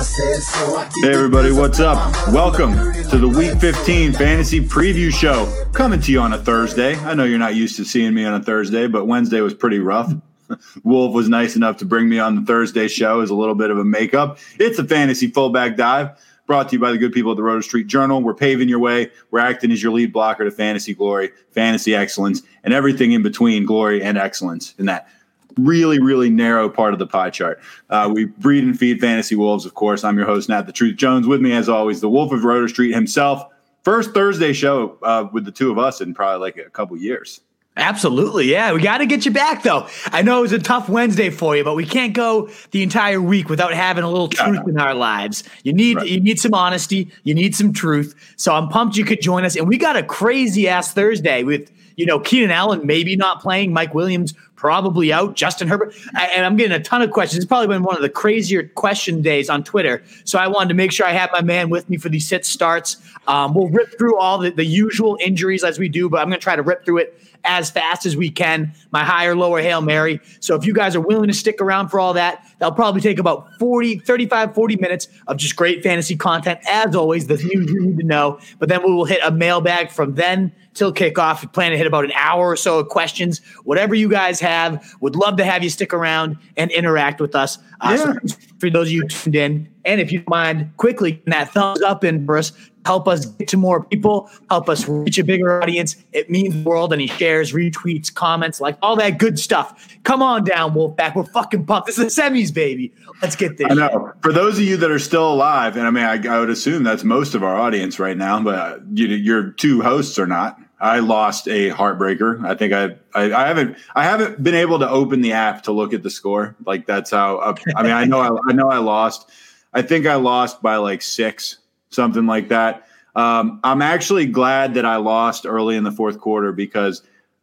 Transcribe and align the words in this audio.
Hey 0.00 1.12
everybody, 1.12 1.52
what's 1.52 1.78
up? 1.78 1.98
Welcome 2.32 2.72
to 3.10 3.18
the 3.18 3.28
Week 3.28 3.60
15 3.60 4.14
Fantasy 4.14 4.58
Preview 4.58 5.12
Show. 5.12 5.52
Coming 5.74 6.00
to 6.00 6.10
you 6.10 6.20
on 6.20 6.32
a 6.32 6.38
Thursday. 6.38 6.96
I 6.96 7.12
know 7.12 7.24
you're 7.24 7.38
not 7.38 7.54
used 7.54 7.76
to 7.76 7.84
seeing 7.84 8.14
me 8.14 8.24
on 8.24 8.32
a 8.32 8.42
Thursday, 8.42 8.86
but 8.86 9.06
Wednesday 9.06 9.42
was 9.42 9.52
pretty 9.52 9.78
rough. 9.78 10.10
Wolf 10.84 11.12
was 11.12 11.28
nice 11.28 11.54
enough 11.54 11.76
to 11.78 11.84
bring 11.84 12.08
me 12.08 12.18
on 12.18 12.34
the 12.34 12.40
Thursday 12.40 12.88
show 12.88 13.20
as 13.20 13.28
a 13.28 13.34
little 13.34 13.54
bit 13.54 13.70
of 13.70 13.76
a 13.76 13.84
makeup. 13.84 14.38
It's 14.58 14.78
a 14.78 14.84
fantasy 14.84 15.26
fullback 15.26 15.76
dive 15.76 16.18
brought 16.46 16.70
to 16.70 16.76
you 16.76 16.80
by 16.80 16.92
the 16.92 16.98
good 16.98 17.12
people 17.12 17.32
at 17.32 17.36
the 17.36 17.42
Roto 17.42 17.60
Street 17.60 17.86
Journal. 17.86 18.22
We're 18.22 18.32
paving 18.32 18.70
your 18.70 18.78
way. 18.78 19.10
We're 19.30 19.40
acting 19.40 19.70
as 19.70 19.82
your 19.82 19.92
lead 19.92 20.14
blocker 20.14 20.44
to 20.44 20.50
fantasy 20.50 20.94
glory, 20.94 21.30
fantasy 21.50 21.94
excellence, 21.94 22.40
and 22.64 22.72
everything 22.72 23.12
in 23.12 23.22
between 23.22 23.66
glory 23.66 24.02
and 24.02 24.16
excellence 24.16 24.74
in 24.78 24.86
that 24.86 25.10
really, 25.58 25.98
really 25.98 26.30
narrow 26.30 26.68
part 26.68 26.92
of 26.92 26.98
the 26.98 27.06
pie 27.06 27.30
chart. 27.30 27.60
Uh, 27.88 28.10
we 28.12 28.26
breed 28.26 28.64
and 28.64 28.78
feed 28.78 29.00
fantasy 29.00 29.34
wolves, 29.36 29.66
of 29.66 29.74
course. 29.74 30.04
I'm 30.04 30.16
your 30.16 30.26
host, 30.26 30.48
Nat 30.48 30.62
the 30.62 30.72
Truth 30.72 30.96
Jones. 30.96 31.26
With 31.26 31.40
me, 31.40 31.52
as 31.52 31.68
always, 31.68 32.00
the 32.00 32.08
Wolf 32.10 32.32
of 32.32 32.44
Roto 32.44 32.66
Street 32.66 32.92
himself. 32.94 33.42
First 33.84 34.12
Thursday 34.12 34.52
show 34.52 34.98
uh, 35.02 35.28
with 35.32 35.44
the 35.44 35.52
two 35.52 35.70
of 35.70 35.78
us 35.78 36.00
in 36.00 36.12
probably 36.14 36.40
like 36.40 36.56
a 36.58 36.68
couple 36.70 36.96
years. 36.96 37.40
Absolutely. 37.76 38.46
Yeah. 38.50 38.72
We 38.72 38.82
got 38.82 38.98
to 38.98 39.06
get 39.06 39.24
you 39.24 39.30
back, 39.30 39.62
though. 39.62 39.86
I 40.06 40.22
know 40.22 40.38
it 40.40 40.42
was 40.42 40.52
a 40.52 40.58
tough 40.58 40.88
Wednesday 40.88 41.30
for 41.30 41.56
you, 41.56 41.64
but 41.64 41.76
we 41.76 41.86
can't 41.86 42.12
go 42.12 42.50
the 42.72 42.82
entire 42.82 43.22
week 43.22 43.48
without 43.48 43.72
having 43.72 44.02
a 44.04 44.10
little 44.10 44.28
truth 44.28 44.66
in 44.68 44.78
our 44.78 44.92
lives. 44.92 45.44
You 45.62 45.72
need 45.72 45.96
Right. 45.96 46.06
you 46.08 46.20
need 46.20 46.38
some 46.38 46.52
honesty. 46.52 47.10
You 47.22 47.32
need 47.34 47.54
some 47.54 47.72
truth. 47.72 48.14
So 48.36 48.52
I'm 48.54 48.68
pumped 48.68 48.96
you 48.96 49.04
could 49.04 49.22
join 49.22 49.44
us. 49.44 49.56
And 49.56 49.66
we 49.68 49.78
got 49.78 49.96
a 49.96 50.02
crazy 50.02 50.68
ass 50.68 50.92
Thursday 50.92 51.42
with, 51.44 51.70
you 51.96 52.04
know, 52.06 52.18
Keenan 52.18 52.50
Allen 52.50 52.84
maybe 52.84 53.14
not 53.16 53.40
playing, 53.40 53.72
Mike 53.72 53.94
Williams 53.94 54.34
probably 54.60 55.10
out, 55.10 55.34
Justin 55.36 55.68
Herbert. 55.68 55.94
And 56.14 56.44
I'm 56.44 56.54
getting 56.54 56.76
a 56.76 56.82
ton 56.82 57.00
of 57.00 57.10
questions. 57.10 57.42
It's 57.42 57.48
probably 57.48 57.68
been 57.68 57.82
one 57.82 57.96
of 57.96 58.02
the 58.02 58.10
crazier 58.10 58.64
question 58.64 59.22
days 59.22 59.48
on 59.48 59.64
Twitter. 59.64 60.02
So 60.24 60.38
I 60.38 60.48
wanted 60.48 60.68
to 60.68 60.74
make 60.74 60.92
sure 60.92 61.06
I 61.06 61.12
had 61.12 61.30
my 61.32 61.40
man 61.40 61.70
with 61.70 61.88
me 61.88 61.96
for 61.96 62.10
these 62.10 62.28
sit 62.28 62.44
starts. 62.44 62.98
Um, 63.26 63.54
we'll 63.54 63.68
rip 63.68 63.96
through 63.96 64.18
all 64.18 64.36
the, 64.36 64.50
the 64.50 64.66
usual 64.66 65.16
injuries 65.18 65.64
as 65.64 65.78
we 65.78 65.88
do, 65.88 66.10
but 66.10 66.18
I'm 66.18 66.26
going 66.28 66.38
to 66.38 66.44
try 66.44 66.56
to 66.56 66.62
rip 66.62 66.84
through 66.84 66.98
it 66.98 67.18
as 67.42 67.70
fast 67.70 68.04
as 68.04 68.18
we 68.18 68.30
can. 68.30 68.74
My 68.90 69.02
higher, 69.02 69.34
lower 69.34 69.62
Hail 69.62 69.80
Mary. 69.80 70.20
So 70.40 70.56
if 70.56 70.66
you 70.66 70.74
guys 70.74 70.94
are 70.94 71.00
willing 71.00 71.28
to 71.28 71.34
stick 71.34 71.62
around 71.62 71.88
for 71.88 71.98
all 71.98 72.12
that, 72.12 72.44
that'll 72.58 72.74
probably 72.74 73.00
take 73.00 73.18
about 73.18 73.48
40, 73.58 74.00
35, 74.00 74.54
40 74.54 74.76
minutes 74.76 75.08
of 75.26 75.38
just 75.38 75.56
great 75.56 75.82
fantasy 75.82 76.16
content. 76.16 76.60
As 76.68 76.94
always, 76.94 77.28
the 77.28 77.36
news 77.36 77.70
you 77.70 77.80
need 77.80 77.96
to 77.96 78.04
know. 78.04 78.38
But 78.58 78.68
then 78.68 78.82
we 78.84 78.92
will 78.92 79.06
hit 79.06 79.20
a 79.24 79.30
mailbag 79.30 79.90
from 79.90 80.16
then 80.16 80.52
till 80.74 80.92
kickoff. 80.92 81.42
We 81.42 81.48
plan 81.48 81.72
to 81.72 81.76
hit 81.78 81.86
about 81.86 82.04
an 82.04 82.12
hour 82.14 82.48
or 82.48 82.56
so 82.56 82.78
of 82.78 82.88
questions. 82.88 83.40
Whatever 83.64 83.94
you 83.94 84.08
guys 84.08 84.40
have, 84.40 84.94
would 85.00 85.16
love 85.16 85.36
to 85.36 85.44
have 85.44 85.62
you 85.62 85.70
stick 85.70 85.92
around 85.92 86.36
and 86.56 86.70
interact 86.70 87.20
with 87.20 87.34
us. 87.34 87.58
Uh, 87.80 87.96
so 87.96 88.08
Yeah. 88.08 88.34
for 88.58 88.70
those 88.70 88.88
of 88.88 88.92
you 88.92 89.06
tuned 89.08 89.34
in, 89.34 89.68
and 89.84 90.00
if 90.00 90.12
you 90.12 90.22
mind, 90.28 90.70
quickly 90.76 91.22
that 91.26 91.52
thumbs 91.52 91.82
up 91.82 92.04
in 92.04 92.24
for 92.26 92.36
us. 92.38 92.52
Help 92.86 93.06
us 93.08 93.26
get 93.26 93.46
to 93.48 93.58
more 93.58 93.84
people. 93.84 94.30
Help 94.48 94.70
us 94.70 94.88
reach 94.88 95.18
a 95.18 95.24
bigger 95.24 95.60
audience. 95.62 95.96
It 96.12 96.30
means 96.30 96.54
the 96.54 96.62
world. 96.62 96.94
Any 96.94 97.08
shares, 97.08 97.52
retweets, 97.52 98.12
comments, 98.12 98.58
like 98.58 98.78
all 98.80 98.96
that 98.96 99.18
good 99.18 99.38
stuff. 99.38 99.86
Come 100.04 100.22
on 100.22 100.44
down, 100.44 100.72
Wolfpack. 100.72 101.14
We're 101.14 101.24
fucking 101.24 101.66
pumped. 101.66 101.88
This 101.88 101.98
is 101.98 102.14
the 102.16 102.22
semis, 102.22 102.52
baby. 102.54 102.90
Let's 103.20 103.36
get 103.36 103.58
this. 103.58 103.66
I 103.70 103.74
know. 103.74 104.12
For 104.22 104.32
those 104.32 104.56
of 104.58 104.64
you 104.64 104.78
that 104.78 104.90
are 104.90 104.98
still 104.98 105.30
alive, 105.30 105.76
and 105.76 105.86
I 105.86 105.90
mean, 105.90 106.04
I, 106.04 106.34
I 106.34 106.40
would 106.40 106.48
assume 106.48 106.82
that's 106.82 107.04
most 107.04 107.34
of 107.34 107.42
our 107.44 107.54
audience 107.54 107.98
right 107.98 108.16
now, 108.16 108.42
but 108.42 108.54
uh, 108.54 108.78
you, 108.94 109.08
your 109.08 109.50
two 109.50 109.82
hosts 109.82 110.18
are 110.18 110.26
not. 110.26 110.58
I 110.80 111.00
lost 111.00 111.46
a 111.46 111.68
heartbreaker. 111.70 112.44
I 112.44 112.54
think 112.54 112.72
I, 112.72 112.96
I, 113.14 113.32
I 113.32 113.46
haven't, 113.46 113.76
I 113.94 114.04
haven't 114.04 114.42
been 114.42 114.54
able 114.54 114.78
to 114.78 114.88
open 114.88 115.20
the 115.20 115.32
app 115.32 115.62
to 115.64 115.72
look 115.72 115.92
at 115.92 116.02
the 116.02 116.10
score. 116.10 116.56
Like 116.64 116.86
that's 116.86 117.10
how. 117.10 117.36
uh, 117.38 117.54
I 117.76 117.82
mean, 117.82 117.92
I 117.92 118.04
know, 118.04 118.20
I, 118.20 118.50
I 118.50 118.52
know, 118.52 118.70
I 118.70 118.78
lost. 118.78 119.30
I 119.74 119.82
think 119.82 120.06
I 120.06 120.14
lost 120.14 120.62
by 120.62 120.76
like 120.76 121.02
six, 121.02 121.58
something 121.90 122.26
like 122.26 122.48
that. 122.48 122.86
Um, 123.14 123.60
I'm 123.62 123.82
actually 123.82 124.26
glad 124.26 124.74
that 124.74 124.86
I 124.86 124.96
lost 124.96 125.44
early 125.44 125.76
in 125.76 125.84
the 125.84 125.92
fourth 125.92 126.18
quarter 126.18 126.52
because 126.52 127.02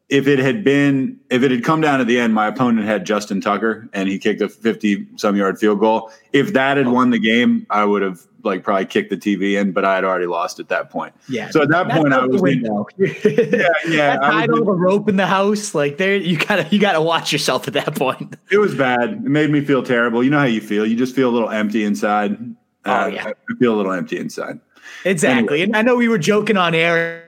if 0.10 0.26
it 0.28 0.40
had 0.40 0.64
been 0.64 1.20
if 1.30 1.44
it 1.44 1.52
had 1.52 1.64
come 1.64 1.82
down 1.82 2.00
to 2.00 2.06
the 2.06 2.18
end, 2.20 2.34
my 2.34 2.48
opponent 2.48 2.86
had 2.88 3.06
Justin 3.06 3.42
Tucker 3.42 3.90
and 3.94 4.08
he 4.08 4.18
kicked 4.18 4.42
a 4.42 4.48
50 4.50 5.08
some 5.18 5.36
yard 5.36 5.60
field 5.60 5.80
goal. 5.80 6.12
If 6.34 6.54
that 6.54 6.78
had 6.78 6.88
won 6.88 7.10
the 7.10 7.20
game, 7.20 7.66
I 7.70 7.84
would 7.84 8.02
have 8.02 8.22
like 8.44 8.64
probably 8.64 8.86
kicked 8.86 9.10
the 9.10 9.18
TV 9.18 9.60
in, 9.60 9.74
but 9.74 9.84
I 9.84 9.96
had 9.96 10.06
already 10.06 10.28
lost 10.28 10.60
at 10.62 10.70
that 10.70 10.90
point. 10.90 11.14
Yeah. 11.28 11.50
So 11.50 11.62
at 11.62 11.68
that 11.70 11.90
point, 11.90 12.14
I 12.14 12.26
was 12.26 12.42
in, 12.42 12.62
yeah, 12.98 13.68
yeah. 13.90 14.18
I 14.22 14.32
tied 14.46 14.52
was 14.52 14.60
all 14.60 14.66
the 14.66 14.72
in- 14.74 14.80
rope 14.80 15.10
in 15.10 15.18
the 15.18 15.28
house. 15.28 15.76
Like 15.76 15.98
there, 15.98 16.16
you 16.16 16.38
gotta 16.38 16.66
you 16.72 16.80
gotta 16.80 17.02
watch 17.02 17.34
yourself 17.34 17.68
at 17.68 17.74
that 17.74 17.96
point. 17.96 18.38
it 18.52 18.60
was 18.60 18.74
bad. 18.76 19.10
It 19.12 19.22
made 19.24 19.50
me 19.50 19.60
feel 19.60 19.84
terrible. 19.84 20.24
You 20.24 20.30
know 20.30 20.40
how 20.40 20.46
you 20.46 20.62
feel. 20.62 20.86
You 20.86 20.96
just 20.96 21.14
feel 21.16 21.30
a 21.30 21.34
little 21.34 21.50
empty 21.50 21.84
inside. 21.84 22.38
Oh, 22.86 22.92
Uh, 22.92 23.08
yeah. 23.08 23.28
I 23.28 23.56
feel 23.60 23.74
a 23.74 23.78
little 23.78 23.92
empty 23.92 24.18
inside. 24.18 24.62
Exactly. 25.04 25.62
And 25.62 25.76
I 25.76 25.82
know 25.82 25.98
we 25.98 26.08
were 26.08 26.18
joking 26.18 26.56
on 26.56 26.74
air. 26.74 27.26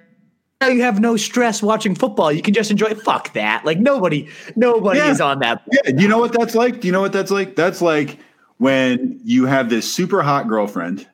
Now 0.62 0.68
you 0.68 0.82
have 0.82 1.00
no 1.00 1.16
stress 1.16 1.64
watching 1.64 1.96
football. 1.96 2.34
You 2.34 2.42
can 2.42 2.54
just 2.54 2.70
enjoy. 2.70 2.94
Fuck 2.94 3.32
that. 3.34 3.64
Like 3.64 3.80
nobody, 3.80 4.28
nobody 4.58 5.00
Yeah. 5.00 5.12
is 5.12 5.22
on 5.22 5.40
that. 5.40 5.62
Yeah, 5.72 5.94
you 5.98 6.08
know 6.10 6.18
what 6.18 6.34
that's 6.34 6.54
like? 6.54 6.82
Do 6.82 6.88
you 6.88 6.92
know 6.92 7.00
what 7.00 7.14
that's 7.14 7.32
like? 7.32 7.56
That's 7.56 7.82
like 7.82 8.18
when 8.58 9.22
you 9.24 9.46
have 9.46 9.70
this 9.70 9.90
super 9.92 10.22
hot 10.22 10.50
girlfriend 10.50 11.08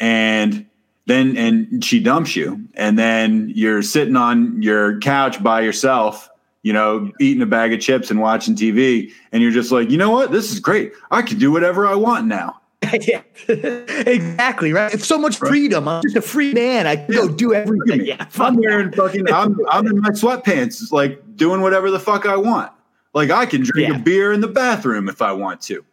and 0.00 0.64
then 1.04 1.36
and 1.36 1.84
she 1.84 2.00
dumps 2.00 2.36
you 2.36 2.58
and 2.74 2.98
then 2.98 3.52
you're 3.54 3.82
sitting 3.82 4.16
on 4.16 4.62
your 4.62 4.98
couch 5.00 5.42
by 5.42 5.60
yourself, 5.60 6.30
you 6.62 6.72
know, 6.72 7.12
eating 7.20 7.42
a 7.42 7.46
bag 7.46 7.74
of 7.74 7.80
chips 7.80 8.10
and 8.10 8.18
watching 8.22 8.54
TV 8.56 9.12
and 9.30 9.42
you're 9.42 9.52
just 9.52 9.70
like, 9.70 9.90
"You 9.90 9.98
know 9.98 10.10
what? 10.10 10.32
This 10.32 10.50
is 10.50 10.58
great. 10.58 10.92
I 11.10 11.20
can 11.20 11.38
do 11.38 11.52
whatever 11.52 11.86
I 11.86 11.94
want 11.96 12.26
now." 12.28 12.60
yeah. 13.00 13.22
exactly. 13.48 14.72
Right. 14.72 14.92
It's 14.92 15.06
so 15.06 15.18
much 15.18 15.36
freedom. 15.38 15.88
I'm 15.88 16.02
just 16.02 16.16
a 16.16 16.22
free 16.22 16.52
man. 16.52 16.86
I 16.86 16.96
can 16.96 17.14
go 17.14 17.28
do 17.28 17.54
everything. 17.54 17.76
Yeah. 18.06 18.26
I'm 18.38 18.56
wearing 18.56 18.92
fucking 18.92 19.32
I'm 19.32 19.58
I'm 19.68 19.86
in 19.86 20.00
my 20.00 20.10
sweatpants 20.10 20.92
like 20.92 21.20
doing 21.36 21.60
whatever 21.60 21.90
the 21.90 21.98
fuck 21.98 22.26
I 22.26 22.36
want. 22.36 22.70
Like 23.14 23.30
I 23.30 23.46
can 23.46 23.62
drink 23.62 23.88
Yeah. 23.88 23.96
a 23.96 23.98
beer 23.98 24.32
in 24.32 24.40
the 24.40 24.48
bathroom 24.48 25.08
if 25.08 25.22
I 25.22 25.32
want 25.32 25.60
to. 25.62 25.84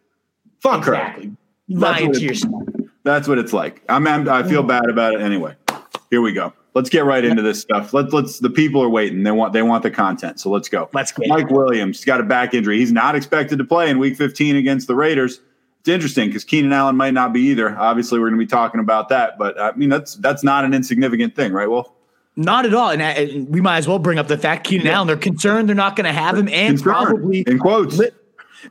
Fuck 0.60 0.84
her. 0.84 0.92
That's 0.92 1.28
Lying 1.68 2.08
what 2.08 2.16
to 2.16 2.20
yourself. 2.20 2.62
That's 3.02 3.26
what 3.26 3.38
it's 3.38 3.52
like. 3.52 3.82
I'm, 3.88 4.06
I'm 4.06 4.28
I 4.28 4.42
feel 4.42 4.62
mm. 4.62 4.68
bad 4.68 4.88
about 4.88 5.14
it 5.14 5.22
anyway. 5.22 5.56
Here 6.10 6.20
we 6.20 6.32
go. 6.32 6.52
Let's 6.74 6.90
get 6.90 7.04
right 7.04 7.24
into 7.24 7.42
this 7.42 7.60
stuff. 7.60 7.94
Let's 7.94 8.12
let's 8.12 8.38
the 8.38 8.50
people 8.50 8.82
are 8.82 8.88
waiting. 8.88 9.22
They 9.22 9.30
want 9.30 9.52
they 9.52 9.62
want 9.62 9.82
the 9.82 9.90
content. 9.90 10.40
So 10.40 10.50
let's 10.50 10.68
go. 10.68 10.88
Let's 10.92 11.12
it. 11.18 11.28
Mike 11.28 11.50
Williams 11.50 12.04
got 12.04 12.20
a 12.20 12.24
back 12.24 12.54
injury. 12.54 12.78
He's 12.78 12.92
not 12.92 13.14
expected 13.14 13.58
to 13.58 13.64
play 13.64 13.90
in 13.90 13.98
week 13.98 14.16
15 14.16 14.56
against 14.56 14.88
the 14.88 14.94
Raiders. 14.94 15.40
It's 15.84 15.90
interesting 15.90 16.30
because 16.30 16.44
Keenan 16.44 16.72
Allen 16.72 16.96
might 16.96 17.12
not 17.12 17.34
be 17.34 17.42
either. 17.42 17.76
Obviously, 17.78 18.18
we're 18.18 18.30
going 18.30 18.40
to 18.40 18.42
be 18.42 18.48
talking 18.48 18.80
about 18.80 19.10
that, 19.10 19.36
but 19.38 19.60
I 19.60 19.72
mean 19.72 19.90
that's 19.90 20.14
that's 20.14 20.42
not 20.42 20.64
an 20.64 20.72
insignificant 20.72 21.36
thing, 21.36 21.52
right? 21.52 21.68
Well, 21.68 21.94
Not 22.36 22.64
at 22.64 22.72
all. 22.72 22.88
And 22.88 23.02
uh, 23.02 23.44
we 23.50 23.60
might 23.60 23.76
as 23.76 23.86
well 23.86 23.98
bring 23.98 24.18
up 24.18 24.26
the 24.26 24.38
fact 24.38 24.66
Keenan 24.66 24.86
Allen, 24.86 25.08
they're 25.08 25.18
concerned 25.18 25.68
they're 25.68 25.76
not 25.76 25.94
going 25.94 26.06
to 26.06 26.12
have 26.14 26.38
him 26.38 26.48
and 26.48 26.82
probably 26.82 27.40
in 27.42 27.58
quotes. 27.58 27.98
li- 27.98 28.08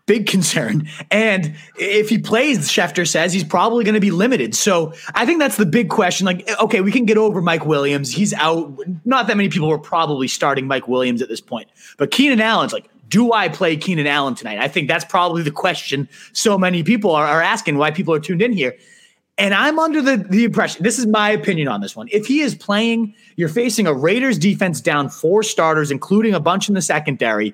big 0.07 0.25
concern. 0.25 0.89
And 1.11 1.55
if 1.77 2.09
he 2.09 2.17
plays, 2.17 2.67
Schefter 2.67 3.07
says 3.07 3.31
he's 3.31 3.43
probably 3.43 3.83
going 3.83 3.93
to 3.93 4.01
be 4.01 4.09
limited. 4.09 4.55
So 4.55 4.93
I 5.13 5.27
think 5.27 5.37
that's 5.37 5.57
the 5.57 5.67
big 5.67 5.89
question. 5.89 6.25
Like, 6.25 6.49
okay, 6.59 6.81
we 6.81 6.91
can 6.91 7.05
get 7.05 7.19
over 7.19 7.43
Mike 7.43 7.67
Williams. 7.67 8.11
He's 8.11 8.33
out. 8.33 8.75
Not 9.05 9.27
that 9.27 9.37
many 9.37 9.49
people 9.49 9.69
were 9.69 9.77
probably 9.77 10.27
starting 10.27 10.65
Mike 10.65 10.87
Williams 10.87 11.21
at 11.21 11.29
this 11.29 11.41
point, 11.41 11.69
but 11.99 12.09
Keenan 12.09 12.41
Allen's 12.41 12.73
like, 12.73 12.89
do 13.13 13.31
I 13.31 13.47
play 13.47 13.77
Keenan 13.77 14.07
Allen 14.07 14.33
tonight? 14.33 14.57
I 14.57 14.67
think 14.67 14.87
that's 14.87 15.05
probably 15.05 15.43
the 15.43 15.51
question 15.51 16.09
so 16.31 16.57
many 16.57 16.81
people 16.81 17.11
are, 17.11 17.27
are 17.27 17.43
asking 17.43 17.77
why 17.77 17.91
people 17.91 18.11
are 18.11 18.19
tuned 18.19 18.41
in 18.41 18.51
here. 18.51 18.75
And 19.37 19.53
I'm 19.53 19.77
under 19.77 20.01
the, 20.01 20.17
the 20.17 20.43
impression, 20.43 20.81
this 20.81 20.97
is 20.97 21.05
my 21.05 21.29
opinion 21.29 21.67
on 21.67 21.79
this 21.79 21.95
one. 21.95 22.07
If 22.11 22.25
he 22.25 22.41
is 22.41 22.55
playing, 22.55 23.13
you're 23.35 23.49
facing 23.49 23.85
a 23.85 23.93
Raiders 23.93 24.39
defense 24.39 24.81
down 24.81 25.09
four 25.09 25.43
starters, 25.43 25.91
including 25.91 26.33
a 26.33 26.39
bunch 26.39 26.69
in 26.69 26.73
the 26.73 26.81
secondary. 26.81 27.53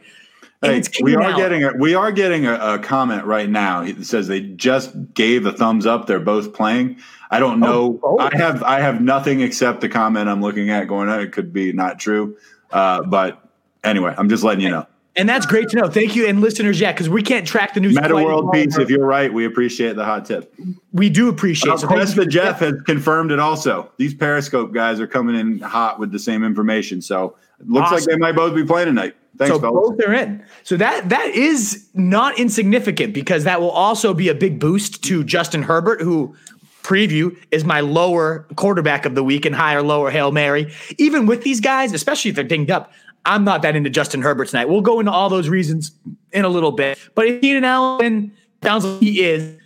Hey, 0.61 0.81
we 1.01 1.15
are 1.15 1.23
Allen. 1.23 1.35
getting 1.35 1.63
a, 1.65 1.73
we 1.77 1.93
are 1.93 2.13
getting 2.13 2.45
a, 2.45 2.53
a 2.53 2.79
comment 2.79 3.25
right 3.25 3.49
now. 3.49 3.81
It 3.81 4.05
says 4.05 4.27
they 4.27 4.39
just 4.41 5.13
gave 5.13 5.45
a 5.45 5.51
thumbs 5.51 5.85
up. 5.85 6.07
They're 6.07 6.21
both 6.21 6.53
playing. 6.53 6.99
I 7.31 7.39
don't 7.39 7.59
know. 7.59 7.99
oh. 8.01 8.17
I 8.17 8.35
have 8.37 8.63
I 8.63 8.79
have 8.79 9.01
nothing 9.01 9.41
except 9.41 9.81
the 9.81 9.89
comment 9.89 10.29
I'm 10.29 10.41
looking 10.41 10.69
at. 10.69 10.87
Going, 10.87 11.09
"Oh, 11.09 11.19
it 11.19 11.31
could 11.31 11.53
be 11.53 11.71
not 11.71 11.97
true, 11.97 12.37
uh, 12.71 13.03
but 13.03 13.41
anyway, 13.85 14.13
I'm 14.17 14.27
just 14.27 14.43
letting 14.43 14.63
you 14.63 14.69
know. 14.69 14.85
And 15.19 15.27
that's 15.27 15.45
great 15.45 15.67
to 15.69 15.77
know. 15.77 15.89
Thank 15.89 16.15
you. 16.15 16.27
And 16.27 16.39
listeners, 16.39 16.79
yeah, 16.79 16.93
because 16.93 17.09
we 17.09 17.21
can't 17.21 17.45
track 17.45 17.73
the 17.73 17.81
news. 17.81 17.95
Meta 17.95 18.15
World 18.15 18.51
Peace, 18.53 18.77
if 18.77 18.89
you're 18.89 19.05
right, 19.05 19.31
we 19.31 19.45
appreciate 19.45 19.97
the 19.97 20.05
hot 20.05 20.25
tip. 20.25 20.53
We 20.93 21.09
do 21.09 21.27
appreciate 21.27 21.73
it. 21.73 21.79
Cresta 21.81 22.23
you. 22.23 22.27
Jeff 22.27 22.59
has 22.59 22.73
confirmed 22.85 23.31
it 23.31 23.39
also. 23.39 23.91
These 23.97 24.13
Periscope 24.13 24.73
guys 24.73 25.01
are 25.01 25.07
coming 25.07 25.35
in 25.35 25.59
hot 25.59 25.99
with 25.99 26.13
the 26.13 26.19
same 26.19 26.43
information. 26.43 27.01
So 27.01 27.35
it 27.59 27.67
looks 27.67 27.91
like 27.91 28.03
they 28.03 28.15
might 28.15 28.35
both 28.35 28.55
be 28.55 28.63
playing 28.63 28.87
tonight. 28.87 29.15
Thanks, 29.37 29.53
so 29.53 29.59
fellas. 29.59 29.89
both 29.89 30.07
are 30.07 30.13
in. 30.13 30.43
So 30.63 30.77
that 30.77 31.09
that 31.09 31.27
is 31.27 31.87
not 31.93 32.39
insignificant 32.39 33.13
because 33.13 33.43
that 33.43 33.61
will 33.61 33.71
also 33.71 34.13
be 34.13 34.29
a 34.29 34.35
big 34.35 34.59
boost 34.59 35.03
to 35.05 35.23
Justin 35.23 35.63
Herbert, 35.63 36.01
who 36.01 36.35
preview 36.83 37.37
is 37.51 37.63
my 37.63 37.81
lower 37.81 38.47
quarterback 38.55 39.05
of 39.05 39.15
the 39.15 39.23
week 39.23 39.45
and 39.45 39.55
higher 39.55 39.81
lower 39.81 40.09
Hail 40.09 40.31
Mary. 40.31 40.73
Even 40.97 41.25
with 41.25 41.43
these 41.43 41.59
guys, 41.59 41.93
especially 41.93 42.29
if 42.29 42.35
they're 42.35 42.43
dinged 42.43 42.71
up, 42.71 42.91
I'm 43.25 43.43
not 43.43 43.61
that 43.61 43.75
into 43.75 43.89
Justin 43.89 44.21
Herbert 44.21 44.47
tonight. 44.49 44.69
We'll 44.69 44.81
go 44.81 44.99
into 44.99 45.11
all 45.11 45.29
those 45.29 45.49
reasons 45.49 45.91
in 46.31 46.45
a 46.45 46.49
little 46.49 46.71
bit. 46.71 46.97
But 47.15 47.27
if 47.27 47.41
Keenan 47.41 47.63
Allen 47.63 48.31
sounds 48.63 48.85
like 48.85 48.99
he 48.99 49.23
is, 49.23 49.57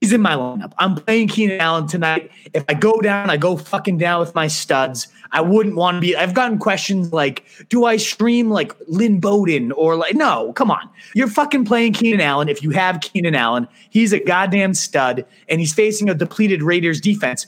he's 0.00 0.12
in 0.12 0.20
my 0.20 0.34
lineup. 0.34 0.72
I'm 0.78 0.96
playing 0.96 1.28
Keenan 1.28 1.60
Allen 1.60 1.86
tonight. 1.86 2.30
If 2.52 2.64
I 2.68 2.74
go 2.74 3.00
down, 3.00 3.30
I 3.30 3.36
go 3.36 3.56
fucking 3.56 3.98
down 3.98 4.20
with 4.20 4.34
my 4.34 4.46
studs. 4.46 5.08
I 5.30 5.40
wouldn't 5.40 5.76
want 5.76 5.96
to 5.96 6.00
be. 6.00 6.14
I've 6.14 6.34
gotten 6.34 6.58
questions 6.58 7.12
like, 7.12 7.44
do 7.68 7.86
I 7.86 7.96
stream 7.96 8.50
like 8.50 8.74
Lynn 8.86 9.18
Bowden 9.18 9.72
or 9.72 9.96
like, 9.96 10.14
no, 10.14 10.52
come 10.52 10.70
on. 10.70 10.90
You're 11.14 11.28
fucking 11.28 11.64
playing 11.64 11.94
Keenan 11.94 12.20
Allen. 12.20 12.48
If 12.48 12.62
you 12.62 12.70
have 12.70 13.00
Keenan 13.00 13.34
Allen, 13.34 13.66
he's 13.88 14.12
a 14.12 14.20
goddamn 14.20 14.74
stud 14.74 15.24
and 15.48 15.60
he's 15.60 15.72
facing 15.72 16.10
a 16.10 16.14
depleted 16.14 16.62
Raiders 16.62 17.00
defense. 17.00 17.46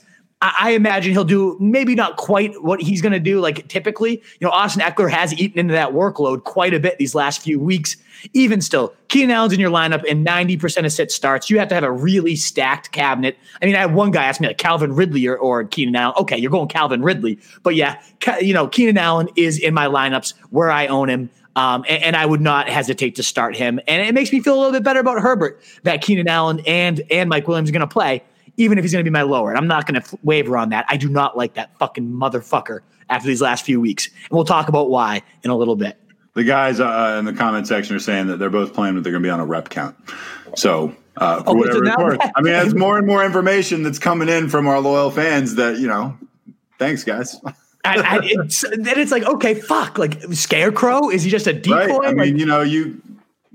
I, 0.59 0.71
imagine 0.71 1.11
he'll 1.13 1.23
do 1.23 1.57
maybe 1.59 1.95
not 1.95 2.17
quite 2.17 2.61
what 2.61 2.81
he's 2.81 3.01
going 3.01 3.13
to 3.13 3.19
do 3.19 3.39
like 3.39 3.67
typically. 3.67 4.21
You 4.39 4.45
know, 4.47 4.49
Austin 4.49 4.81
Ekeler 4.81 5.09
has 5.09 5.33
eaten 5.33 5.59
into 5.59 5.73
that 5.73 5.91
workload 5.91 6.43
quite 6.43 6.73
a 6.73 6.79
bit 6.79 6.97
these 6.97 7.15
last 7.15 7.41
few 7.41 7.59
weeks. 7.59 7.97
Even 8.33 8.61
still, 8.61 8.93
Keenan 9.07 9.31
Allen's 9.31 9.53
in 9.53 9.59
your 9.59 9.71
lineup 9.71 10.03
and 10.09 10.25
90% 10.25 10.85
of 10.85 10.91
sit 10.91 11.11
starts. 11.11 11.49
You 11.49 11.59
have 11.59 11.67
to 11.69 11.75
have 11.75 11.83
a 11.83 11.91
really 11.91 12.35
stacked 12.35 12.91
cabinet. 12.91 13.37
I 13.61 13.65
mean, 13.65 13.75
I 13.75 13.79
had 13.79 13.93
one 13.93 14.11
guy 14.11 14.25
ask 14.25 14.41
me 14.41 14.47
like 14.47 14.57
Calvin 14.57 14.93
Ridley 14.93 15.27
or, 15.27 15.37
or 15.37 15.63
Keenan 15.63 15.95
Allen. 15.95 16.15
Okay, 16.19 16.37
you're 16.37 16.51
going 16.51 16.67
Calvin 16.67 17.01
Ridley. 17.01 17.39
But 17.63 17.75
yeah, 17.75 18.01
you 18.41 18.53
know, 18.53 18.67
Keenan 18.67 18.97
Allen 18.97 19.29
is 19.35 19.59
in 19.59 19.73
my 19.73 19.87
lineups 19.87 20.33
where 20.49 20.71
I 20.71 20.87
own 20.87 21.09
him. 21.09 21.29
Um, 21.57 21.85
and, 21.87 22.03
and 22.03 22.15
I 22.17 22.25
would 22.25 22.41
not 22.41 22.67
hesitate 22.67 23.15
to 23.15 23.23
start 23.23 23.55
him. 23.55 23.79
And 23.87 24.05
it 24.05 24.13
makes 24.13 24.33
me 24.33 24.41
feel 24.41 24.55
a 24.55 24.57
little 24.57 24.73
bit 24.73 24.83
better 24.83 24.99
about 24.99 25.21
Herbert 25.21 25.61
that 25.83 26.01
Keenan 26.01 26.27
Allen 26.27 26.61
and 26.67 27.01
and 27.09 27.29
Mike 27.29 27.47
Williams 27.47 27.69
are 27.69 27.71
going 27.71 27.79
to 27.79 27.87
play, 27.87 28.23
even 28.57 28.77
if 28.77 28.83
he's 28.83 28.91
going 28.91 29.03
to 29.03 29.09
be 29.09 29.13
my 29.13 29.21
lower. 29.21 29.49
And 29.49 29.57
I'm 29.57 29.67
not 29.67 29.85
going 29.85 30.01
to 30.01 30.19
waver 30.23 30.57
on 30.57 30.69
that. 30.69 30.85
I 30.87 30.97
do 30.97 31.09
not 31.09 31.37
like 31.37 31.55
that 31.55 31.77
fucking 31.77 32.07
motherfucker 32.07 32.81
after 33.09 33.27
these 33.27 33.41
last 33.41 33.65
few 33.65 33.79
weeks. 33.81 34.07
And 34.07 34.31
we'll 34.31 34.45
talk 34.45 34.67
about 34.69 34.89
why 34.89 35.21
in 35.43 35.49
a 35.51 35.55
little 35.55 35.75
bit. 35.75 35.99
The 36.33 36.43
guys 36.43 36.79
uh, 36.79 37.15
in 37.17 37.25
the 37.25 37.33
comment 37.33 37.67
section 37.67 37.95
are 37.95 37.99
saying 37.99 38.27
that 38.27 38.37
they're 38.37 38.49
both 38.49 38.73
playing, 38.73 38.95
but 38.95 39.03
they're 39.03 39.13
going 39.13 39.23
to 39.23 39.27
be 39.27 39.31
on 39.31 39.39
a 39.39 39.45
rep 39.45 39.69
count. 39.69 39.95
So, 40.55 40.93
uh, 41.17 41.43
for 41.43 41.51
Okay, 41.51 41.59
whatever 41.59 41.85
so 41.85 41.91
it's 41.91 41.97
worth. 41.97 42.31
I 42.35 42.41
mean, 42.41 42.53
that's 42.53 42.73
more 42.75 42.97
and 42.97 43.07
more 43.07 43.23
information 43.23 43.83
that's 43.83 43.99
coming 43.99 44.27
in 44.27 44.49
from 44.49 44.67
our 44.67 44.79
loyal 44.81 45.11
fans 45.11 45.55
that, 45.55 45.79
you 45.79 45.87
know, 45.87 46.17
thanks, 46.77 47.05
guys. 47.05 47.39
I, 47.45 47.53
I, 47.85 48.19
it's, 48.23 48.61
then 48.61 48.99
it's 48.99 49.11
like, 49.11 49.23
okay, 49.23 49.53
fuck. 49.53 49.97
Like, 49.97 50.21
Scarecrow? 50.33 51.09
Is 51.09 51.23
he 51.23 51.29
just 51.29 51.47
a 51.47 51.53
decoy? 51.53 51.75
Right? 51.75 51.91
I 51.91 52.07
Like, 52.07 52.15
mean, 52.15 52.39
you 52.39 52.45
know, 52.45 52.61
you, 52.61 53.01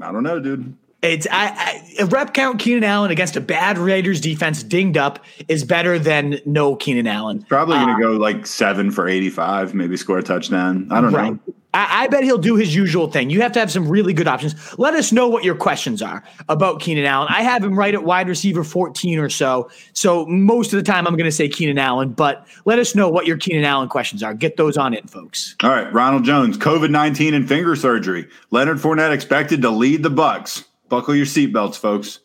I 0.01 0.11
don't 0.11 0.23
know, 0.23 0.41
dude. 0.41 0.75
It's 1.03 1.27
I, 1.31 1.49
I 1.49 1.95
a 2.03 2.07
rep 2.07 2.35
count 2.35 2.59
Keenan 2.61 2.85
Allen 2.85 3.11
against 3.11 3.35
a 3.37 3.41
bad 3.41 3.79
Raiders 3.79 4.21
defense 4.21 4.63
dinged 4.63 4.99
up 4.99 5.25
is 5.49 5.65
better 5.65 5.99
than 5.99 6.39
no 6.45 6.77
Keenan 6.77 7.07
Allen. 7.07 7.43
Probably 7.43 7.77
going 7.77 7.89
to 7.89 7.95
uh, 7.95 7.99
go 7.99 8.13
like 8.19 8.47
seven 8.47 8.91
for 8.91 9.09
85, 9.09 9.73
maybe 9.75 9.97
score 9.97 10.19
a 10.19 10.23
touchdown. 10.23 10.89
I 10.91 11.01
don't 11.01 11.13
Right. 11.13 11.33
know. 11.33 11.39
I, 11.73 12.03
I 12.03 12.07
bet 12.09 12.25
he'll 12.25 12.37
do 12.37 12.57
his 12.57 12.75
usual 12.75 13.09
thing. 13.11 13.31
You 13.31 13.41
have 13.43 13.53
to 13.53 13.61
have 13.61 13.71
some 13.71 13.89
really 13.89 14.13
good 14.13 14.27
options. 14.27 14.77
Let 14.77 14.95
us 14.95 15.13
know 15.13 15.29
what 15.29 15.45
your 15.45 15.55
questions 15.55 16.03
are 16.03 16.23
about 16.49 16.81
Keenan 16.81 17.05
Allen. 17.05 17.29
I 17.31 17.43
have 17.43 17.63
him 17.63 17.79
right 17.79 17.95
at 17.95 18.03
wide 18.03 18.29
receiver 18.29 18.65
14 18.65 19.21
or 19.21 19.29
so. 19.31 19.71
So 19.93 20.27
most 20.27 20.73
of 20.73 20.79
the 20.79 20.83
time 20.83 21.07
I'm 21.07 21.15
going 21.17 21.31
to 21.31 21.33
say 21.33 21.49
Keenan 21.49 21.79
Allen, 21.79 22.11
but 22.11 22.45
let 22.65 22.81
us 22.81 22.97
know 22.97 23.09
what 23.09 23.25
your 23.27 23.37
Keenan 23.37 23.65
Allen 23.65 23.89
questions 23.89 24.21
are. 24.23 24.35
Get 24.35 24.57
those 24.57 24.77
on 24.77 24.95
in, 24.95 25.07
folks. 25.07 25.55
All 25.63 25.71
right, 25.71 25.91
Ronald 25.93 26.25
Jones, 26.25 26.59
COVID 26.59 26.91
19 26.91 27.35
and 27.35 27.49
finger 27.49 27.77
surgery. 27.77 28.27
Leonard 28.51 28.79
Fournette 28.79 29.13
expected 29.13 29.63
to 29.63 29.71
lead 29.71 30.03
the 30.03 30.11
Bucs. 30.11 30.65
Buckle 30.91 31.15
your 31.15 31.25
seatbelts, 31.25 31.79
folks. 31.79 32.19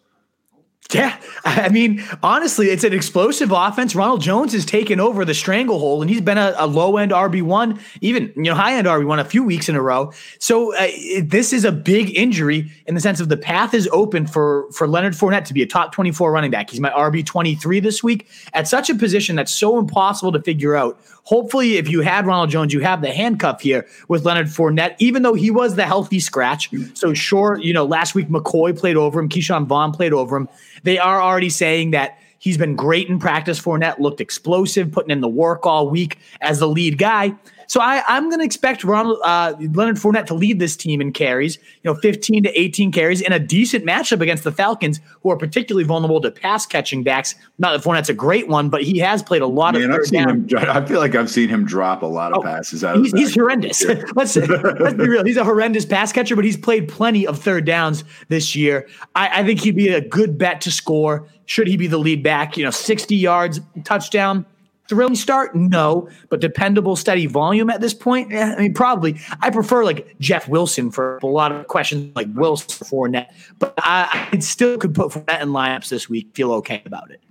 Yeah, 0.94 1.20
I 1.44 1.70
mean, 1.70 2.04
honestly, 2.22 2.70
it's 2.70 2.84
an 2.84 2.94
explosive 2.94 3.52
offense. 3.52 3.96
Ronald 3.96 4.22
Jones 4.22 4.54
has 4.54 4.66
taken 4.66 5.00
over 5.00 5.26
the 5.26 5.34
stranglehold, 5.34 6.04
and 6.04 6.12
he's 6.12 6.22
been 6.22 6.38
a, 6.38 6.54
a 6.58 6.68
low 6.68 6.98
end 6.98 7.12
RB 7.12 7.42
one, 7.42 7.80
even 8.02 8.32
you 8.36 8.44
know 8.44 8.54
high 8.54 8.76
end 8.76 8.86
RB 8.86 9.06
one, 9.06 9.18
a 9.18 9.26
few 9.26 9.44
weeks 9.44 9.68
in 9.68 9.76
a 9.76 9.82
row. 9.82 10.14
So 10.38 10.76
uh, 10.76 10.88
this 11.24 11.54
is 11.54 11.66
a 11.66 11.72
big 11.72 12.16
injury 12.16 12.72
in 12.86 12.94
the 12.94 13.02
sense 13.02 13.20
of 13.20 13.30
the 13.30 13.38
path 13.38 13.74
is 13.74 13.90
open 13.92 14.28
for 14.28 14.72
for 14.72 14.88
Leonard 14.88 15.14
Fournette 15.14 15.46
to 15.46 15.56
be 15.56 15.64
a 15.64 15.68
top 15.68 15.92
twenty 15.92 16.12
four 16.12 16.32
running 16.32 16.52
back. 16.52 16.70
He's 16.70 16.80
my 16.80 16.92
RB 16.92 17.26
twenty 17.26 17.56
three 17.56 17.80
this 17.80 18.04
week 18.04 18.28
at 18.54 18.68
such 18.68 18.90
a 18.92 18.96
position 18.96 19.36
that's 19.36 19.54
so 19.54 19.80
impossible 19.80 20.32
to 20.34 20.42
figure 20.42 20.76
out. 20.76 21.00
Hopefully, 21.24 21.78
if 21.78 21.90
you 21.90 22.02
had 22.02 22.28
Ronald 22.28 22.52
Jones, 22.52 22.72
you 22.72 22.82
have 22.82 23.02
the 23.02 23.12
handcuff 23.12 23.60
here 23.60 23.88
with 24.08 24.26
Leonard 24.26 24.46
Fournette, 24.46 24.96
even 25.00 25.24
though 25.24 25.34
he 25.34 25.50
was 25.50 25.74
the 25.76 25.86
healthy 25.86 26.20
scratch. 26.20 26.70
So 26.94 27.16
sure, 27.16 27.58
you 27.60 27.74
know, 27.74 27.84
last 27.84 28.14
week 28.14 28.28
McCoy 28.28 28.78
played 28.78 28.96
over 28.96 29.20
him, 29.20 29.28
Ke'Shawn 29.28 29.66
Vaughn 29.66 29.92
played 29.92 30.14
over 30.14 30.38
him. 30.38 30.48
They 30.84 30.98
are 30.98 31.22
already 31.22 31.50
saying 31.50 31.92
that 31.92 32.20
he's 32.38 32.58
been 32.58 32.76
great 32.76 33.10
in 33.10 33.20
practice. 33.20 33.60
Fournette 33.60 34.00
looked 34.00 34.22
explosive, 34.22 34.92
putting 34.92 35.12
in 35.12 35.22
the 35.22 35.28
work 35.28 35.66
all 35.66 35.90
week 35.90 36.20
as 36.42 36.60
the 36.60 36.68
lead 36.68 36.98
guy. 36.98 37.34
So 37.68 37.82
I, 37.82 38.04
I'm 38.08 38.30
going 38.30 38.40
to 38.40 38.46
expect 38.46 38.84
Ronald 38.84 39.20
uh, 39.24 39.56
Leonard 39.74 39.98
Fournette 39.98 40.26
to 40.28 40.34
lead 40.34 40.60
this 40.60 40.76
team 40.76 41.02
in 41.02 41.12
carries, 41.12 41.58
you 41.58 41.92
know, 41.92 41.96
15 41.96 42.44
to 42.44 42.60
18 42.60 42.92
carries 42.92 43.22
in 43.22 43.34
a 43.34 43.40
decent 43.40 43.86
matchup 43.86 44.22
against 44.22 44.44
the 44.44 44.52
Falcons, 44.52 45.00
who 45.24 45.32
are 45.32 45.38
particularly 45.38 45.86
vulnerable 45.86 46.22
to 46.22 46.32
pass 46.32 46.66
catching 46.66 47.04
backs. 47.04 47.36
Not 47.58 47.72
that 47.72 47.88
Fournette's 47.88 48.10
a 48.10 48.14
great 48.14 48.48
one, 48.48 48.70
but 48.70 48.84
he 48.84 49.00
has 49.00 49.24
played 49.24 49.42
a 49.42 49.48
lot 49.48 49.74
Man, 49.74 49.92
of 49.92 50.00
I've 50.00 50.06
seen 50.06 50.28
down. 50.28 50.48
him. 50.48 50.70
I 50.70 50.86
feel 50.86 51.00
like 51.00 51.16
I've 51.16 51.30
seen 51.30 51.50
him 51.50 51.66
drop 51.66 52.02
a 52.02 52.06
lot 52.06 52.34
of 52.34 52.44
passes 52.44 52.84
out 52.84 52.98
of 52.98 53.04
He's, 53.04 53.14
he's 53.14 53.36
horrendous. 53.36 53.84
let's 54.16 54.36
let's 54.36 54.96
be 54.96 55.08
real. 55.08 55.24
He's 55.24 55.38
a 55.38 55.44
horrendous 55.44 55.86
pass 55.86 56.12
catcher, 56.12 56.36
but 56.36 56.46
he's 56.46 56.58
played 56.58 56.88
plenty 56.88 57.26
of 57.26 57.40
third 57.40 57.66
downs 57.66 58.04
this 58.30 58.56
year. 58.56 58.88
I, 59.16 59.42
I 59.42 59.44
think 59.46 59.62
he'd 59.62 59.76
be 59.76 59.90
a 59.90 60.02
good 60.02 60.38
bet 60.38 60.62
to 60.62 60.72
score. 60.72 61.28
Should 61.46 61.68
he 61.68 61.78
be 61.78 61.88
the 61.88 61.98
lead 61.98 62.24
back? 62.24 62.58
You 62.58 62.64
know, 62.66 62.72
sixty 62.72 63.16
yards, 63.16 63.60
touchdown. 63.84 64.46
Thrilling 64.88 65.16
start? 65.16 65.56
No, 65.56 66.10
but 66.30 66.42
dependable, 66.42 66.96
steady 66.96 67.26
volume 67.26 67.70
at 67.70 67.82
this 67.82 67.94
point. 67.94 68.32
Eh, 68.32 68.56
I 68.56 68.60
mean, 68.60 68.74
probably. 68.74 69.20
I 69.42 69.50
prefer 69.50 69.84
like 69.84 70.16
Jeff 70.20 70.48
Wilson 70.48 70.92
for 70.92 71.18
a 71.24 71.28
lot 71.28 71.52
of 71.52 71.68
questions 71.68 72.16
like 72.16 72.28
Wilson 72.34 72.86
Fournette, 72.88 73.30
but 73.58 73.74
I, 73.80 74.30
I 74.32 74.40
still 74.40 74.78
could 74.78 74.94
put 74.94 75.12
Fournette 75.12 75.42
in 75.42 75.50
lineups 75.50 75.90
this 75.90 76.08
week. 76.08 76.30
Feel 76.36 76.52
okay 76.54 76.84
about 76.86 77.10
it. 77.10 77.22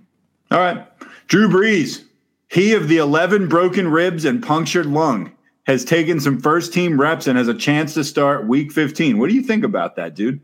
All 0.51 0.59
right. 0.59 0.85
Drew 1.27 1.47
Brees, 1.47 2.03
he 2.49 2.73
of 2.73 2.87
the 2.87 2.97
11 2.97 3.47
broken 3.47 3.87
ribs 3.87 4.25
and 4.25 4.43
punctured 4.43 4.85
lung, 4.85 5.31
has 5.65 5.83
taken 5.83 6.19
some 6.19 6.39
first 6.39 6.73
team 6.73 6.99
reps 6.99 7.25
and 7.25 7.37
has 7.37 7.47
a 7.47 7.53
chance 7.53 7.93
to 7.93 8.03
start 8.03 8.47
week 8.47 8.71
15. 8.71 9.17
What 9.17 9.29
do 9.29 9.35
you 9.35 9.41
think 9.41 9.63
about 9.63 9.95
that, 9.95 10.13
dude? 10.13 10.39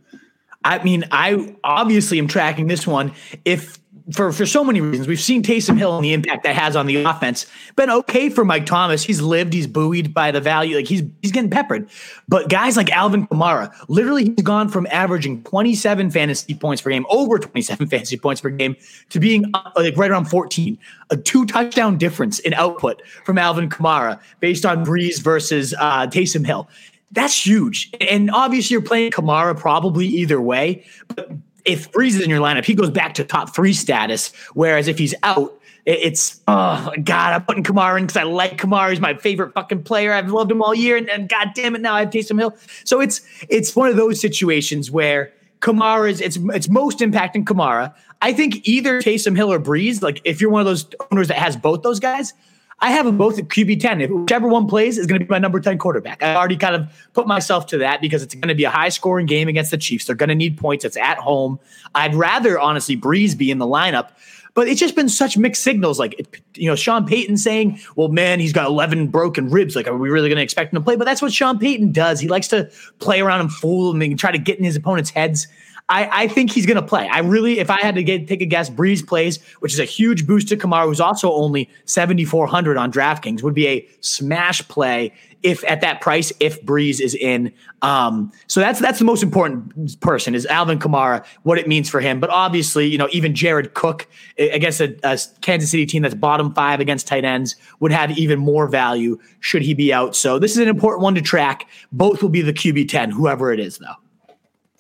I 0.64 0.84
mean, 0.84 1.06
I 1.12 1.56
obviously 1.64 2.20
am 2.20 2.28
tracking 2.28 2.68
this 2.68 2.86
one. 2.86 3.14
If 3.46 3.80
for 4.14 4.32
for 4.32 4.46
so 4.46 4.64
many 4.64 4.82
reasons, 4.82 5.08
we've 5.08 5.20
seen 5.20 5.44
Taysom 5.44 5.78
Hill 5.78 5.96
and 5.96 6.04
the 6.04 6.14
impact 6.14 6.44
that 6.44 6.56
has 6.56 6.76
on 6.76 6.86
the 6.86 7.04
offense. 7.04 7.46
Been 7.76 7.90
okay 7.90 8.30
for 8.30 8.44
Mike 8.44 8.66
Thomas. 8.66 9.04
He's 9.04 9.22
lived. 9.22 9.54
He's 9.54 9.68
buoyed 9.68 10.14
by 10.14 10.32
the 10.32 10.42
value. 10.42 10.76
Like 10.76 10.88
he's 10.88 11.04
he's 11.22 11.32
getting 11.32 11.50
peppered. 11.50 11.90
But 12.28 12.50
guys 12.50 12.78
like 12.78 12.90
Alvin 12.92 13.28
Kamara, 13.28 13.74
literally, 13.88 14.26
he's 14.26 14.44
gone 14.44 14.70
from 14.70 14.88
averaging 14.92 15.44
27 15.44 16.12
fantasy 16.12 16.54
points 16.54 16.82
per 16.82 16.90
game, 16.90 17.06
over 17.10 17.38
27 17.38 17.88
fantasy 17.90 18.18
points 18.18 18.42
per 18.42 18.50
game, 18.50 18.76
to 19.10 19.20
being 19.20 19.52
like 19.76 19.98
right 19.98 20.12
around 20.12 20.26
14. 20.26 20.78
A 21.10 21.18
two 21.18 21.46
touchdown 21.46 21.98
difference 21.98 22.40
in 22.40 22.54
output 22.54 23.02
from 23.26 23.38
Alvin 23.38 23.70
Kamara 23.70 24.20
based 24.40 24.66
on 24.66 24.86
Brees 24.86 25.22
versus 25.22 25.74
uh, 25.80 26.08
Taysom 26.08 26.46
Hill. 26.46 26.70
That's 27.12 27.46
huge. 27.46 27.92
And 28.00 28.32
obviously, 28.32 28.74
you're 28.74 28.82
playing 28.82 29.12
Kamara 29.12 29.58
probably 29.58 30.08
either 30.08 30.40
way. 30.40 30.86
But 31.10 31.32
if 31.66 31.92
Brees 31.92 32.10
is 32.10 32.22
in 32.22 32.30
your 32.30 32.40
lineup, 32.40 32.66
he 32.66 32.76
goes 32.76 32.90
back 32.90 33.14
to 33.16 33.24
top 33.24 33.56
three 33.56 33.74
status. 33.74 34.32
Whereas 34.54 34.88
if 34.88 34.98
he's 34.98 35.14
out, 35.24 35.58
it's 35.86 36.40
oh 36.48 36.94
god, 37.04 37.34
I'm 37.34 37.44
putting 37.44 37.64
Kamara 37.64 37.98
in 37.98 38.04
because 38.06 38.18
I 38.18 38.24
like 38.24 38.58
Kamara. 38.58 38.92
He's 38.92 39.00
my 39.00 39.16
favorite 39.16 39.54
fucking 39.54 39.84
player. 39.84 40.14
I've 40.14 40.32
loved 40.32 40.52
him 40.52 40.62
all 40.62 40.76
year, 40.76 40.96
and, 40.96 41.10
and 41.10 41.28
god 41.28 41.52
damn 41.56 41.76
it, 41.76 41.82
now 41.82 41.96
I 41.96 42.02
have 42.02 42.10
Taysom 42.10 42.38
Hill. 42.38 42.56
So 42.84 43.02
it's 43.02 43.22
it's 43.50 43.76
one 43.76 43.90
of 43.90 43.96
those 43.96 44.20
situations 44.20 44.92
where 44.92 45.34
Kamara 45.60 46.12
is 46.12 46.22
it's 46.22 46.38
it's 46.54 46.70
most 46.70 47.00
impacting 47.00 47.46
Kamara. 47.46 47.94
I 48.22 48.34
think 48.34 48.68
either 48.68 49.02
Taysom 49.02 49.36
Hill 49.36 49.52
or 49.52 49.60
Brees. 49.60 50.02
Like 50.04 50.22
if 50.24 50.40
you're 50.40 50.52
one 50.52 50.62
of 50.62 50.68
those 50.68 50.86
owners 51.12 51.30
that 51.30 51.38
has 51.38 51.58
both 51.58 51.82
those 51.82 52.00
guys, 52.00 52.34
I 52.82 52.90
have 52.90 53.06
them 53.06 53.18
both 53.18 53.38
at 53.38 53.48
QB 53.48 53.80
10. 53.80 54.02
If 54.02 54.10
whichever 54.10 54.48
one 54.48 54.68
plays 54.68 54.98
is 54.98 55.06
going 55.06 55.20
to 55.20 55.26
be 55.26 55.30
my 55.30 55.38
number 55.38 55.60
10 55.60 55.78
quarterback. 55.78 56.24
I 56.24 56.36
already 56.36 56.58
kind 56.58 56.76
of 56.76 56.90
put 57.14 57.28
myself 57.28 57.68
to 57.68 57.78
that 57.78 58.02
because 58.02 58.24
it's 58.24 58.34
going 58.34 58.48
to 58.48 58.56
be 58.56 58.64
a 58.64 58.72
high 58.72 58.90
scoring 58.90 59.28
game 59.28 59.48
against 59.48 59.70
the 59.70 59.78
Chiefs. 59.78 60.06
They're 60.06 60.16
going 60.16 60.30
to 60.30 60.36
need 60.36 60.58
points. 60.58 60.84
It's 60.84 60.98
at 60.98 61.20
home. 61.20 61.60
I'd 61.94 62.16
rather, 62.16 62.60
honestly, 62.60 62.98
Brees 62.98 63.38
be 63.38 63.52
in 63.52 63.60
the 63.60 63.68
lineup. 63.68 64.10
But 64.54 64.68
it's 64.68 64.80
just 64.80 64.96
been 64.96 65.08
such 65.08 65.38
mixed 65.38 65.64
signals. 65.64 65.98
Like, 65.98 66.42
you 66.56 66.68
know, 66.68 66.76
Sean 66.76 67.06
Payton 67.06 67.38
saying, 67.38 67.80
well, 67.96 68.10
man, 68.10 68.40
he's 68.40 68.52
got 68.52 68.68
11 68.68 69.08
broken 69.08 69.50
ribs. 69.50 69.76
Like, 69.76 69.88
are 69.88 69.96
we 69.96 70.10
really 70.10 70.28
going 70.28 70.38
to 70.38 70.44
expect 70.44 70.74
him 70.74 70.80
to 70.80 70.84
play? 70.84 70.98
But 70.98 71.06
that's 71.06 71.22
what 71.22 71.32
Sean 71.32 71.58
Payton 71.58 71.94
does. 71.94 72.20
He 72.20 72.28
likes 72.28 72.50
to 72.50 72.70
play 73.00 73.22
around 73.22 73.42
and 73.42 73.52
fool 73.52 73.92
and 73.92 74.20
try 74.20 74.32
to 74.32 74.38
get 74.38 74.58
in 74.58 74.66
his 74.66 74.76
opponent's 74.76 75.12
heads. 75.12 75.48
I, 75.90 76.24
I 76.24 76.28
think 76.28 76.52
he's 76.52 76.66
going 76.66 76.78
to 76.78 76.88
play. 76.88 77.10
I 77.10 77.20
really, 77.20 77.60
if 77.60 77.70
I 77.70 77.82
had 77.82 77.96
to 77.96 78.04
get 78.04 78.28
take 78.28 78.42
a 78.42 78.46
guess, 78.46 78.70
Brees 78.70 79.06
plays, 79.06 79.42
which 79.60 79.74
is 79.74 79.80
a 79.80 79.86
huge 79.86 80.26
boost 80.26 80.48
to 80.50 80.58
Kamara, 80.58 80.86
who's 80.86 81.02
also 81.02 81.32
only 81.34 81.70
7,400 81.86 82.78
on 82.78 82.92
DraftKings, 82.92 83.44
would 83.44 83.54
be 83.54 83.68
a 83.68 83.88
smash 84.00 84.66
play 84.68 85.14
if 85.44 85.64
at 85.66 85.82
that 85.82 86.02
price, 86.02 86.32
if 86.40 86.64
Brees 86.64 87.00
is 87.00 87.16
in. 87.16 87.52
Um, 87.82 88.32
so 88.48 88.60
that's 88.60 88.80
that's 88.80 89.00
the 89.00 89.06
most 89.06 89.24
important 89.24 90.00
person 90.00 90.36
is 90.36 90.46
Alvin 90.46 90.80
Kamara, 90.80 91.26
what 91.44 91.58
it 91.58 91.68
means 91.68 91.90
for 91.90 92.00
him. 92.00 92.20
But 92.20 92.30
obviously, 92.30 92.88
you 92.88 92.98
know, 92.98 93.10
even 93.12 93.34
Jared 93.34 93.74
Cook 93.74 94.08
against 94.38 94.82
a, 94.82 94.96
a 95.04 95.20
Kansas 95.42 95.72
City 95.72 95.86
team 95.86 96.04
that's 96.04 96.16
bottom 96.16 96.54
five 96.54 96.80
against 96.80 97.08
tight 97.08 97.26
ends 97.26 97.56
would 97.80 97.92
have 97.92 98.18
even 98.18 98.40
more 98.40 98.68
value 98.68 99.18
should 99.40 99.62
he 99.62 99.74
be 99.74 99.92
out. 99.92 100.16
So 100.16 100.40
this 100.40 100.52
is 100.52 100.58
an 100.60 100.68
important 100.68 101.02
one 101.02 101.16
to 101.16 101.22
track. 101.22 101.68
Both 101.92 102.22
will 102.22 102.30
be 102.30 102.42
the 102.42 102.54
QB 102.54 102.88
10, 102.90 103.12
whoever 103.12 103.52
it 103.52 103.60
is, 103.60 103.78
though. 103.80 103.96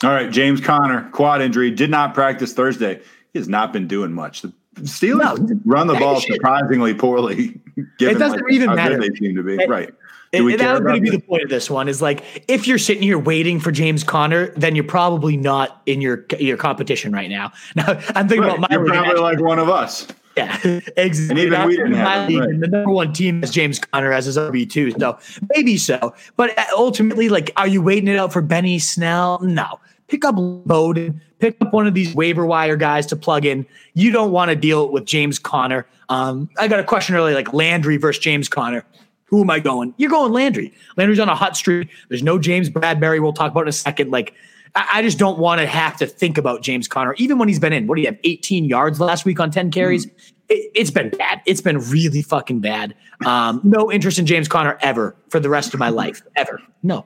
All 0.03 0.10
right, 0.10 0.31
James 0.31 0.60
Conner, 0.60 1.10
quad 1.12 1.41
injury, 1.41 1.70
did 1.70 1.91
not 1.91 2.13
practice 2.13 2.53
Thursday. 2.53 3.01
He 3.34 3.39
has 3.39 3.48
not 3.48 3.72
been 3.72 3.88
doing 3.88 4.12
much. 4.13 4.41
The 4.41 4.51
Steelers 4.75 5.39
no, 5.39 5.60
run 5.65 5.88
the 5.88 5.96
ball 5.96 6.20
surprisingly 6.22 6.93
poorly. 6.93 7.60
Given 8.00 8.15
it 8.15 8.20
doesn't 8.20 8.41
like 8.41 8.53
even 8.53 8.74
matter. 8.74 9.00
They 9.00 9.10
seem 9.15 9.36
to 9.36 9.43
be 9.43 9.55
it, 9.55 9.70
right. 9.70 9.93
Do 10.31 10.48
it, 10.48 10.58
that 10.58 10.81
going 10.81 10.96
to 10.96 11.01
be 11.01 11.10
the 11.10 11.20
point 11.20 11.43
of 11.43 11.50
this 11.50 11.70
one. 11.70 11.89
Is 11.89 12.01
like 12.01 12.46
if 12.48 12.67
you're 12.67 12.77
sitting 12.77 13.03
here 13.03 13.20
waiting 13.20 13.60
for 13.60 13.72
James 13.72 14.03
Conner, 14.03 14.51
then 14.55 14.75
you're 14.75 14.86
probably 14.86 15.36
not 15.36 15.81
in 15.86 16.00
your 16.00 16.25
your 16.39 16.58
competition 16.58 17.12
right 17.12 17.29
now. 17.29 17.51
Now 17.75 18.00
I'm 18.15 18.27
thinking 18.27 18.39
right. 18.41 18.58
about 18.58 18.60
my. 18.62 18.67
You're 18.72 18.86
probably 18.86 19.22
like 19.22 19.41
one 19.41 19.60
of 19.60 19.70
us. 19.70 20.08
Yeah, 20.38 20.58
exactly. 20.96 21.29
And 21.29 21.39
even 21.39 21.67
we 21.67 21.75
didn't 21.75 21.93
have 21.93 22.29
him, 22.29 22.39
right. 22.39 22.60
The 22.62 22.67
number 22.67 22.91
one 22.91 23.12
team 23.12 23.43
is 23.43 23.51
James 23.51 23.77
Conner 23.77 24.13
as 24.13 24.25
his 24.25 24.38
RB 24.38 24.70
two, 24.70 24.91
so 24.91 25.20
maybe 25.53 25.77
so. 25.77 26.15
But 26.38 26.58
uh, 26.58 26.63
ultimately, 26.77 27.27
like, 27.27 27.51
are 27.58 27.67
you 27.67 27.81
waiting 27.81 28.08
it 28.08 28.15
out 28.15 28.31
for 28.31 28.41
Benny 28.41 28.79
Snell? 28.79 29.39
No 29.41 29.79
pick 30.12 30.25
up 30.25 30.36
Bowden, 30.36 31.22
pick 31.39 31.56
up 31.62 31.74
one 31.74 31.88
of 31.88 31.94
these 31.94 32.13
waiver 32.13 32.46
wire 32.46 32.75
guys 32.75 33.06
to 33.08 33.15
plug 33.15 33.46
in. 33.46 33.65
You 33.94 34.12
don't 34.12 34.32
want 34.32 34.50
to 34.50 34.56
deal 34.56 34.91
with 34.91 35.06
James 35.06 35.39
Conner. 35.39 35.88
Um, 36.10 36.50
I 36.60 36.68
got 36.68 36.82
a 36.82 36.84
question 36.84 37.15
earlier, 37.15 37.34
like 37.34 37.53
Landry 37.53 37.96
versus 37.96 38.22
James 38.22 38.50
Conner. 38.50 38.86
Who 39.25 39.41
am 39.41 39.50
I 39.50 39.62
going? 39.62 39.94
You're 39.98 40.10
going 40.10 40.34
Landry. 40.34 40.74
Landry's 40.98 41.20
on 41.20 41.30
a 41.30 41.36
hot 41.36 41.56
streak. 41.56 41.89
There's 42.10 42.22
no 42.22 42.38
James 42.38 42.70
Bradberry. 42.70 43.22
We'll 43.22 43.32
talk 43.32 43.51
about 43.51 43.62
in 43.62 43.70
a 43.70 43.72
second. 43.72 44.12
Like, 44.12 44.34
I, 44.75 44.89
I 44.96 45.01
just 45.01 45.18
don't 45.18 45.39
want 45.39 45.62
to 45.62 45.68
have 45.68 45.96
to 45.98 46.06
think 46.06 46.38
about 46.38 46.62
James 46.62 46.89
Conner, 46.89 47.15
even 47.18 47.38
when 47.38 47.48
he's 47.48 47.60
been 47.60 47.72
in. 47.72 47.88
What 47.88 47.96
do 47.96 48.01
you 48.01 48.08
have? 48.08 48.18
18 48.25 48.65
yards 48.65 49.00
last 49.00 49.24
week 49.24 49.39
on 49.39 49.50
10 49.50 49.72
carries. 49.72 50.06
Mm. 50.08 50.12
It, 50.50 50.77
has 50.77 50.91
been 50.91 51.12
bad. 51.12 51.41
It's 51.46 51.62
been 51.62 51.80
really 51.89 52.22
fucking 52.22 52.60
bad. 52.60 52.94
Um, 53.25 53.62
no 53.63 53.89
interest 53.89 54.20
in 54.20 54.25
James 54.25 54.50
Conner 54.50 54.77
ever 54.82 55.15
for 55.30 55.39
the 55.39 55.48
rest 55.48 55.74
of 55.74 55.80
my 55.80 55.88
life. 55.88 56.22
Ever. 56.36 56.60
No 56.84 57.06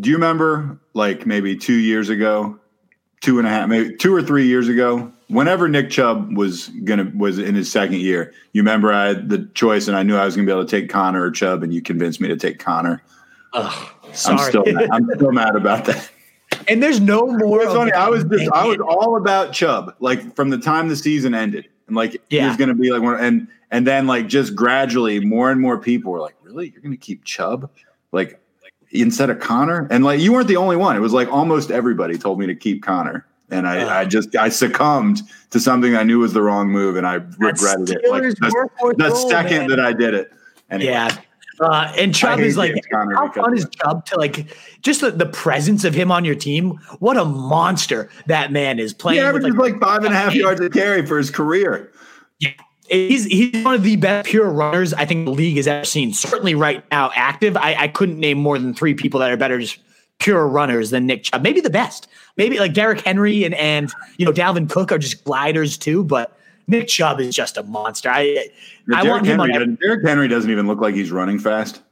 do 0.00 0.10
you 0.10 0.16
remember 0.16 0.78
like 0.94 1.26
maybe 1.26 1.56
two 1.56 1.74
years 1.74 2.08
ago, 2.08 2.58
two 3.20 3.38
and 3.38 3.46
a 3.46 3.50
half, 3.50 3.68
maybe 3.68 3.96
two 3.96 4.14
or 4.14 4.22
three 4.22 4.46
years 4.46 4.68
ago, 4.68 5.12
whenever 5.28 5.68
Nick 5.68 5.90
Chubb 5.90 6.36
was 6.36 6.68
gonna 6.84 7.10
was 7.16 7.38
in 7.38 7.54
his 7.54 7.70
second 7.70 8.00
year, 8.00 8.32
you 8.52 8.62
remember 8.62 8.92
I 8.92 9.08
had 9.08 9.28
the 9.28 9.46
choice 9.54 9.88
and 9.88 9.96
I 9.96 10.02
knew 10.02 10.16
I 10.16 10.24
was 10.24 10.36
gonna 10.36 10.46
be 10.46 10.52
able 10.52 10.64
to 10.64 10.70
take 10.70 10.90
Conner 10.90 11.22
or 11.22 11.30
Chubb, 11.30 11.62
and 11.62 11.72
you 11.72 11.82
convinced 11.82 12.20
me 12.20 12.28
to 12.28 12.36
take 12.36 12.58
Conner. 12.58 13.02
Ugh, 13.54 13.88
sorry. 14.12 14.38
I'm 14.38 14.48
still 14.48 14.64
mad. 14.64 14.88
I'm 14.92 15.08
still 15.14 15.32
mad 15.32 15.56
about 15.56 15.84
that. 15.86 16.10
And 16.68 16.82
there's 16.82 17.00
no 17.00 17.26
more. 17.26 17.62
It's 17.62 17.72
funny. 17.72 17.92
I 17.92 18.08
was 18.08 18.24
just 18.24 18.50
I 18.52 18.66
was 18.66 18.78
all 18.78 19.16
about 19.16 19.52
Chubb, 19.52 19.94
like 20.00 20.34
from 20.36 20.50
the 20.50 20.58
time 20.58 20.88
the 20.88 20.96
season 20.96 21.34
ended, 21.34 21.68
and 21.86 21.96
like 21.96 22.20
yeah. 22.30 22.42
he 22.42 22.48
was 22.48 22.56
going 22.56 22.68
to 22.68 22.74
be 22.74 22.90
like 22.92 23.02
one, 23.02 23.18
and 23.18 23.48
and 23.70 23.86
then 23.86 24.06
like 24.06 24.28
just 24.28 24.54
gradually, 24.54 25.20
more 25.20 25.50
and 25.50 25.60
more 25.60 25.78
people 25.78 26.12
were 26.12 26.20
like, 26.20 26.36
"Really, 26.42 26.70
you're 26.70 26.82
going 26.82 26.92
to 26.92 26.98
keep 26.98 27.24
Chubb?" 27.24 27.70
Like 28.12 28.40
instead 28.92 29.30
of 29.30 29.40
Conner. 29.40 29.86
And 29.90 30.04
like 30.04 30.20
you 30.20 30.32
weren't 30.32 30.48
the 30.48 30.56
only 30.56 30.76
one. 30.76 30.96
It 30.96 31.00
was 31.00 31.12
like 31.12 31.28
almost 31.28 31.70
everybody 31.70 32.18
told 32.18 32.38
me 32.38 32.46
to 32.46 32.54
keep 32.54 32.82
Conner. 32.82 33.26
And 33.50 33.68
I, 33.68 33.82
uh, 33.82 33.88
I 34.00 34.04
just 34.06 34.34
I 34.36 34.48
succumbed 34.48 35.22
to 35.50 35.60
something 35.60 35.94
I 35.94 36.02
knew 36.04 36.20
was 36.20 36.32
the 36.32 36.40
wrong 36.40 36.70
move, 36.70 36.96
and 36.96 37.06
I 37.06 37.14
regretted 37.38 37.90
it. 37.90 38.10
Like 38.10 38.22
the, 38.22 38.94
the 38.96 39.14
second 39.14 39.58
man. 39.58 39.68
that 39.68 39.80
I 39.80 39.92
did 39.92 40.14
it. 40.14 40.32
Anyway. 40.70 40.90
Yeah, 40.90 41.14
uh, 41.60 41.92
and 41.96 42.14
Chubb 42.14 42.40
is 42.40 42.56
like, 42.56 42.74
how 42.90 43.30
fun 43.30 43.56
is 43.56 43.66
Chubb 43.70 44.06
to 44.06 44.16
like 44.16 44.56
just 44.80 45.00
the, 45.00 45.10
the 45.10 45.26
presence 45.26 45.84
of 45.84 45.94
him 45.94 46.10
on 46.10 46.24
your 46.24 46.34
team? 46.34 46.80
What 46.98 47.16
a 47.16 47.24
monster 47.24 48.10
that 48.26 48.50
man 48.52 48.78
is 48.78 48.92
playing. 48.94 49.20
He 49.20 49.24
averages 49.24 49.54
like, 49.54 49.72
like 49.72 49.80
five 49.80 50.04
and 50.04 50.12
a 50.12 50.16
half 50.16 50.34
yards 50.34 50.60
a 50.60 50.70
carry 50.70 51.04
for 51.04 51.18
his 51.18 51.30
career. 51.30 51.92
Yeah, 52.40 52.50
he's 52.92 53.24
he's 53.24 53.64
one 53.64 53.74
of 53.74 53.82
the 53.82 53.96
best 53.96 54.28
pure 54.28 54.50
runners 54.50 54.92
I 54.94 55.04
think 55.04 55.24
the 55.24 55.32
league 55.32 55.56
has 55.56 55.66
ever 55.66 55.84
seen. 55.84 56.12
Certainly 56.12 56.54
right 56.54 56.84
now, 56.90 57.10
active. 57.14 57.56
I, 57.56 57.74
I 57.74 57.88
couldn't 57.88 58.18
name 58.18 58.38
more 58.38 58.58
than 58.58 58.74
three 58.74 58.94
people 58.94 59.20
that 59.20 59.30
are 59.30 59.36
better 59.36 59.58
just 59.58 59.78
pure 60.18 60.46
runners 60.46 60.90
than 60.90 61.06
Nick 61.06 61.24
Chubb. 61.24 61.42
Maybe 61.42 61.60
the 61.60 61.70
best. 61.70 62.06
Maybe 62.36 62.58
like 62.58 62.74
Derrick 62.74 63.00
Henry 63.00 63.44
and 63.44 63.54
and 63.54 63.90
you 64.18 64.26
know 64.26 64.32
Dalvin 64.32 64.70
Cook 64.70 64.92
are 64.92 64.98
just 64.98 65.24
gliders 65.24 65.76
too, 65.76 66.04
but 66.04 66.38
Nick 66.68 66.88
Chubb 66.88 67.20
is 67.20 67.34
just 67.34 67.56
a 67.56 67.62
monster. 67.62 68.10
I 68.10 68.48
I 68.94 69.08
want 69.08 69.26
him 69.26 69.38
Henry, 69.38 69.56
on. 69.56 69.78
Derrick 69.80 70.06
Henry 70.06 70.28
doesn't 70.28 70.50
even 70.50 70.66
look 70.66 70.80
like 70.80 70.94
he's 70.94 71.10
running 71.10 71.38
fast. 71.38 71.82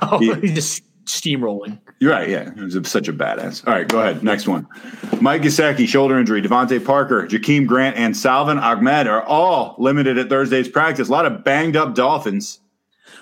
Oh, 0.00 0.20
he, 0.20 0.32
he's 0.34 0.54
just 0.54 0.82
steamrolling. 1.06 1.76
You're 2.02 2.10
right. 2.10 2.28
Yeah, 2.28 2.52
he 2.52 2.60
was 2.60 2.76
such 2.90 3.06
a 3.06 3.12
badass. 3.12 3.64
All 3.64 3.72
right, 3.72 3.86
go 3.86 4.00
ahead. 4.00 4.24
Next 4.24 4.48
one. 4.48 4.66
Mike 5.20 5.42
Gesicki, 5.42 5.86
shoulder 5.86 6.18
injury. 6.18 6.42
DeVante 6.42 6.84
Parker, 6.84 7.28
Jakeem 7.28 7.64
Grant, 7.64 7.96
and 7.96 8.16
Salvon 8.16 8.58
Ahmed 8.58 9.06
are 9.06 9.22
all 9.22 9.76
limited 9.78 10.18
at 10.18 10.28
Thursday's 10.28 10.68
practice. 10.68 11.06
A 11.06 11.12
lot 11.12 11.26
of 11.26 11.44
banged 11.44 11.76
up 11.76 11.94
Dolphins. 11.94 12.58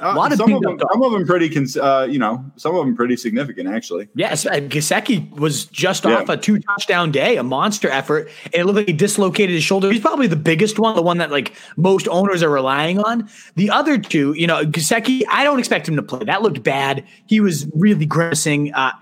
Uh, 0.00 0.12
a 0.12 0.16
lot 0.16 0.32
of 0.32 0.38
some 0.38 0.52
of 0.52 0.62
them, 0.62 0.78
some 0.92 1.02
of 1.02 1.12
them 1.12 1.26
pretty, 1.26 1.78
uh, 1.78 2.04
you 2.04 2.18
know, 2.18 2.44
some 2.56 2.74
of 2.74 2.84
them 2.84 2.96
pretty 2.96 3.16
significant 3.16 3.68
actually. 3.68 4.08
Yes, 4.14 4.44
Gesicki 4.44 5.30
was 5.36 5.66
just 5.66 6.04
yeah. 6.04 6.16
off 6.16 6.28
a 6.28 6.36
two 6.36 6.58
touchdown 6.60 7.10
day, 7.10 7.36
a 7.36 7.42
monster 7.42 7.88
effort. 7.90 8.30
And 8.46 8.54
it 8.54 8.64
looked 8.64 8.76
like 8.76 8.86
he 8.86 8.92
dislocated 8.92 9.54
his 9.54 9.62
shoulder. 9.62 9.90
He's 9.90 10.00
probably 10.00 10.26
the 10.26 10.36
biggest 10.36 10.78
one, 10.78 10.96
the 10.96 11.02
one 11.02 11.18
that 11.18 11.30
like 11.30 11.54
most 11.76 12.08
owners 12.08 12.42
are 12.42 12.48
relying 12.48 12.98
on. 12.98 13.28
The 13.56 13.70
other 13.70 13.98
two, 13.98 14.32
you 14.32 14.46
know, 14.46 14.64
Gesicki, 14.64 15.22
I 15.28 15.44
don't 15.44 15.58
expect 15.58 15.88
him 15.88 15.96
to 15.96 16.02
play. 16.02 16.24
That 16.24 16.42
looked 16.42 16.62
bad. 16.62 17.04
He 17.26 17.40
was 17.40 17.66
really 17.74 18.06
grimacing. 18.06 18.72
Uh, 18.72 18.92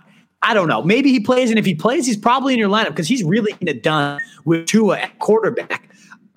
I 0.43 0.55
don't 0.55 0.69
know. 0.69 0.83
Maybe 0.83 1.11
he 1.11 1.21
plays, 1.21 1.51
and 1.51 1.59
if 1.59 1.65
he 1.65 1.75
plays, 1.75 2.07
he's 2.07 2.17
probably 2.17 2.53
in 2.53 2.59
your 2.59 2.69
lineup 2.69 2.89
because 2.89 3.09
he's 3.09 3.25
really 3.25 3.53
getting 3.53 3.69
it 3.69 3.83
done 3.83 4.21
with 4.45 4.67
Tua 4.67 4.99
at 4.99 5.19
quarterback 5.19 5.89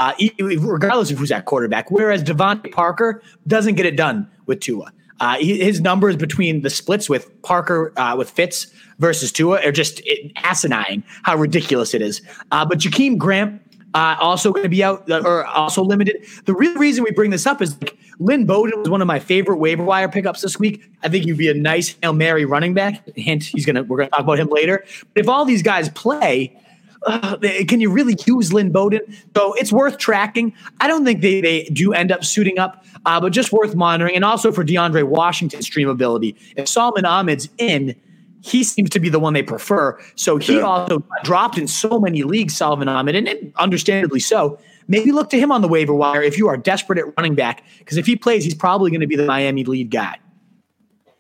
uh, 0.02 0.14
regardless 0.40 1.12
of 1.12 1.20
who's 1.20 1.32
at 1.32 1.46
quarterback. 1.46 1.92
Whereas 1.92 2.24
DeVante 2.24 2.72
Parker 2.72 3.22
doesn't 3.46 3.76
get 3.76 3.86
it 3.86 3.96
done 3.96 4.28
with 4.48 4.60
Tua. 4.60 4.92
Uh, 5.20 5.38
his 5.38 5.80
numbers 5.80 6.16
between 6.16 6.64
the 6.64 6.72
splits 6.72 7.08
with 7.08 7.30
Parker 7.44 7.94
uh, 7.98 8.16
with 8.18 8.28
Fitz 8.28 8.74
versus 8.98 9.32
Tua 9.32 9.64
are 9.64 9.72
just 9.72 10.02
asinine. 10.38 11.04
How 11.22 11.36
ridiculous 11.36 11.94
it 11.94 12.02
is. 12.02 12.24
Uh, 12.52 12.66
but 12.66 12.80
Jakeem 12.80 13.20
Grant 13.20 13.62
uh, 13.94 14.16
also 14.20 14.52
going 14.52 14.64
to 14.64 14.70
be 14.70 14.84
out 14.84 15.08
uh, 15.12 15.22
or 15.24 15.46
also 15.46 15.84
limited. 15.84 16.26
The 16.46 16.56
real 16.56 16.74
reason 16.76 17.04
we 17.04 17.12
bring 17.12 17.30
this 17.30 17.46
up 17.46 17.62
is 17.62 17.80
like 17.80 17.96
Lynn 18.18 18.48
Bowden 18.48 18.80
was 18.80 18.90
one 18.90 19.02
of 19.02 19.08
my 19.08 19.20
favorite 19.20 19.58
waiver 19.58 19.84
wire 19.84 20.10
pickups 20.10 20.42
this 20.42 20.58
week. 20.58 20.84
I 21.04 21.10
think 21.10 21.26
he'd 21.26 21.38
be 21.38 21.50
a 21.50 21.54
nice 21.54 21.96
Hail 22.02 22.14
Mary 22.14 22.46
running 22.46 22.74
back. 22.74 23.08
Hint, 23.16 23.44
he's 23.44 23.68
gonna 23.68 23.84
we're 23.84 23.98
gonna 23.98 24.10
talk 24.10 24.22
about 24.22 24.40
him 24.40 24.50
later. 24.50 24.84
But 25.14 25.22
if 25.22 25.30
all 25.30 25.46
these 25.46 25.62
guys 25.62 25.90
play, 25.90 26.58
uh, 27.08 27.38
can 27.68 27.82
you 27.82 27.90
really 27.90 28.18
use 28.26 28.54
Lynn 28.54 28.72
Bowden? 28.72 29.02
So 29.36 29.54
it's 29.54 29.72
worth 29.72 29.98
tracking. 29.98 30.54
I 30.80 30.88
don't 30.88 31.06
think 31.06 31.22
they, 31.22 31.42
they 31.42 31.64
do 31.66 31.94
end 31.94 32.12
up 32.12 32.24
suiting 32.24 32.60
up, 32.60 32.86
uh, 33.06 33.20
but 33.20 33.32
just 33.32 33.52
worth 33.52 33.76
monitoring. 33.76 34.16
And 34.16 34.24
also 34.24 34.52
for 34.52 34.64
DeAndre 34.64 35.04
Washington's 35.04 35.70
streamability. 35.70 36.36
If 36.56 36.68
Salvon 36.68 37.06
Ahmed's 37.06 37.50
in, 37.58 37.96
he 38.44 38.64
seems 38.64 38.90
to 38.92 39.00
be 39.00 39.10
the 39.10 39.20
one 39.20 39.34
they 39.34 39.44
prefer. 39.44 40.00
So 40.16 40.38
he 40.38 40.58
yeah. 40.58 40.62
also 40.62 41.04
dropped 41.24 41.58
in 41.58 41.68
so 41.68 42.00
many 42.00 42.24
leagues, 42.24 42.56
Salvon 42.56 42.88
Ahmed, 42.88 43.16
and, 43.16 43.28
and 43.28 43.54
understandably 43.58 44.20
so. 44.20 44.60
Maybe 44.88 45.12
look 45.12 45.30
to 45.30 45.40
him 45.40 45.52
on 45.52 45.62
the 45.62 45.68
waiver 45.68 45.94
wire 45.94 46.22
if 46.22 46.38
you 46.38 46.48
are 46.48 46.58
desperate 46.58 47.00
at 47.00 47.06
running 47.18 47.36
back, 47.36 47.64
because 47.80 47.98
if 47.98 48.06
he 48.06 48.16
plays, 48.16 48.44
he's 48.44 48.56
probably 48.56 48.90
going 48.90 49.02
to 49.02 49.08
be 49.08 49.16
the 49.16 49.26
Miami 49.26 49.64
lead 49.64 49.92
guy. 49.92 50.18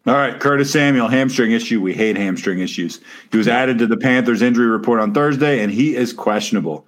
All 0.08 0.15
right, 0.15 0.39
Curtis 0.39 0.72
Samuel, 0.72 1.10
hamstring 1.10 1.51
issue. 1.51 1.79
We 1.79 1.93
hate 1.93 2.17
hamstring 2.17 2.60
issues. 2.60 3.01
He 3.31 3.38
was 3.38 3.48
added 3.48 3.77
to 3.79 3.88
the 3.88 3.98
Panthers 3.98 4.41
injury 4.41 4.65
report 4.65 5.00
on 5.00 5.13
Thursday, 5.13 5.62
and 5.62 5.72
he 5.72 5.96
is 5.96 6.12
questionable. 6.12 6.88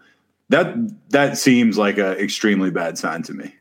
That 0.50 0.76
that 1.10 1.38
seems 1.38 1.78
like 1.78 2.00
an 2.00 2.18
extremely 2.18 2.72
bad 2.72 2.98
sign 2.98 3.22
to 3.24 3.34
me. 3.34 3.54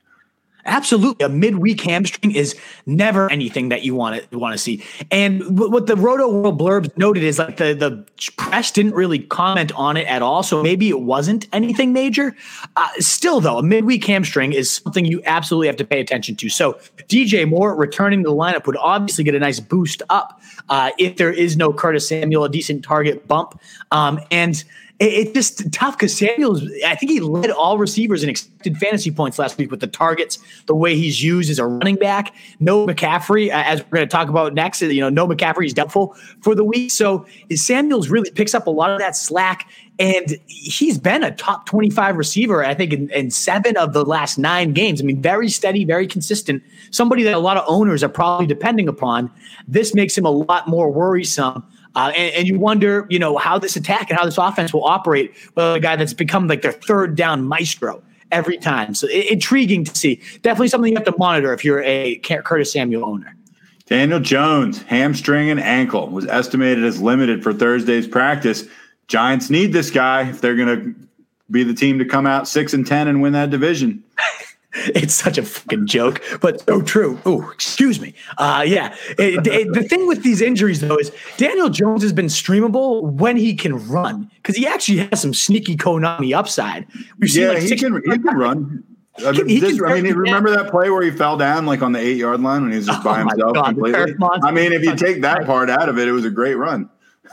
Absolutely, 0.64 1.24
a 1.24 1.28
midweek 1.28 1.80
hamstring 1.80 2.32
is 2.32 2.56
never 2.86 3.30
anything 3.30 3.68
that 3.70 3.82
you 3.82 3.96
want 3.96 4.30
to 4.30 4.38
want 4.38 4.52
to 4.52 4.58
see. 4.58 4.84
And 5.10 5.58
what 5.58 5.88
the 5.88 5.96
Roto 5.96 6.28
World 6.28 6.60
blurbs 6.60 6.96
noted 6.96 7.24
is 7.24 7.38
like 7.38 7.56
the 7.56 7.74
the 7.74 8.04
press 8.36 8.70
didn't 8.70 8.94
really 8.94 9.18
comment 9.18 9.72
on 9.72 9.96
it 9.96 10.06
at 10.06 10.22
all, 10.22 10.44
so 10.44 10.62
maybe 10.62 10.88
it 10.88 11.00
wasn't 11.00 11.48
anything 11.52 11.92
major. 11.92 12.36
Uh, 12.76 12.88
still, 12.98 13.40
though, 13.40 13.58
a 13.58 13.62
midweek 13.62 14.04
hamstring 14.04 14.52
is 14.52 14.76
something 14.76 15.04
you 15.04 15.20
absolutely 15.26 15.66
have 15.66 15.76
to 15.76 15.84
pay 15.84 16.00
attention 16.00 16.36
to. 16.36 16.48
So 16.48 16.74
DJ 17.08 17.48
Moore 17.48 17.74
returning 17.74 18.22
to 18.22 18.28
the 18.28 18.36
lineup 18.36 18.66
would 18.66 18.76
obviously 18.76 19.24
get 19.24 19.34
a 19.34 19.40
nice 19.40 19.58
boost 19.58 20.00
up 20.10 20.40
uh, 20.68 20.92
if 20.98 21.16
there 21.16 21.32
is 21.32 21.56
no 21.56 21.72
Curtis 21.72 22.08
Samuel, 22.08 22.44
a 22.44 22.48
decent 22.48 22.84
target 22.84 23.26
bump, 23.26 23.60
um, 23.90 24.20
and 24.30 24.62
it's 25.02 25.32
just 25.32 25.72
tough 25.72 25.96
because 25.96 26.16
Samuels, 26.16 26.62
I 26.86 26.94
think 26.94 27.10
he 27.10 27.20
led 27.20 27.50
all 27.50 27.78
receivers 27.78 28.22
in 28.22 28.28
expected 28.28 28.76
fantasy 28.78 29.10
points 29.10 29.38
last 29.38 29.58
week 29.58 29.70
with 29.70 29.80
the 29.80 29.86
targets, 29.86 30.38
the 30.66 30.74
way 30.74 30.96
he's 30.96 31.22
used 31.22 31.50
as 31.50 31.58
a 31.58 31.66
running 31.66 31.96
back. 31.96 32.34
No 32.60 32.86
McCaffrey, 32.86 33.48
uh, 33.48 33.64
as 33.66 33.82
we're 33.84 33.96
going 33.96 34.08
to 34.08 34.12
talk 34.12 34.28
about 34.28 34.54
next, 34.54 34.80
you 34.80 35.00
know, 35.00 35.08
no 35.08 35.26
McCaffrey 35.26 35.66
is 35.66 35.74
doubtful 35.74 36.14
for 36.40 36.54
the 36.54 36.64
week. 36.64 36.90
So 36.90 37.26
Samuels 37.54 38.08
really 38.08 38.30
picks 38.30 38.54
up 38.54 38.66
a 38.66 38.70
lot 38.70 38.90
of 38.90 38.98
that 39.00 39.16
slack. 39.16 39.68
And 39.98 40.38
he's 40.46 40.98
been 40.98 41.22
a 41.22 41.30
top 41.30 41.66
25 41.66 42.16
receiver, 42.16 42.64
I 42.64 42.74
think, 42.74 42.92
in, 42.92 43.10
in, 43.10 43.30
seven 43.30 43.76
of 43.76 43.92
the 43.92 44.04
last 44.04 44.38
nine 44.38 44.72
games. 44.72 45.00
I 45.00 45.04
mean, 45.04 45.20
very 45.20 45.48
steady, 45.50 45.84
very 45.84 46.06
consistent. 46.06 46.62
Somebody 46.90 47.22
that 47.24 47.34
a 47.34 47.38
lot 47.38 47.58
of 47.58 47.64
owners 47.68 48.02
are 48.02 48.08
probably 48.08 48.46
depending 48.46 48.88
upon. 48.88 49.30
This 49.68 49.94
makes 49.94 50.16
him 50.16 50.24
a 50.24 50.30
lot 50.30 50.66
more 50.66 50.90
worrisome. 50.90 51.62
Uh, 51.94 52.12
and, 52.16 52.34
and, 52.34 52.48
you 52.48 52.58
wonder, 52.58 53.06
you 53.10 53.18
know, 53.18 53.36
how 53.36 53.58
this 53.58 53.76
attack 53.76 54.08
and 54.08 54.18
how 54.18 54.24
this 54.24 54.38
offense 54.38 54.72
will 54.72 54.84
operate 54.84 55.34
with 55.54 55.76
a 55.76 55.80
guy 55.80 55.94
that's 55.94 56.14
become 56.14 56.48
like 56.48 56.62
their 56.62 56.72
third 56.72 57.16
down 57.16 57.46
maestro 57.46 58.02
every 58.30 58.56
time. 58.56 58.94
So 58.94 59.06
it, 59.08 59.30
intriguing 59.30 59.84
to 59.84 59.94
see. 59.94 60.20
Definitely 60.40 60.68
something 60.68 60.90
you 60.90 60.96
have 60.96 61.04
to 61.04 61.14
monitor 61.18 61.52
if 61.52 61.64
you're 61.64 61.82
a 61.82 62.16
Curtis 62.16 62.72
Samuel 62.72 63.04
owner. 63.04 63.36
Daniel 63.86 64.20
Jones, 64.20 64.80
hamstring 64.82 65.50
and 65.50 65.60
ankle, 65.60 66.08
was 66.08 66.26
estimated 66.26 66.82
as 66.82 67.02
limited 67.02 67.42
for 67.42 67.52
Thursday's 67.52 68.06
practice. 68.06 68.64
Giants 69.06 69.50
need 69.50 69.74
this 69.74 69.90
guy 69.90 70.28
if 70.30 70.40
they're 70.40 70.56
going 70.56 70.68
to 70.68 70.94
be 71.50 71.62
the 71.62 71.74
team 71.74 71.98
to 71.98 72.04
come 72.06 72.26
out 72.26 72.48
six 72.48 72.72
and 72.72 72.86
ten 72.86 73.08
and 73.08 73.20
win 73.20 73.34
that 73.34 73.50
division. 73.50 74.02
it's 74.94 75.14
such 75.14 75.38
a 75.38 75.42
fucking 75.42 75.86
joke, 75.86 76.22
but 76.40 76.60
so 76.62 76.80
true. 76.80 77.18
Oh, 77.26 77.50
excuse 77.50 78.00
me. 78.00 78.14
Uh, 78.38 78.64
yeah. 78.66 78.94
It, 79.18 79.46
it, 79.46 79.72
the 79.72 79.82
thing 79.82 80.06
with 80.06 80.22
these 80.22 80.40
injuries, 80.40 80.80
though, 80.80 80.96
is 80.96 81.12
Daniel 81.36 81.68
Jones 81.68 82.02
has 82.02 82.12
been 82.12 82.26
streamable 82.26 83.02
when 83.02 83.36
he 83.36 83.54
can 83.54 83.86
run 83.88 84.30
because 84.36 84.56
he 84.56 84.66
actually 84.66 84.98
has 84.98 85.20
some 85.20 85.34
sneaky 85.34 85.76
Konami 85.76 86.34
upside. 86.34 86.86
We've 87.18 87.34
yeah, 87.34 87.48
like 87.48 87.62
he, 87.62 87.76
can, 87.76 88.00
he 88.04 88.18
can 88.18 88.36
run. 88.36 88.84
I 89.18 89.32
mean, 89.32 89.60
this, 89.60 89.80
I 89.82 90.00
mean 90.00 90.14
remember 90.14 90.50
that 90.50 90.70
play 90.70 90.88
where 90.88 91.02
he 91.02 91.10
fell 91.10 91.36
down 91.36 91.66
like 91.66 91.82
on 91.82 91.92
the 91.92 91.98
eight 91.98 92.16
yard 92.16 92.40
line 92.40 92.62
when 92.62 92.70
he 92.70 92.78
was 92.78 92.86
just 92.86 93.00
oh 93.04 93.04
by 93.04 93.18
himself 93.18 93.54
God, 93.54 93.74
completely? 93.74 94.14
I 94.42 94.50
mean, 94.50 94.72
if 94.72 94.82
you 94.82 94.96
take 94.96 95.20
that 95.20 95.44
part 95.44 95.68
out 95.68 95.90
of 95.90 95.98
it, 95.98 96.08
it 96.08 96.12
was 96.12 96.24
a 96.24 96.30
great 96.30 96.54
run. 96.54 96.88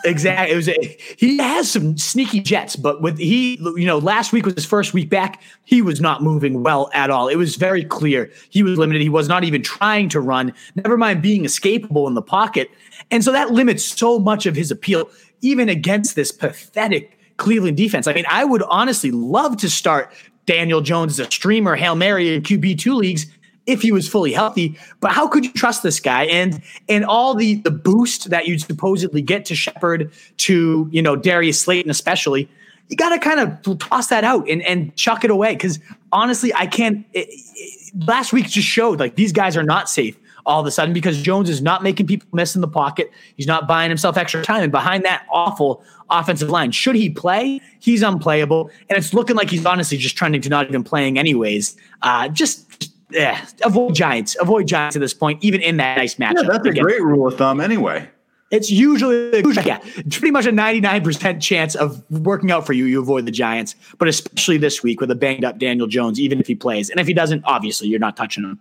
Exactly. 0.05 0.53
It 0.53 0.55
was 0.55 0.69
a, 0.69 0.97
he 1.17 1.37
has 1.37 1.69
some 1.69 1.97
sneaky 1.97 2.39
jets, 2.39 2.75
but 2.75 3.01
with 3.01 3.17
he, 3.17 3.55
you 3.75 3.85
know, 3.85 3.97
last 3.97 4.31
week 4.31 4.45
was 4.45 4.53
his 4.53 4.65
first 4.65 4.93
week 4.93 5.09
back. 5.09 5.41
He 5.65 5.81
was 5.81 5.99
not 5.99 6.21
moving 6.21 6.61
well 6.63 6.89
at 6.93 7.09
all. 7.09 7.27
It 7.27 7.35
was 7.35 7.55
very 7.55 7.83
clear 7.83 8.31
he 8.49 8.61
was 8.63 8.77
limited. 8.77 9.01
He 9.01 9.09
was 9.09 9.27
not 9.27 9.43
even 9.43 9.63
trying 9.63 10.07
to 10.09 10.19
run. 10.19 10.53
Never 10.75 10.95
mind 10.95 11.21
being 11.21 11.43
escapable 11.43 12.07
in 12.07 12.13
the 12.13 12.21
pocket, 12.21 12.69
and 13.09 13.23
so 13.23 13.31
that 13.31 13.51
limits 13.51 13.83
so 13.83 14.19
much 14.19 14.45
of 14.45 14.55
his 14.55 14.69
appeal, 14.69 15.09
even 15.41 15.69
against 15.69 16.15
this 16.15 16.31
pathetic 16.31 17.17
Cleveland 17.37 17.77
defense. 17.77 18.05
I 18.05 18.13
mean, 18.13 18.25
I 18.29 18.45
would 18.45 18.63
honestly 18.63 19.11
love 19.11 19.57
to 19.57 19.69
start 19.69 20.13
Daniel 20.45 20.81
Jones 20.81 21.19
as 21.19 21.27
a 21.27 21.31
streamer 21.31 21.75
hail 21.75 21.95
mary 21.95 22.33
in 22.33 22.41
QB 22.43 22.77
two 22.77 22.93
leagues 22.93 23.25
if 23.69 23.81
he 23.81 23.91
was 23.91 24.07
fully 24.07 24.33
healthy. 24.33 24.77
But 24.99 25.11
how 25.11 25.27
could 25.27 25.45
you 25.45 25.53
trust 25.53 25.83
this 25.83 25.99
guy? 25.99 26.23
And 26.25 26.61
and 26.87 27.05
all 27.05 27.35
the 27.35 27.55
the 27.55 27.71
boost 27.71 28.29
that 28.29 28.47
you'd 28.47 28.61
supposedly 28.61 29.21
get 29.21 29.45
to 29.45 29.55
Shepard, 29.55 30.11
to 30.37 30.89
you 30.91 31.01
know 31.01 31.15
Darius 31.15 31.61
Slayton 31.61 31.91
especially, 31.91 32.49
you 32.89 32.97
got 32.97 33.09
to 33.09 33.19
kind 33.19 33.39
of 33.39 33.79
toss 33.79 34.07
that 34.07 34.23
out 34.23 34.49
and 34.49 34.61
and 34.63 34.95
chuck 34.95 35.23
it 35.23 35.31
away. 35.31 35.53
Because 35.53 35.79
honestly, 36.11 36.53
I 36.53 36.65
can't. 36.65 37.05
It, 37.13 37.27
it, 37.29 38.05
last 38.07 38.33
week 38.33 38.47
just 38.47 38.67
showed 38.67 38.99
like 38.99 39.15
these 39.15 39.31
guys 39.31 39.55
are 39.55 39.63
not 39.63 39.89
safe 39.89 40.17
all 40.45 40.59
of 40.59 40.65
a 40.65 40.71
sudden 40.71 40.93
because 40.93 41.21
Jones 41.21 41.49
is 41.49 41.61
not 41.61 41.83
making 41.83 42.07
people 42.07 42.27
miss 42.33 42.55
in 42.55 42.61
the 42.61 42.67
pocket. 42.67 43.11
He's 43.35 43.45
not 43.45 43.67
buying 43.67 43.89
himself 43.89 44.17
extra 44.17 44.43
time. 44.43 44.63
And 44.63 44.71
behind 44.71 45.05
that 45.05 45.25
awful 45.31 45.83
offensive 46.09 46.49
line, 46.49 46.71
should 46.71 46.95
he 46.95 47.09
play? 47.09 47.61
He's 47.79 48.01
unplayable. 48.01 48.71
And 48.89 48.97
it's 48.97 49.13
looking 49.13 49.35
like 49.35 49.51
he's 49.51 49.65
honestly 49.65 49.97
just 49.97 50.17
trending 50.17 50.41
to 50.41 50.49
not 50.49 50.67
even 50.67 50.83
playing 50.83 51.19
anyways. 51.19 51.77
Uh, 52.01 52.29
just 52.29 52.88
yeah, 53.11 53.45
avoid 53.63 53.95
Giants. 53.95 54.35
Avoid 54.39 54.67
Giants 54.67 54.95
at 54.95 54.99
this 54.99 55.13
point, 55.13 55.43
even 55.43 55.61
in 55.61 55.77
that 55.77 55.97
nice 55.97 56.15
matchup. 56.15 56.43
Yeah, 56.43 56.43
that's 56.43 56.65
a 56.65 56.69
Again, 56.69 56.83
great 56.83 57.01
rule 57.01 57.27
of 57.27 57.37
thumb 57.37 57.59
anyway. 57.59 58.09
It's 58.51 58.71
usually, 58.71 59.31
yeah, 59.63 59.79
it's 59.83 60.17
pretty 60.17 60.31
much 60.31 60.47
a 60.47 60.51
99% 60.51 61.39
chance 61.39 61.75
of 61.75 62.03
working 62.09 62.49
out 62.49 62.65
for 62.65 62.73
you. 62.73 62.85
You 62.85 62.99
avoid 62.99 63.27
the 63.27 63.31
Giants, 63.31 63.75
but 63.99 64.07
especially 64.07 64.57
this 64.57 64.81
week 64.81 64.99
with 65.01 65.11
a 65.11 65.15
banged 65.15 65.45
up 65.45 65.59
Daniel 65.59 65.85
Jones, 65.85 66.19
even 66.19 66.39
if 66.39 66.47
he 66.47 66.55
plays. 66.55 66.89
And 66.89 66.99
if 66.99 67.05
he 67.05 67.13
doesn't, 67.13 67.43
obviously, 67.45 67.89
you're 67.89 67.99
not 67.99 68.17
touching 68.17 68.43
him. 68.43 68.59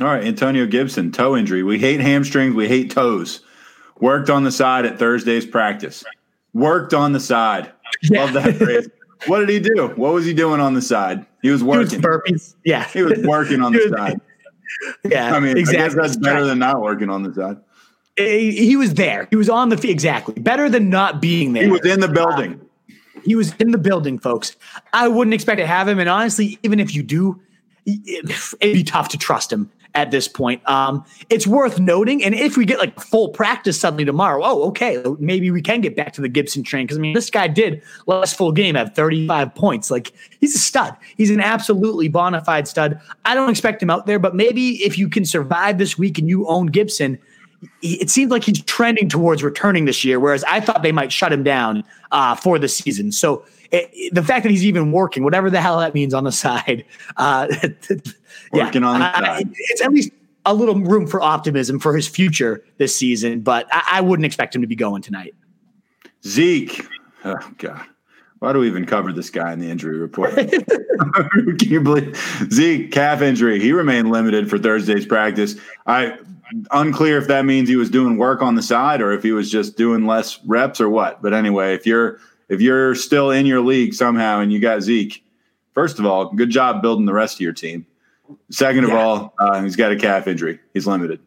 All 0.00 0.06
right, 0.06 0.24
Antonio 0.24 0.66
Gibson, 0.66 1.10
toe 1.10 1.36
injury. 1.36 1.64
We 1.64 1.80
hate 1.80 2.00
hamstrings, 2.00 2.54
we 2.54 2.68
hate 2.68 2.92
toes. 2.92 3.40
Worked 4.00 4.30
on 4.30 4.44
the 4.44 4.52
side 4.52 4.86
at 4.86 4.98
Thursday's 4.98 5.46
practice. 5.46 6.04
Worked 6.52 6.94
on 6.94 7.12
the 7.12 7.20
side. 7.20 7.72
Yeah. 8.02 8.24
Love 8.24 8.32
that 8.34 8.56
phrase. 8.56 8.88
what 9.26 9.40
did 9.40 9.48
he 9.48 9.60
do? 9.60 9.88
What 9.96 10.12
was 10.12 10.24
he 10.24 10.34
doing 10.34 10.60
on 10.60 10.74
the 10.74 10.82
side? 10.82 11.26
He 11.44 11.50
was 11.50 11.62
working. 11.62 11.90
He 11.90 11.96
was 11.96 12.04
burpees. 12.04 12.54
Yeah. 12.64 12.88
He 12.88 13.02
was 13.02 13.18
working 13.18 13.60
on 13.60 13.72
the 13.74 13.94
side. 13.94 14.20
Yeah. 15.04 15.34
I 15.34 15.40
mean, 15.40 15.56
exactly. 15.56 15.78
I 15.78 15.88
guess 15.88 15.94
that's 15.94 16.16
better 16.16 16.44
than 16.44 16.58
not 16.58 16.80
working 16.80 17.08
on 17.08 17.22
the 17.22 17.32
side. 17.32 17.58
He 18.16 18.76
was 18.76 18.94
there. 18.94 19.28
He 19.30 19.36
was 19.36 19.48
on 19.48 19.68
the 19.68 19.88
exactly 19.88 20.34
better 20.34 20.68
than 20.68 20.90
not 20.90 21.22
being 21.22 21.52
there. 21.52 21.64
He 21.64 21.70
was 21.70 21.84
in 21.84 22.00
the 22.00 22.08
uh, 22.08 22.12
building. 22.12 22.60
he 23.24 23.34
was 23.36 23.54
in 23.60 23.70
the 23.70 23.78
building, 23.78 24.18
folks. 24.18 24.56
I 24.92 25.06
wouldn't 25.06 25.32
expect 25.32 25.58
to 25.58 25.66
have 25.66 25.86
him, 25.86 26.00
and 26.00 26.08
honestly, 26.08 26.58
even 26.62 26.80
if 26.80 26.94
you 26.94 27.02
do, 27.02 27.40
it'd 27.86 28.60
be 28.60 28.84
tough 28.84 29.08
to 29.10 29.18
trust 29.18 29.52
him 29.52 29.70
at 29.94 30.10
this 30.10 30.26
point. 30.26 30.60
Um, 30.68 31.04
it's 31.30 31.46
worth 31.46 31.78
noting, 31.78 32.24
and 32.24 32.34
if 32.34 32.56
we 32.56 32.64
get 32.64 32.78
like 32.78 32.98
full 32.98 33.28
practice 33.28 33.78
suddenly 33.78 34.04
tomorrow, 34.04 34.42
oh, 34.44 34.68
okay, 34.68 35.02
maybe 35.18 35.50
we 35.50 35.62
can 35.62 35.80
get 35.80 35.96
back 35.96 36.12
to 36.14 36.20
the 36.20 36.28
Gibson 36.28 36.62
train 36.62 36.86
because 36.86 36.98
I 36.98 37.00
mean, 37.00 37.14
this 37.14 37.30
guy 37.30 37.46
did 37.46 37.82
last 38.06 38.36
full 38.36 38.52
game 38.52 38.74
have 38.74 38.94
35 38.94 39.54
points. 39.54 39.90
Like 39.90 40.12
he's 40.40 40.54
a 40.54 40.58
stud. 40.58 40.96
He's 41.16 41.30
an 41.30 41.40
absolutely 41.40 42.08
bona 42.08 42.44
fide 42.44 42.66
stud. 42.66 43.00
I 43.24 43.34
don't 43.34 43.50
expect 43.50 43.82
him 43.82 43.90
out 43.90 44.06
there, 44.06 44.18
but 44.18 44.34
maybe 44.34 44.82
if 44.84 44.98
you 44.98 45.08
can 45.08 45.24
survive 45.24 45.78
this 45.78 45.96
week 45.96 46.18
and 46.18 46.28
you 46.28 46.46
own 46.48 46.66
Gibson. 46.66 47.18
It 47.80 48.10
seems 48.10 48.30
like 48.30 48.44
he's 48.44 48.62
trending 48.64 49.08
towards 49.08 49.42
returning 49.42 49.86
this 49.86 50.04
year, 50.04 50.20
whereas 50.20 50.44
I 50.44 50.60
thought 50.60 50.82
they 50.82 50.92
might 50.92 51.10
shut 51.10 51.32
him 51.32 51.42
down 51.42 51.82
uh, 52.12 52.34
for 52.34 52.58
the 52.58 52.68
season. 52.68 53.10
So 53.10 53.42
it, 53.74 54.14
the 54.14 54.22
fact 54.22 54.44
that 54.44 54.50
he's 54.50 54.64
even 54.64 54.92
working, 54.92 55.24
whatever 55.24 55.50
the 55.50 55.60
hell 55.60 55.78
that 55.78 55.94
means 55.94 56.14
on 56.14 56.24
the 56.24 56.32
side, 56.32 56.84
uh, 57.16 57.48
working 58.52 58.82
yeah, 58.82 58.88
on 58.88 59.00
the 59.00 59.12
side. 59.12 59.50
it's 59.52 59.82
at 59.82 59.92
least 59.92 60.10
a 60.46 60.54
little 60.54 60.78
room 60.80 61.06
for 61.06 61.20
optimism 61.20 61.78
for 61.78 61.96
his 61.96 62.06
future 62.06 62.62
this 62.78 62.96
season, 62.96 63.40
but 63.40 63.66
I, 63.72 63.82
I 63.92 64.00
wouldn't 64.00 64.26
expect 64.26 64.54
him 64.54 64.60
to 64.60 64.68
be 64.68 64.76
going 64.76 65.02
tonight. 65.02 65.34
Zeke, 66.24 66.86
oh 67.24 67.50
God, 67.58 67.84
why 68.38 68.52
do 68.52 68.60
we 68.60 68.66
even 68.66 68.86
cover 68.86 69.12
this 69.12 69.30
guy 69.30 69.52
in 69.52 69.58
the 69.58 69.70
injury 69.70 69.98
report? 69.98 70.34
Can 70.36 71.58
you 71.60 71.80
believe 71.80 72.16
Zeke 72.52 72.92
calf 72.92 73.22
injury? 73.22 73.60
He 73.60 73.72
remained 73.72 74.10
limited 74.10 74.48
for 74.48 74.58
Thursday's 74.58 75.06
practice. 75.06 75.56
I 75.86 76.18
unclear 76.70 77.18
if 77.18 77.26
that 77.28 77.44
means 77.44 77.68
he 77.68 77.76
was 77.76 77.90
doing 77.90 78.16
work 78.18 78.42
on 78.42 78.54
the 78.54 78.62
side 78.62 79.00
or 79.00 79.12
if 79.12 79.22
he 79.22 79.32
was 79.32 79.50
just 79.50 79.76
doing 79.76 80.06
less 80.06 80.42
reps 80.44 80.80
or 80.80 80.88
what. 80.88 81.22
But 81.22 81.34
anyway, 81.34 81.74
if 81.74 81.86
you're 81.86 82.20
if 82.48 82.60
you're 82.60 82.94
still 82.94 83.30
in 83.30 83.46
your 83.46 83.60
league 83.60 83.94
somehow 83.94 84.40
and 84.40 84.52
you 84.52 84.60
got 84.60 84.82
Zeke, 84.82 85.24
first 85.72 85.98
of 85.98 86.06
all, 86.06 86.32
good 86.32 86.50
job 86.50 86.82
building 86.82 87.06
the 87.06 87.12
rest 87.12 87.36
of 87.36 87.40
your 87.40 87.52
team. 87.52 87.86
Second 88.50 88.84
of 88.84 88.90
yeah. 88.90 89.04
all, 89.04 89.34
uh, 89.38 89.62
he's 89.62 89.76
got 89.76 89.92
a 89.92 89.96
calf 89.96 90.26
injury. 90.26 90.58
He's 90.72 90.86
limited. 90.86 91.20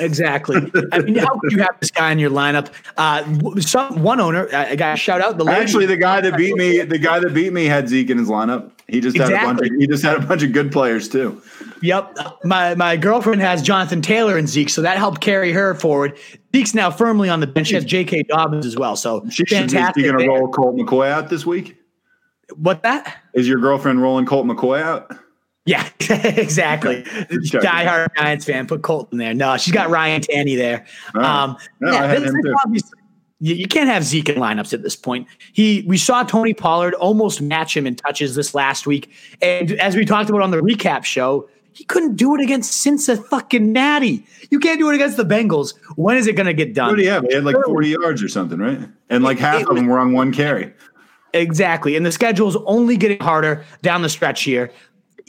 Exactly. 0.00 0.56
I 0.92 1.00
mean, 1.00 1.16
how 1.16 1.38
could 1.38 1.52
you 1.52 1.58
have 1.58 1.78
this 1.80 1.90
guy 1.90 2.10
in 2.12 2.18
your 2.18 2.30
lineup? 2.30 2.70
Uh, 2.96 3.60
some 3.60 4.02
one 4.02 4.20
owner, 4.20 4.46
a 4.52 4.76
guy 4.76 4.94
shout 4.94 5.20
out 5.20 5.38
the 5.38 5.44
actually 5.46 5.86
the 5.86 5.96
guy 5.96 6.20
that 6.20 6.36
beat 6.36 6.56
me, 6.56 6.80
the 6.80 6.98
guy 6.98 7.20
that 7.20 7.32
beat 7.34 7.52
me 7.52 7.66
had 7.66 7.88
Zeke 7.88 8.10
in 8.10 8.18
his 8.18 8.28
lineup. 8.28 8.70
He 8.88 9.00
just 9.00 9.16
exactly. 9.16 9.36
had 9.36 9.44
a 9.44 9.54
bunch. 9.54 9.70
Of, 9.70 9.76
he 9.78 9.86
just 9.86 10.02
had 10.02 10.16
a 10.16 10.26
bunch 10.26 10.42
of 10.42 10.52
good 10.52 10.72
players 10.72 11.08
too. 11.08 11.40
Yep, 11.82 12.18
my 12.44 12.74
my 12.74 12.96
girlfriend 12.96 13.40
has 13.40 13.62
Jonathan 13.62 14.02
Taylor 14.02 14.36
and 14.36 14.48
Zeke, 14.48 14.68
so 14.68 14.82
that 14.82 14.98
helped 14.98 15.20
carry 15.20 15.52
her 15.52 15.74
forward. 15.74 16.18
Zeke's 16.54 16.74
now 16.74 16.90
firmly 16.90 17.28
on 17.28 17.40
the 17.40 17.46
bench. 17.46 17.68
She 17.68 17.74
has 17.74 17.84
J.K. 17.84 18.24
Dobbins 18.24 18.66
as 18.66 18.76
well. 18.76 18.96
So 18.96 19.24
she 19.30 19.44
fantastic. 19.44 20.04
Is 20.04 20.10
going 20.10 20.24
to 20.24 20.28
roll 20.28 20.48
Colt 20.48 20.76
McCoy 20.76 21.08
out 21.08 21.28
this 21.30 21.46
week? 21.46 21.76
What 22.56 22.82
that? 22.82 23.18
Is 23.34 23.46
your 23.46 23.60
girlfriend 23.60 24.02
rolling 24.02 24.26
Colt 24.26 24.46
McCoy 24.46 24.82
out? 24.82 25.14
Yeah, 25.66 25.88
exactly. 26.00 27.02
Diehard 27.02 28.08
Giants 28.16 28.44
fan. 28.44 28.66
Put 28.66 28.82
Colton 28.82 29.18
there. 29.18 29.34
No, 29.34 29.56
she's 29.56 29.74
got 29.74 29.90
Ryan 29.90 30.22
Tanny 30.22 30.56
there. 30.56 30.86
Um, 31.14 31.56
no, 31.80 31.92
yeah, 31.92 32.18
this, 32.18 32.32
obviously, 32.64 32.98
you, 33.40 33.54
you, 33.54 33.66
can't 33.66 33.88
have 33.88 34.02
Zeke 34.02 34.30
in 34.30 34.36
lineups 34.36 34.72
at 34.72 34.82
this 34.82 34.96
point. 34.96 35.28
He, 35.52 35.84
we 35.86 35.98
saw 35.98 36.22
Tony 36.22 36.54
Pollard 36.54 36.94
almost 36.94 37.42
match 37.42 37.76
him 37.76 37.86
in 37.86 37.94
touches 37.94 38.34
this 38.34 38.54
last 38.54 38.86
week, 38.86 39.10
and 39.42 39.72
as 39.72 39.96
we 39.96 40.04
talked 40.04 40.30
about 40.30 40.42
on 40.42 40.50
the 40.50 40.58
recap 40.58 41.04
show, 41.04 41.48
he 41.72 41.84
couldn't 41.84 42.16
do 42.16 42.34
it 42.34 42.40
against 42.40 42.84
Cinsa 42.84 43.22
fucking 43.26 43.72
Natty. 43.72 44.24
You 44.50 44.58
can't 44.58 44.78
do 44.78 44.90
it 44.90 44.94
against 44.94 45.16
the 45.16 45.24
Bengals. 45.24 45.74
When 45.96 46.16
is 46.16 46.26
it 46.26 46.36
going 46.36 46.46
to 46.46 46.54
get 46.54 46.74
done? 46.74 46.88
What 46.88 46.96
do 46.96 47.02
you 47.02 47.10
have? 47.10 47.24
He 47.24 47.34
had 47.34 47.44
like 47.44 47.56
40 47.64 47.88
yards 47.88 48.22
or 48.22 48.28
something, 48.28 48.58
right? 48.58 48.80
And 49.08 49.22
like 49.22 49.38
half 49.38 49.66
of 49.66 49.76
them 49.76 49.86
were 49.86 49.98
on 49.98 50.12
one 50.12 50.32
carry. 50.32 50.72
Exactly. 51.32 51.96
And 51.96 52.04
the 52.04 52.10
schedule 52.10 52.48
is 52.48 52.56
only 52.66 52.96
getting 52.96 53.20
harder 53.20 53.64
down 53.82 54.02
the 54.02 54.08
stretch 54.08 54.42
here 54.42 54.72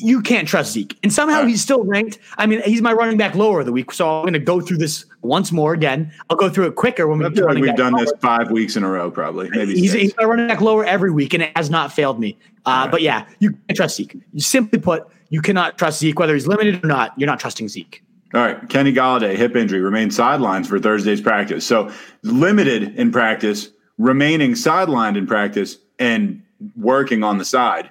you 0.02 0.22
can't 0.22 0.48
trust 0.48 0.74
Zeke. 0.74 0.98
And 1.04 1.12
somehow 1.14 1.40
Right. 1.42 1.48
he's 1.50 1.62
still 1.62 1.84
ranked. 1.84 2.20
I 2.38 2.46
mean, 2.46 2.62
he's 2.64 2.82
my 2.82 2.92
running 2.94 3.18
back 3.18 3.36
lower 3.36 3.60
of 3.62 3.66
the 3.66 3.72
week. 3.72 3.92
So 3.92 4.08
I'm 4.10 4.24
going 4.24 4.34
to 4.34 4.40
go 4.40 4.60
through 4.62 4.78
this 4.78 5.06
once 5.22 5.52
more 5.52 5.74
again. 5.74 6.12
I'll 6.30 6.38
go 6.38 6.50
through 6.50 6.68
it 6.68 6.76
quicker 6.76 7.08
when 7.08 7.20
we 7.20 7.26
I 7.26 7.30
get 7.30 7.36
feel 7.36 7.44
like 7.46 7.48
running 7.50 7.62
we've 7.62 7.70
back 7.70 7.78
done 7.78 7.94
lower. 7.94 8.06
this 8.06 8.14
five 8.22 8.52
weeks 8.52 8.76
in 8.76 8.84
a 8.84 8.90
row, 8.90 9.12
probably. 9.12 9.50
Maybe 9.52 9.74
He's, 9.80 9.94
he's 9.94 10.14
my 10.18 10.24
running 10.24 10.48
back 10.48 10.62
lower 10.62 10.84
every 10.86 11.12
week, 11.12 11.34
and 11.34 11.44
it 11.44 11.56
has 11.56 11.70
not 11.70 11.94
failed 11.94 12.20
me. 12.20 12.38
Uh, 12.66 12.88
But 12.88 13.02
yeah, 13.02 13.26
you 13.40 13.52
can't 13.52 13.76
trust 13.78 13.98
Zeke. 13.98 14.16
You 14.34 14.40
simply 14.42 14.80
put, 14.80 15.04
you 15.30 15.42
cannot 15.42 15.78
trust 15.78 16.00
Zeke, 16.00 16.18
whether 16.20 16.34
he's 16.34 16.48
limited 16.48 16.84
or 16.84 16.88
not. 16.88 17.14
You're 17.18 17.28
not 17.28 17.40
trusting 17.40 17.68
Zeke. 17.70 18.04
All 18.34 18.42
right, 18.42 18.70
Kenny 18.70 18.94
Golladay, 18.94 19.36
hip 19.36 19.56
injury, 19.56 19.82
remains 19.82 20.16
sidelines 20.16 20.68
for 20.68 20.80
Thursday's 20.80 21.20
practice. 21.22 21.66
So 21.66 21.92
limited 22.24 22.96
in 22.98 23.12
practice, 23.12 23.70
remaining 23.98 24.54
sidelined 24.54 25.18
in 25.18 25.28
practice, 25.28 25.78
and 26.00 26.42
working 26.78 27.24
on 27.24 27.38
the 27.40 27.46
side. 27.46 27.90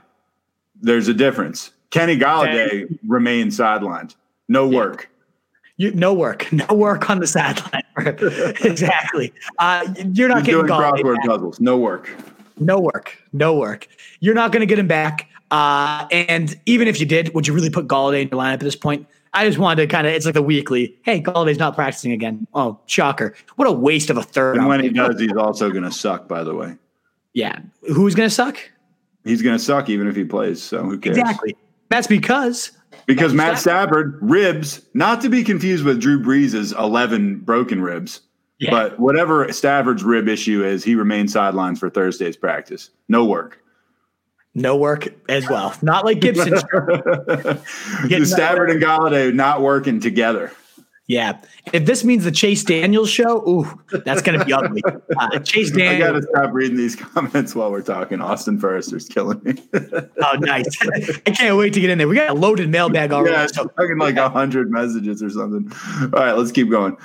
There's 0.80 1.08
a 1.08 1.14
difference. 1.14 1.72
Kenny 1.90 2.16
Golladay 2.16 2.98
remains 3.06 3.58
sidelined. 3.58 4.14
No 4.48 4.66
work. 4.66 5.10
You, 5.76 5.92
no 5.92 6.12
work, 6.12 6.52
no 6.52 6.66
work 6.74 7.08
on 7.08 7.20
the 7.20 7.26
sideline. 7.26 7.82
exactly. 8.64 9.32
Uh, 9.58 9.86
you're 10.12 10.28
not 10.28 10.38
He's 10.38 10.46
getting 10.46 10.66
doing 10.66 10.66
Golladay 10.66 11.02
crossword 11.02 11.16
back. 11.16 11.26
puzzles. 11.26 11.60
No 11.60 11.78
work. 11.78 12.10
No 12.58 12.78
work. 12.78 13.16
No 13.32 13.56
work. 13.56 13.88
You're 14.20 14.34
not 14.34 14.52
going 14.52 14.60
to 14.60 14.66
get 14.66 14.78
him 14.78 14.86
back. 14.86 15.28
Uh, 15.50 16.06
and 16.12 16.58
even 16.66 16.86
if 16.86 17.00
you 17.00 17.06
did, 17.06 17.34
would 17.34 17.48
you 17.48 17.54
really 17.54 17.70
put 17.70 17.88
Golladay 17.88 18.22
in 18.22 18.28
your 18.28 18.38
lineup 18.38 18.54
at 18.54 18.60
this 18.60 18.76
point? 18.76 19.06
I 19.32 19.46
just 19.46 19.58
wanted 19.58 19.82
to 19.82 19.86
kind 19.86 20.06
of, 20.06 20.12
it's 20.12 20.26
like 20.26 20.34
the 20.34 20.42
weekly. 20.42 20.96
Hey, 21.02 21.22
Golladay's 21.22 21.58
not 21.58 21.74
practicing 21.74 22.12
again. 22.12 22.46
Oh, 22.52 22.78
shocker. 22.86 23.34
What 23.56 23.68
a 23.68 23.72
waste 23.72 24.10
of 24.10 24.16
a 24.16 24.22
third. 24.22 24.56
And 24.56 24.66
when 24.66 24.80
he 24.80 24.90
does, 24.90 25.20
he's 25.20 25.36
also 25.36 25.70
going 25.70 25.84
to 25.84 25.92
suck, 25.92 26.28
by 26.28 26.44
the 26.44 26.54
way. 26.54 26.76
Yeah. 27.32 27.60
Who's 27.82 28.14
going 28.14 28.28
to 28.28 28.34
suck? 28.34 28.58
He's 29.24 29.40
going 29.40 29.56
to 29.56 29.62
suck 29.62 29.88
even 29.88 30.08
if 30.08 30.16
he 30.16 30.24
plays. 30.24 30.62
So 30.62 30.82
who 30.82 30.98
cares? 30.98 31.16
Exactly. 31.16 31.56
That's 31.90 32.06
because 32.06 32.72
Because 33.06 33.34
Matt 33.34 33.58
Stafford, 33.58 34.18
ribs, 34.22 34.80
not 34.94 35.20
to 35.22 35.28
be 35.28 35.42
confused 35.44 35.84
with 35.84 36.00
Drew 36.00 36.22
Brees' 36.22 36.76
11 36.78 37.40
broken 37.40 37.82
ribs, 37.82 38.20
Yeah. 38.58 38.70
but 38.70 38.98
whatever 38.98 39.52
Stafford's 39.52 40.02
rib 40.04 40.28
issue 40.28 40.64
is, 40.64 40.84
he 40.84 40.94
remains 40.94 41.32
sidelines 41.32 41.78
for 41.80 41.90
Thursday's 41.90 42.36
practice. 42.36 42.90
No 43.08 43.24
work. 43.24 43.58
no 44.54 44.76
work 44.76 45.08
as 45.28 45.48
well. 45.48 45.74
Not 45.82 46.04
like 46.04 46.20
Gibson. 46.20 46.56
Stafford 48.24 48.70
and 48.70 48.82
Golladay 48.82 49.32
not 49.34 49.60
working 49.62 50.00
together. 50.00 50.52
Yeah. 51.10 51.40
If 51.72 51.86
this 51.86 52.04
means 52.04 52.22
the 52.22 52.30
Chase 52.30 52.62
Daniels 52.62 53.10
show, 53.10 53.42
ooh, 53.48 53.82
that's 54.04 54.22
going 54.22 54.38
to 54.38 54.44
be 54.44 54.52
ugly. 54.52 54.80
Uh, 55.18 55.40
Chase 55.40 55.72
Daniels. 55.72 55.96
I 55.96 55.98
got 55.98 56.12
to 56.12 56.22
stop 56.22 56.50
reading 56.52 56.76
these 56.76 56.94
comments 57.14 57.52
while 57.52 57.72
we're 57.72 57.82
talking. 57.82 58.20
Austin 58.20 58.60
Forrester's 58.60 59.08
killing 59.08 59.40
me. 59.42 59.54
Oh, 60.22 60.36
nice. 60.38 60.66
I 61.26 61.30
can't 61.32 61.56
wait 61.56 61.72
to 61.74 61.80
get 61.80 61.90
in 61.90 61.98
there. 61.98 62.06
We 62.06 62.14
got 62.14 62.30
a 62.30 62.34
loaded 62.34 62.68
mailbag 62.68 63.10
already. 63.12 63.34
yeah, 63.34 63.46
so 63.46 63.68
fucking 63.76 63.98
like 63.98 64.16
a 64.16 64.28
hundred 64.28 64.70
messages 64.70 65.20
or 65.22 65.30
something. 65.30 65.72
All 66.02 66.08
right, 66.20 66.32
let's 66.32 66.52
keep 66.52 66.70
going. 66.70 66.96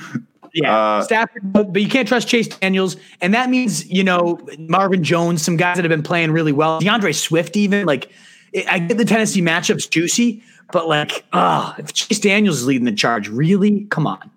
Yeah, 0.54 0.76
Uh, 0.78 1.02
Stafford, 1.02 1.42
but, 1.52 1.74
but 1.74 1.82
you 1.82 1.88
can't 1.90 2.08
trust 2.08 2.28
Chase 2.28 2.48
Daniels, 2.48 2.98
and 3.22 3.34
that 3.34 3.50
means 3.50 3.90
you 3.90 4.04
know 4.04 4.38
Marvin 4.60 5.04
Jones, 5.04 5.42
some 5.42 5.58
guys 5.58 5.78
that 5.78 5.84
have 5.86 5.90
been 5.90 6.04
playing 6.04 6.32
really 6.32 6.52
well. 6.52 6.80
DeAndre 6.80 7.16
Swift, 7.16 7.58
even 7.58 7.86
like 7.86 8.12
I 8.56 8.66
I 8.76 8.80
get 8.80 8.98
the 8.98 9.06
Tennessee 9.06 9.42
matchups 9.42 9.90
juicy, 9.90 10.44
but 10.72 10.88
like, 10.88 11.26
ah, 11.34 11.76
if 11.78 11.94
Chase 11.94 12.20
Daniels 12.20 12.60
is 12.60 12.68
leading 12.68 12.86
the 12.86 12.92
charge, 12.92 13.28
really, 13.28 13.86
come 13.86 14.08
on. 14.08 14.32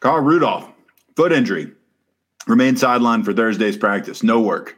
Kyle 0.00 0.20
Rudolph, 0.20 0.68
foot 1.16 1.32
injury, 1.32 1.72
remains 2.46 2.82
sidelined 2.82 3.24
for 3.24 3.32
Thursday's 3.32 3.76
practice. 3.76 4.22
No 4.22 4.40
work. 4.40 4.76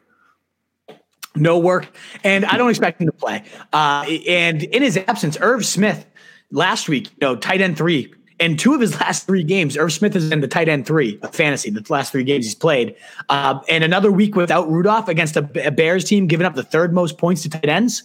no 1.35 1.59
work, 1.59 1.89
and 2.25 2.45
I 2.47 2.57
don't 2.57 2.71
expect 2.71 3.01
him 3.01 3.07
to 3.07 3.13
play. 3.13 3.43
Uh, 3.73 4.07
and 4.29 4.63
in 4.63 4.83
his 4.83 4.97
absence, 4.97 5.37
Irv 5.41 5.67
Smith 5.67 6.07
last 6.51 6.89
week, 6.89 7.09
you 7.09 7.17
know, 7.21 7.37
tight 7.37 7.61
end 7.61 7.77
three. 7.77 8.13
and 8.39 8.59
two 8.59 8.75
of 8.75 8.81
his 8.81 9.01
last 9.01 9.27
three 9.27 9.43
games, 9.43 9.77
Irv 9.77 9.93
Smith 9.93 10.15
has 10.15 10.29
been 10.29 10.41
the 10.41 10.49
tight 10.49 10.69
end 10.69 10.87
three 10.87 11.19
of 11.23 11.35
fantasy. 11.35 11.71
The 11.71 11.85
last 11.89 12.13
three 12.13 12.25
games 12.25 12.45
he's 12.45 12.55
played, 12.55 12.95
uh, 13.29 13.61
and 13.69 13.83
another 13.83 14.13
week 14.13 14.37
without 14.37 14.71
Rudolph 14.71 15.09
against 15.09 15.37
a, 15.37 15.67
a 15.67 15.71
Bears 15.71 16.05
team, 16.05 16.27
giving 16.27 16.47
up 16.47 16.55
the 16.55 16.63
third 16.63 16.93
most 16.93 17.19
points 17.19 17.43
to 17.43 17.51
tight 17.51 17.69
ends. 17.69 18.03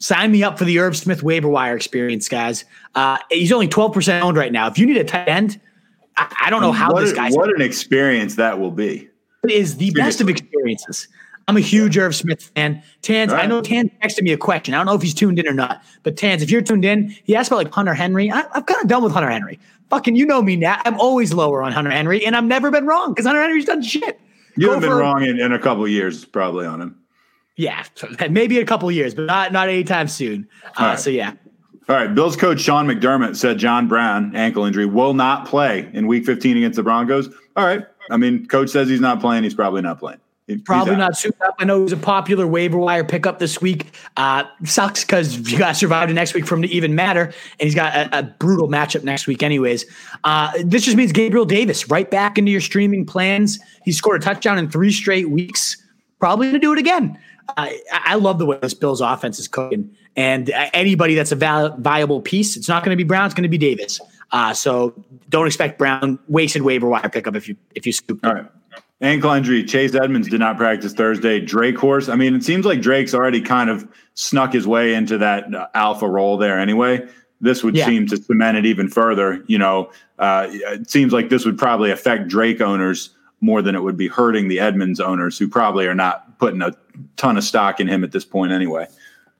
Sign 0.00 0.32
me 0.32 0.42
up 0.42 0.58
for 0.58 0.64
the 0.64 0.78
Irv 0.78 0.96
Smith 0.96 1.22
waiver 1.22 1.48
wire 1.48 1.76
experience, 1.76 2.28
guys. 2.28 2.64
Uh, 2.94 3.18
he's 3.30 3.52
only 3.52 3.68
twelve 3.68 3.92
percent 3.92 4.24
owned 4.24 4.36
right 4.36 4.50
now. 4.50 4.66
If 4.66 4.78
you 4.78 4.86
need 4.86 4.96
a 4.96 5.04
tight 5.04 5.28
end, 5.28 5.60
I, 6.16 6.34
I 6.44 6.50
don't 6.50 6.62
know 6.62 6.72
how 6.72 6.92
what, 6.92 7.02
this 7.02 7.12
guy's 7.12 7.34
what 7.34 7.50
an 7.54 7.60
experience 7.60 8.36
that 8.36 8.58
will 8.58 8.70
be. 8.70 9.08
it 9.44 9.50
is 9.50 9.76
the 9.76 9.90
best 9.92 10.20
of 10.20 10.28
experiences. 10.28 11.06
I'm 11.48 11.56
a 11.56 11.60
huge 11.60 11.98
Irv 11.98 12.14
Smith 12.14 12.50
fan. 12.54 12.82
Tans, 13.02 13.32
I 13.32 13.44
know 13.46 13.60
Tans 13.60 13.90
texted 14.02 14.22
me 14.22 14.32
a 14.32 14.36
question. 14.36 14.72
I 14.72 14.76
don't 14.76 14.86
know 14.86 14.94
if 14.94 15.02
he's 15.02 15.14
tuned 15.14 15.38
in 15.38 15.48
or 15.48 15.52
not, 15.52 15.82
but 16.04 16.16
Tans, 16.16 16.42
if 16.42 16.50
you're 16.50 16.62
tuned 16.62 16.84
in, 16.84 17.08
he 17.24 17.34
asked 17.34 17.50
about 17.50 17.56
like 17.56 17.72
Hunter 17.72 17.92
Henry. 17.92 18.30
I, 18.30 18.42
I'm 18.52 18.62
kind 18.62 18.80
of 18.80 18.88
done 18.88 19.02
with 19.02 19.12
Hunter 19.12 19.30
Henry. 19.30 19.58
Fucking, 19.88 20.14
you 20.14 20.24
know 20.24 20.40
me 20.42 20.54
now. 20.54 20.80
I'm 20.84 20.98
always 21.00 21.32
lower 21.32 21.62
on 21.64 21.72
Hunter 21.72 21.90
Henry, 21.90 22.24
and 22.24 22.36
I've 22.36 22.44
never 22.44 22.70
been 22.70 22.86
wrong 22.86 23.12
because 23.12 23.26
Hunter 23.26 23.42
Henry's 23.42 23.64
done 23.64 23.82
shit. 23.82 24.20
You 24.56 24.68
Go 24.68 24.74
have 24.74 24.82
been 24.82 24.92
wrong 24.92 25.24
in, 25.24 25.40
in 25.40 25.52
a 25.52 25.58
couple 25.58 25.82
of 25.82 25.90
years, 25.90 26.24
probably 26.24 26.66
on 26.66 26.80
him. 26.80 26.99
Yeah, 27.60 27.84
maybe 28.30 28.58
a 28.58 28.64
couple 28.64 28.88
of 28.88 28.94
years, 28.94 29.14
but 29.14 29.26
not 29.26 29.52
not 29.52 29.68
anytime 29.68 30.08
soon. 30.08 30.48
Uh, 30.64 30.84
right. 30.84 30.98
So 30.98 31.10
yeah, 31.10 31.34
All 31.90 31.96
right. 31.96 32.14
Bills 32.14 32.34
coach 32.34 32.60
Sean 32.60 32.86
McDermott 32.86 33.36
said 33.36 33.58
John 33.58 33.86
Brown, 33.86 34.34
ankle 34.34 34.64
injury, 34.64 34.86
will 34.86 35.12
not 35.12 35.46
play 35.46 35.90
in 35.92 36.06
week 36.06 36.24
15 36.24 36.56
against 36.56 36.76
the 36.76 36.82
Broncos. 36.82 37.28
All 37.56 37.66
right. 37.66 37.84
I 38.10 38.16
mean, 38.16 38.46
coach 38.46 38.70
says 38.70 38.88
he's 38.88 39.00
not 39.00 39.20
playing. 39.20 39.44
He's 39.44 39.54
probably 39.54 39.82
not 39.82 39.98
playing. 39.98 40.20
He's 40.46 40.62
probably 40.62 40.94
out. 40.94 40.98
not 40.98 41.16
suited 41.16 41.40
up. 41.42 41.54
I 41.58 41.64
know 41.64 41.82
he's 41.82 41.92
a 41.92 41.96
popular 41.96 42.46
waiver 42.46 42.78
wire 42.78 43.04
pickup 43.04 43.38
this 43.38 43.60
week. 43.60 43.86
Uh, 44.16 44.44
sucks 44.64 45.04
because 45.04 45.36
you 45.50 45.58
got 45.58 45.68
to 45.68 45.74
survive 45.74 46.08
the 46.08 46.14
next 46.14 46.34
week 46.34 46.46
for 46.46 46.56
him 46.56 46.62
to 46.62 46.68
even 46.68 46.94
matter, 46.94 47.24
and 47.24 47.34
he's 47.60 47.74
got 47.74 47.94
a, 47.94 48.18
a 48.18 48.22
brutal 48.22 48.68
matchup 48.68 49.04
next 49.04 49.26
week, 49.26 49.42
anyways. 49.42 49.84
Uh, 50.24 50.50
this 50.64 50.84
just 50.84 50.96
means 50.96 51.12
Gabriel 51.12 51.44
Davis 51.44 51.88
right 51.88 52.10
back 52.10 52.36
into 52.36 52.50
your 52.50 52.60
streaming 52.60 53.06
plans. 53.06 53.60
He 53.84 53.92
scored 53.92 54.20
a 54.20 54.24
touchdown 54.24 54.58
in 54.58 54.68
three 54.68 54.90
straight 54.90 55.30
weeks. 55.30 55.76
Probably 56.18 56.48
going 56.48 56.54
to 56.54 56.58
do 56.58 56.72
it 56.72 56.78
again. 56.78 57.18
I 57.56 57.80
I 57.92 58.14
love 58.16 58.38
the 58.38 58.46
way 58.46 58.58
this 58.60 58.74
Bills 58.74 59.00
offense 59.00 59.38
is 59.38 59.48
cooking, 59.48 59.90
and 60.16 60.50
anybody 60.72 61.14
that's 61.14 61.32
a 61.32 61.36
val- 61.36 61.76
viable 61.78 62.20
piece, 62.20 62.56
it's 62.56 62.68
not 62.68 62.84
going 62.84 62.96
to 62.96 62.96
be 62.96 63.06
Brown, 63.06 63.26
it's 63.26 63.34
going 63.34 63.42
to 63.42 63.48
be 63.48 63.58
Davis. 63.58 64.00
Uh, 64.32 64.54
so 64.54 64.94
don't 65.28 65.46
expect 65.46 65.78
Brown 65.78 66.18
wasted 66.28 66.62
waiver 66.62 66.88
wire 66.88 67.08
pickup 67.08 67.34
if 67.36 67.48
you 67.48 67.56
if 67.74 67.86
you 67.86 67.92
scoop. 67.92 68.24
All 68.24 68.34
right. 68.34 68.46
Ankle 69.02 69.30
injury. 69.32 69.64
Chase 69.64 69.94
Edmonds 69.94 70.28
did 70.28 70.40
not 70.40 70.58
practice 70.58 70.92
Thursday. 70.92 71.40
Drake 71.40 71.78
horse. 71.78 72.10
I 72.10 72.16
mean, 72.16 72.34
it 72.34 72.44
seems 72.44 72.66
like 72.66 72.82
Drake's 72.82 73.14
already 73.14 73.40
kind 73.40 73.70
of 73.70 73.88
snuck 74.14 74.52
his 74.52 74.66
way 74.66 74.92
into 74.94 75.16
that 75.18 75.54
uh, 75.54 75.68
alpha 75.74 76.06
role 76.06 76.36
there 76.36 76.58
anyway. 76.58 77.08
This 77.40 77.64
would 77.64 77.74
Yeah. 77.74 77.86
seem 77.86 78.06
to 78.08 78.18
cement 78.18 78.58
it 78.58 78.66
even 78.66 78.88
further. 78.88 79.42
You 79.46 79.56
know, 79.56 79.90
uh, 80.18 80.48
it 80.50 80.90
seems 80.90 81.14
like 81.14 81.30
this 81.30 81.46
would 81.46 81.56
probably 81.56 81.90
affect 81.90 82.28
Drake 82.28 82.60
owners 82.60 83.10
more 83.40 83.62
than 83.62 83.74
it 83.74 83.82
would 83.82 83.96
be 83.96 84.06
hurting 84.06 84.48
the 84.48 84.60
Edmonds 84.60 85.00
owners, 85.00 85.38
who 85.38 85.48
probably 85.48 85.86
are 85.86 85.94
not 85.94 86.29
putting 86.40 86.62
a 86.62 86.72
ton 87.16 87.36
of 87.36 87.44
stock 87.44 87.78
in 87.78 87.86
him 87.86 88.02
at 88.02 88.10
this 88.10 88.24
point 88.24 88.50
anyway. 88.50 88.88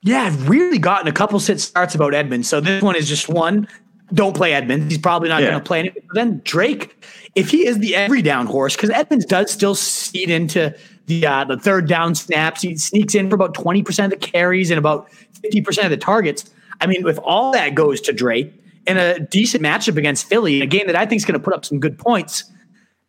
Yeah, 0.03 0.21
I've 0.23 0.47
really 0.47 0.77
gotten 0.77 1.07
a 1.07 1.11
couple 1.11 1.39
sit 1.39 1.59
starts 1.59 1.93
about 1.95 2.13
Edmonds. 2.13 2.47
So 2.47 2.61
this 2.61 2.81
one 2.81 2.95
is 2.95 3.09
just 3.09 3.27
one. 3.27 3.67
Don't 4.13 4.35
play 4.35 4.53
Edmonds. 4.53 4.93
He's 4.93 5.01
probably 5.01 5.29
not 5.29 5.41
Yeah. 5.41 5.49
going 5.51 5.61
to 5.61 5.65
play 5.67 5.85
it. 5.85 5.93
But 5.95 6.15
then 6.15 6.41
Drake, 6.43 7.03
if 7.35 7.49
he 7.49 7.67
is 7.67 7.79
the 7.79 7.95
every 7.95 8.21
down 8.21 8.45
horse, 8.45 8.75
because 8.75 8.89
Edmonds 8.89 9.25
does 9.25 9.51
still 9.51 9.75
seed 9.75 10.29
into 10.29 10.73
the 11.07 11.25
uh, 11.25 11.43
the 11.45 11.57
third 11.57 11.87
down 11.87 12.15
snaps. 12.15 12.61
He 12.61 12.77
sneaks 12.77 13.15
in 13.15 13.29
for 13.29 13.35
about 13.35 13.53
twenty 13.53 13.83
percent 13.83 14.13
of 14.13 14.19
the 14.19 14.25
carries 14.25 14.69
and 14.71 14.77
about 14.77 15.11
fifty 15.41 15.61
percent 15.61 15.85
of 15.85 15.91
the 15.91 15.97
targets. 15.97 16.49
I 16.79 16.87
mean, 16.87 17.07
if 17.07 17.19
all 17.23 17.51
that 17.53 17.75
goes 17.75 18.01
to 18.01 18.13
Drake 18.13 18.53
in 18.87 18.97
a 18.97 19.19
decent 19.19 19.63
matchup 19.63 19.97
against 19.97 20.27
Philly, 20.27 20.61
a 20.61 20.65
game 20.65 20.87
that 20.87 20.95
I 20.95 21.05
think 21.05 21.19
is 21.19 21.25
going 21.25 21.39
to 21.39 21.43
put 21.43 21.53
up 21.53 21.63
some 21.63 21.79
good 21.79 21.97
points, 21.97 22.43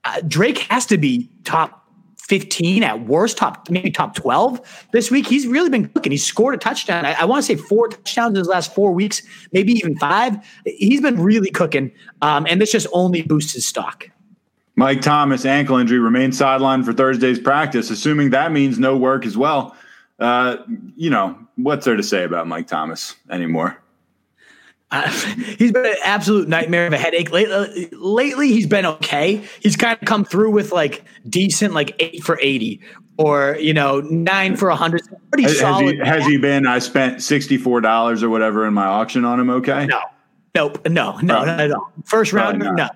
uh, 0.04 0.20
Drake 0.28 0.58
has 0.70 0.84
to 0.86 0.98
be 0.98 1.28
top 1.44 1.81
15 2.32 2.82
at 2.82 3.04
worst, 3.04 3.36
top 3.36 3.68
maybe 3.68 3.90
top 3.90 4.14
12 4.14 4.86
this 4.92 5.10
week. 5.10 5.26
He's 5.26 5.46
really 5.46 5.68
been 5.68 5.90
cooking. 5.90 6.12
He's 6.12 6.24
scored 6.24 6.54
a 6.54 6.56
touchdown. 6.56 7.04
I, 7.04 7.12
I 7.12 7.24
want 7.26 7.44
to 7.44 7.46
say 7.46 7.62
four 7.62 7.88
touchdowns 7.88 8.30
in 8.30 8.36
his 8.36 8.48
last 8.48 8.74
four 8.74 8.92
weeks, 8.92 9.20
maybe 9.52 9.74
even 9.74 9.98
five. 9.98 10.38
He's 10.64 11.02
been 11.02 11.20
really 11.20 11.50
cooking. 11.50 11.92
Um, 12.22 12.46
and 12.48 12.58
this 12.58 12.72
just 12.72 12.86
only 12.94 13.20
boosts 13.20 13.52
his 13.52 13.66
stock. 13.66 14.08
Mike 14.76 15.02
Thomas 15.02 15.44
ankle 15.44 15.76
injury 15.76 15.98
remains 15.98 16.40
sidelined 16.40 16.86
for 16.86 16.94
Thursday's 16.94 17.38
practice, 17.38 17.90
assuming 17.90 18.30
that 18.30 18.50
means 18.50 18.78
no 18.78 18.96
work 18.96 19.26
as 19.26 19.36
well. 19.36 19.76
Uh, 20.18 20.56
you 20.96 21.10
know, 21.10 21.38
what's 21.56 21.84
there 21.84 21.96
to 21.96 22.02
say 22.02 22.24
about 22.24 22.46
Mike 22.46 22.66
Thomas 22.66 23.14
anymore? 23.28 23.81
Uh, 24.92 25.08
he's 25.58 25.72
been 25.72 25.86
an 25.86 25.96
absolute 26.04 26.48
nightmare 26.48 26.86
of 26.86 26.92
a 26.92 26.98
headache. 26.98 27.32
Lately, 27.32 27.88
lately, 27.92 28.48
he's 28.48 28.66
been 28.66 28.86
okay. 28.86 29.42
He's 29.60 29.74
kind 29.74 29.98
of 30.00 30.06
come 30.06 30.24
through 30.24 30.50
with 30.52 30.70
like 30.70 31.04
decent, 31.28 31.74
like 31.74 31.96
eight 31.98 32.22
for 32.22 32.38
80 32.40 32.80
or, 33.16 33.56
you 33.58 33.74
know, 33.74 34.00
nine 34.00 34.56
for 34.56 34.68
a 34.68 34.72
100. 34.72 35.02
Pretty 35.30 35.44
Has, 35.44 35.52
has 35.52 35.60
solid. 35.60 35.94
he, 35.94 36.00
has 36.04 36.26
he 36.26 36.36
been? 36.36 36.66
I 36.66 36.78
spent 36.78 37.18
$64 37.18 38.22
or 38.22 38.28
whatever 38.30 38.66
in 38.66 38.74
my 38.74 38.84
auction 38.84 39.24
on 39.24 39.40
him. 39.40 39.50
Okay. 39.50 39.86
No, 39.86 40.00
nope, 40.54 40.86
no, 40.88 41.18
no, 41.18 41.34
Probably- 41.34 41.46
not 41.46 41.60
at 41.60 41.72
all. 41.72 41.92
First 42.04 42.32
round, 42.32 42.58
no. 42.58 42.88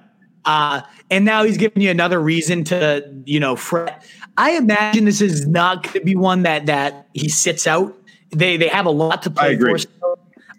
Uh, 0.44 0.80
and 1.10 1.24
now 1.24 1.42
he's 1.42 1.56
giving 1.56 1.82
you 1.82 1.90
another 1.90 2.20
reason 2.20 2.62
to, 2.64 3.04
you 3.24 3.40
know, 3.40 3.56
fret. 3.56 4.04
I 4.36 4.52
imagine 4.52 5.04
this 5.04 5.20
is 5.20 5.46
not 5.46 5.82
going 5.82 5.94
to 5.94 6.04
be 6.04 6.14
one 6.14 6.42
that 6.42 6.66
that 6.66 7.08
he 7.14 7.28
sits 7.28 7.66
out. 7.66 7.96
They 8.30 8.56
they 8.56 8.68
have 8.68 8.86
a 8.86 8.90
lot 8.90 9.22
to 9.24 9.30
play 9.30 9.56
for. 9.58 9.76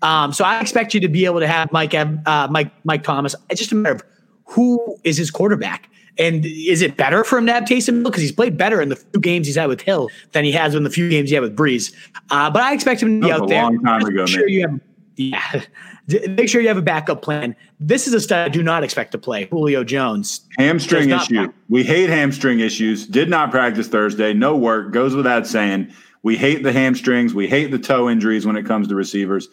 Um, 0.02 0.34
so 0.34 0.44
I 0.44 0.60
expect 0.60 0.94
you 0.94 1.00
to 1.02 1.08
be 1.08 1.26
able 1.26 1.40
to 1.40 1.48
have 1.48 1.72
Mike 1.72 1.94
uh, 1.94 2.48
Mike 2.50 2.72
Mike 2.84 3.04
Thomas. 3.04 3.36
It's 3.50 3.60
just 3.60 3.72
a 3.72 3.76
matter 3.76 3.96
of 3.96 4.04
who 4.46 4.98
is 5.04 5.18
his 5.18 5.32
quarterback. 5.32 5.90
And 6.20 6.46
is 6.46 6.82
it 6.82 6.98
better 6.98 7.24
for 7.24 7.38
him 7.38 7.46
to 7.46 7.54
have 7.54 7.64
Taysom 7.64 7.96
Hill 7.96 8.04
because 8.06 8.22
he's 8.22 8.32
played 8.32 8.58
better 8.58 8.82
in 8.82 8.90
the 8.90 8.96
few 8.96 9.22
games 9.22 9.46
he's 9.46 9.56
had 9.56 9.68
with 9.68 9.82
Hill 9.82 10.10
than 10.32 10.44
he 10.44 10.52
has 10.52 10.74
in 10.74 10.84
the 10.84 10.90
few 10.90 11.10
games 11.10 11.30
he 11.30 11.36
had 11.36 11.44
with 11.44 11.56
Brees? 11.56 11.94
Uh, 12.32 12.50
but 12.50 12.64
I 12.64 12.74
expect 12.74 13.04
him 13.04 13.22
to 13.22 13.28
be 13.28 13.32
out 13.32 13.48
there. 13.48 13.62
Long 13.62 13.80
time 13.84 14.04
ago, 14.04 14.26
sure 14.26 14.48
you 14.48 14.68
have, 14.68 14.80
yeah. 15.16 15.64
Make 16.30 16.48
sure 16.48 16.62
you 16.62 16.70
have 16.70 16.78
a 16.78 16.82
backup 16.82 17.22
plan. 17.22 17.54
This 17.82 18.08
is 18.08 18.14
a 18.14 18.22
stud 18.22 18.46
I 18.46 18.50
do 18.50 18.64
not 18.64 18.84
expect 18.84 19.12
to 19.12 19.18
play. 19.18 19.46
Julio 19.52 19.84
Jones. 19.84 20.42
Hamstring 20.58 21.10
issue. 21.10 21.52
We 21.68 21.84
hate 21.84 22.10
hamstring 22.10 22.62
issues. 22.62 23.06
Did 23.06 23.30
not 23.30 23.52
practice 23.52 23.90
Thursday. 23.90 24.34
No 24.34 24.56
work. 24.56 24.94
Goes 24.94 25.16
without 25.16 25.46
saying. 25.46 25.92
We 26.24 26.38
hate 26.38 26.64
the 26.64 26.72
hamstrings. 26.72 27.34
We 27.34 27.48
hate 27.48 27.72
the 27.72 27.80
toe 27.80 28.10
injuries 28.10 28.46
when 28.46 28.56
it 28.56 28.66
comes 28.66 28.88
to 28.88 28.96
receivers. 28.96 29.50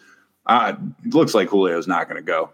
Uh, 0.46 0.74
looks 1.06 1.34
like 1.34 1.50
Julio's 1.50 1.86
not 1.86 2.08
going 2.08 2.22
to 2.22 2.26
go. 2.26 2.50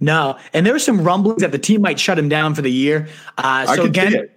No, 0.00 0.38
and 0.52 0.66
there 0.66 0.72
were 0.72 0.80
some 0.80 1.02
rumblings 1.02 1.42
that 1.42 1.52
the 1.52 1.58
team 1.58 1.82
might 1.82 1.98
shut 2.00 2.18
him 2.18 2.28
down 2.28 2.54
for 2.54 2.62
the 2.62 2.72
year. 2.72 3.08
Uh, 3.38 3.74
so 3.74 3.84
again, 3.84 4.28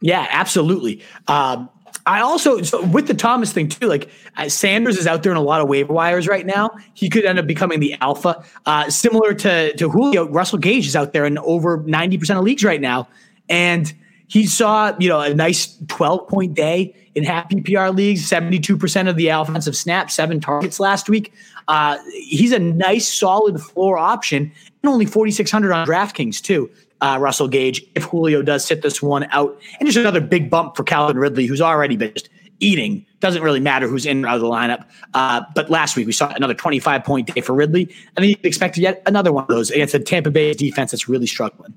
yeah, 0.00 0.26
absolutely. 0.30 1.02
Uh, 1.26 1.66
I 2.06 2.20
also 2.20 2.62
so 2.62 2.84
with 2.86 3.06
the 3.06 3.14
Thomas 3.14 3.52
thing 3.52 3.68
too. 3.68 3.86
Like 3.86 4.10
uh, 4.36 4.48
Sanders 4.48 4.96
is 4.96 5.06
out 5.06 5.22
there 5.22 5.32
in 5.32 5.38
a 5.38 5.42
lot 5.42 5.60
of 5.60 5.68
waiver 5.68 5.92
wires 5.92 6.28
right 6.28 6.46
now. 6.46 6.70
He 6.94 7.10
could 7.10 7.24
end 7.24 7.38
up 7.38 7.46
becoming 7.46 7.80
the 7.80 7.94
alpha, 8.00 8.44
uh, 8.66 8.88
similar 8.88 9.34
to 9.34 9.76
to 9.76 9.88
Julio. 9.90 10.28
Russell 10.28 10.58
Gage 10.58 10.86
is 10.86 10.96
out 10.96 11.12
there 11.12 11.24
in 11.24 11.38
over 11.38 11.82
ninety 11.86 12.16
percent 12.16 12.38
of 12.38 12.44
leagues 12.44 12.64
right 12.64 12.80
now, 12.80 13.08
and 13.48 13.92
he 14.28 14.46
saw 14.46 14.94
you 14.98 15.08
know 15.08 15.20
a 15.20 15.34
nice 15.34 15.76
twelve 15.88 16.28
point 16.28 16.54
day 16.54 16.94
in 17.14 17.24
half 17.24 17.48
PPR 17.48 17.94
leagues. 17.94 18.24
Seventy 18.24 18.60
two 18.60 18.76
percent 18.76 19.08
of 19.08 19.16
the 19.16 19.28
offensive 19.28 19.76
snap, 19.76 20.10
seven 20.10 20.40
targets 20.40 20.78
last 20.78 21.08
week. 21.08 21.32
Uh, 21.68 21.98
he's 22.14 22.52
a 22.52 22.58
nice, 22.58 23.06
solid 23.12 23.60
floor 23.60 23.98
option, 23.98 24.50
and 24.82 24.90
only 24.90 25.04
4,600 25.04 25.70
on 25.70 25.86
DraftKings, 25.86 26.40
too. 26.40 26.70
Uh, 27.00 27.18
Russell 27.20 27.46
Gage, 27.46 27.84
if 27.94 28.04
Julio 28.04 28.42
does 28.42 28.64
sit 28.64 28.82
this 28.82 29.00
one 29.00 29.28
out. 29.30 29.60
And 29.78 29.86
just 29.86 29.98
another 29.98 30.20
big 30.20 30.50
bump 30.50 30.76
for 30.76 30.82
Calvin 30.82 31.18
Ridley, 31.18 31.46
who's 31.46 31.60
already 31.60 31.96
been 31.96 32.12
just 32.14 32.30
eating. 32.58 33.06
Doesn't 33.20 33.42
really 33.42 33.60
matter 33.60 33.86
who's 33.86 34.06
in 34.06 34.24
or 34.24 34.28
out 34.28 34.36
of 34.36 34.40
the 34.40 34.48
lineup. 34.48 34.84
Uh, 35.14 35.42
but 35.54 35.70
last 35.70 35.94
week 35.94 36.06
we 36.06 36.12
saw 36.12 36.32
another 36.34 36.54
25 36.54 37.04
point 37.04 37.32
day 37.32 37.40
for 37.40 37.52
Ridley, 37.52 37.82
and 38.16 38.24
then 38.24 38.30
you 38.30 38.36
expect 38.42 38.78
yet 38.78 39.02
another 39.06 39.32
one 39.32 39.44
of 39.44 39.48
those 39.48 39.70
against 39.70 39.94
a 39.94 40.00
Tampa 40.00 40.30
Bay 40.30 40.54
defense 40.54 40.90
that's 40.90 41.08
really 41.08 41.26
struggling. 41.26 41.74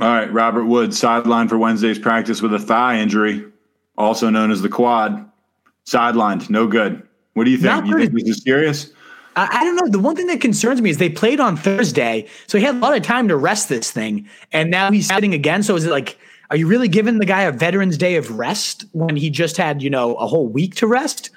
All 0.00 0.08
right, 0.08 0.32
Robert 0.32 0.64
Woods 0.64 1.00
sidelined 1.00 1.48
for 1.48 1.58
Wednesday's 1.58 1.98
practice 1.98 2.40
with 2.40 2.54
a 2.54 2.58
thigh 2.58 2.98
injury, 3.00 3.44
also 3.96 4.30
known 4.30 4.52
as 4.52 4.62
the 4.62 4.68
quad. 4.68 5.28
Sidelined, 5.86 6.48
no 6.50 6.68
good. 6.68 7.02
What 7.34 7.44
do 7.44 7.50
you 7.50 7.58
think? 7.58 7.86
you 7.86 7.98
think 7.98 8.12
this 8.12 8.36
is 8.36 8.42
serious? 8.42 8.92
I, 9.34 9.62
don't 9.64 9.76
know. 9.76 9.88
The 9.88 10.00
one 10.00 10.16
thing 10.16 10.26
that 10.26 10.40
concerns 10.40 10.82
me 10.82 10.90
is 10.90 10.98
they 10.98 11.08
played 11.08 11.38
on 11.38 11.56
Thursday, 11.56 12.26
so 12.46 12.58
he 12.58 12.64
had 12.64 12.74
a 12.74 12.78
lot 12.78 12.96
of 12.96 13.02
time 13.02 13.28
to 13.28 13.36
rest 13.36 13.68
this 13.68 13.90
thing, 13.90 14.28
and 14.52 14.70
now 14.70 14.90
he's 14.90 15.06
sitting 15.06 15.32
again. 15.32 15.62
So 15.62 15.76
is 15.76 15.84
it 15.84 15.90
like, 15.90 16.18
are 16.50 16.56
you 16.56 16.66
really 16.66 16.88
giving 16.88 17.18
the 17.18 17.26
guy 17.26 17.42
a 17.42 17.52
Veterans 17.52 17.96
Day 17.96 18.16
of 18.16 18.36
rest 18.38 18.84
when 18.92 19.16
he 19.16 19.30
just 19.30 19.56
had 19.56 19.82
you 19.82 19.90
know 19.90 20.14
a 20.16 20.26
whole 20.26 20.48
week 20.48 20.74
to 20.76 20.86
rest? 20.86 21.30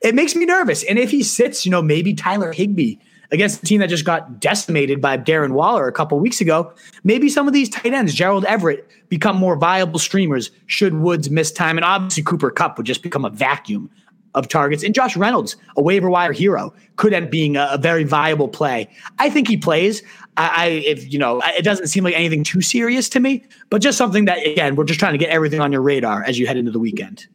It 0.00 0.14
makes 0.14 0.36
me 0.36 0.44
nervous. 0.44 0.84
And 0.84 0.98
if 0.98 1.10
he 1.10 1.24
sits, 1.24 1.66
you 1.66 1.72
know, 1.72 1.82
maybe 1.82 2.14
Tyler 2.14 2.52
Higbee 2.52 2.96
against 3.30 3.62
a 3.62 3.66
team 3.66 3.80
that 3.80 3.88
just 3.88 4.04
got 4.04 4.40
decimated 4.40 5.00
by 5.00 5.18
Darren 5.18 5.52
Waller 5.52 5.86
a 5.86 5.92
couple 5.92 6.18
weeks 6.18 6.40
ago, 6.40 6.72
maybe 7.04 7.28
some 7.28 7.46
of 7.46 7.54
these 7.54 7.68
tight 7.68 7.92
ends, 7.92 8.14
Gerald 8.14 8.44
Everett, 8.46 8.88
become 9.08 9.36
more 9.36 9.56
viable 9.56 9.98
streamers 9.98 10.50
should 10.66 10.94
Woods 10.94 11.30
miss 11.30 11.52
time. 11.52 11.76
And 11.76 11.84
obviously, 11.84 12.22
Cooper 12.22 12.50
Kupp 12.50 12.76
would 12.76 12.86
just 12.86 13.02
become 13.02 13.24
a 13.24 13.30
vacuum 13.30 13.90
of 14.34 14.48
targets. 14.48 14.82
And 14.82 14.94
Josh 14.94 15.16
Reynolds, 15.16 15.56
a 15.76 15.82
waiver 15.82 16.10
wire 16.10 16.32
hero, 16.32 16.72
could 16.96 17.12
end 17.12 17.30
being 17.30 17.56
a, 17.56 17.68
a 17.72 17.78
very 17.78 18.04
viable 18.04 18.48
play. 18.48 18.88
I 19.18 19.30
think 19.30 19.48
he 19.48 19.56
plays. 19.56 20.02
I, 20.36 20.50
I, 20.54 20.66
if 20.66 21.12
you 21.12 21.18
know, 21.18 21.40
it 21.44 21.64
doesn't 21.64 21.88
seem 21.88 22.04
like 22.04 22.14
anything 22.14 22.44
too 22.44 22.60
serious 22.60 23.08
to 23.10 23.20
me, 23.20 23.44
but 23.70 23.82
just 23.82 23.98
something 23.98 24.26
that 24.26 24.46
again, 24.46 24.76
we're 24.76 24.84
just 24.84 25.00
trying 25.00 25.12
to 25.12 25.18
get 25.18 25.30
everything 25.30 25.60
on 25.60 25.72
your 25.72 25.82
radar 25.82 26.22
as 26.22 26.38
you 26.38 26.46
head 26.46 26.56
into 26.56 26.70
the 26.70 26.78
weekend. 26.78 27.26